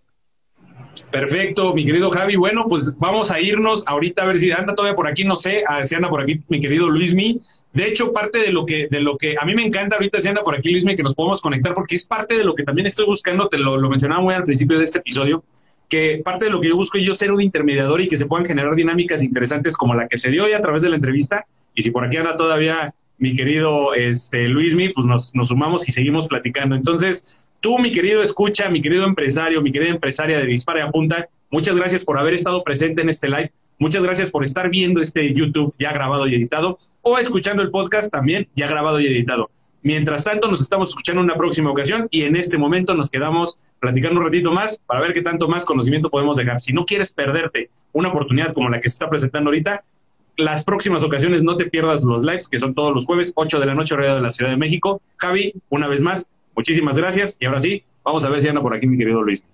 Perfecto, 1.11 1.75
mi 1.75 1.85
querido 1.85 2.11
Javi. 2.11 2.37
Bueno, 2.37 2.67
pues 2.69 2.97
vamos 2.99 3.31
a 3.31 3.41
irnos 3.41 3.87
ahorita 3.87 4.23
a 4.23 4.27
ver 4.27 4.39
si 4.39 4.51
anda 4.51 4.75
todavía 4.75 4.97
por 4.97 5.09
aquí, 5.09 5.25
no 5.25 5.37
sé, 5.37 5.63
si 5.85 5.95
anda 5.95 6.09
por 6.09 6.21
aquí 6.21 6.43
mi 6.49 6.61
querido 6.61 6.89
Luismi. 6.89 7.41
De 7.79 7.87
hecho, 7.87 8.13
parte 8.13 8.41
de 8.41 8.51
lo 8.51 8.67
que, 8.67 8.89
de 8.91 9.01
lo 9.01 9.17
que 9.17 9.37
a 9.41 9.45
mí 9.45 9.55
me 9.55 9.65
encanta 9.65 9.97
ahorita 9.97 10.21
si 10.21 10.27
anda 10.27 10.43
por 10.43 10.57
aquí 10.57 10.71
Luismi, 10.71 10.97
que 10.97 11.05
nos 11.05 11.15
podemos 11.15 11.41
conectar, 11.41 11.75
porque 11.75 11.95
es 11.95 12.07
parte 12.07 12.37
de 12.37 12.45
lo 12.45 12.55
que 12.55 12.65
también 12.65 12.87
estoy 12.87 13.07
buscando, 13.07 13.49
te 13.49 13.57
lo, 13.57 13.77
lo 13.77 13.89
mencionaba 13.89 14.21
muy 14.21 14.35
al 14.35 14.45
principio 14.45 14.79
de 14.79 14.85
este 14.85 14.99
episodio, 14.99 15.45
que 15.89 16.21
parte 16.25 16.47
de 16.47 16.51
lo 16.51 16.61
que 16.61 16.69
yo 16.69 16.77
busco 16.77 16.99
es 16.99 17.05
yo 17.05 17.15
ser 17.15 17.33
un 17.33 17.41
intermediador 17.41 18.01
y 18.01 18.09
que 18.09 18.19
se 18.19 18.27
puedan 18.27 18.45
generar 18.45 18.75
dinámicas 18.75 19.23
interesantes 19.23 19.77
como 19.77 19.95
la 19.95 20.09
que 20.09 20.19
se 20.19 20.31
dio 20.31 20.45
hoy 20.45 20.53
a 20.53 20.61
través 20.61 20.83
de 20.83 20.89
la 20.89 20.97
entrevista. 20.97 21.47
Y 21.73 21.83
si 21.83 21.91
por 21.91 22.05
aquí 22.05 22.17
anda 22.17 22.37
todavía 22.37 22.95
mi 23.17 23.33
querido 23.33 23.95
este, 23.95 24.49
Luismi, 24.49 24.91
pues 24.91 25.07
nos, 25.07 25.35
nos 25.35 25.49
sumamos 25.49 25.89
y 25.89 25.93
seguimos 25.93 26.27
platicando. 26.27 26.75
Entonces, 26.75 27.49
Tú, 27.61 27.79
mi 27.79 27.91
querido 27.91 28.23
escucha, 28.23 28.69
mi 28.69 28.81
querido 28.81 29.05
empresario, 29.05 29.61
mi 29.61 29.73
querida 29.73 29.91
empresaria 29.91 30.39
de 30.39 30.47
Dispara 30.47 30.81
y 30.81 30.83
Apunta, 30.83 31.29
muchas 31.51 31.77
gracias 31.77 32.05
por 32.05 32.17
haber 32.17 32.35
estado 32.35 32.63
presente 32.63 33.03
en 33.03 33.09
este 33.09 33.29
live. 33.29 33.51
Muchas 33.79 34.03
gracias 34.03 34.31
por 34.31 34.45
estar 34.45 34.71
viendo 34.71 35.01
este 35.01 35.33
YouTube 35.33 35.75
ya 35.79 35.93
grabado 35.93 36.27
y 36.27 36.35
editado 36.35 36.79
o 37.03 37.19
escuchando 37.19 37.63
el 37.63 37.71
podcast 37.71 38.11
también 38.11 38.49
ya 38.55 38.67
grabado 38.67 39.01
y 39.01 39.07
editado. 39.07 39.51
Mientras 39.83 40.25
tanto, 40.25 40.49
nos 40.49 40.61
estamos 40.61 40.89
escuchando 40.91 41.21
en 41.21 41.27
una 41.27 41.37
próxima 41.37 41.71
ocasión 41.71 42.09
y 42.11 42.23
en 42.23 42.37
este 42.37 42.59
momento 42.59 42.95
nos 42.95 43.11
quedamos 43.11 43.57
platicando 43.79 44.19
un 44.19 44.27
ratito 44.27 44.53
más 44.53 44.79
para 44.87 45.01
ver 45.01 45.15
qué 45.15 45.23
tanto 45.23 45.49
más 45.49 45.65
conocimiento 45.65 46.11
podemos 46.11 46.37
dejar. 46.37 46.59
Si 46.61 46.73
no 46.73 46.85
quieres 46.85 47.13
perderte 47.13 47.71
una 47.93 48.09
oportunidad 48.09 48.53
como 48.53 48.69
la 48.69 48.81
que 48.81 48.89
se 48.89 48.95
está 48.95 49.09
presentando 49.09 49.51
ahorita, 49.51 49.85
las 50.37 50.65
próximas 50.65 51.03
ocasiones 51.03 51.43
no 51.43 51.57
te 51.57 51.67
pierdas 51.67 52.05
los 52.05 52.23
lives, 52.23 52.49
que 52.49 52.59
son 52.59 52.75
todos 52.75 52.93
los 52.93 53.07
jueves, 53.07 53.33
8 53.37 53.61
de 53.61 53.67
la 53.67 53.75
noche, 53.75 53.95
hora 53.95 54.15
de 54.15 54.21
la 54.21 54.31
Ciudad 54.31 54.51
de 54.51 54.57
México. 54.57 55.01
Javi, 55.17 55.55
una 55.71 55.89
vez 55.89 56.03
más, 56.03 56.29
Muchísimas 56.59 56.99
gracias 56.99 57.37
y 57.39 57.47
ahora 57.47 57.61
sí, 57.61 57.85
vamos 58.03 58.25
a 58.25 58.31
ver 58.31 58.43
si 58.43 58.49
anda 58.49 58.61
por 58.61 58.75
aquí 58.75 58.85
mi 58.89 58.99
querido 58.99 59.23
Luis. 59.23 59.45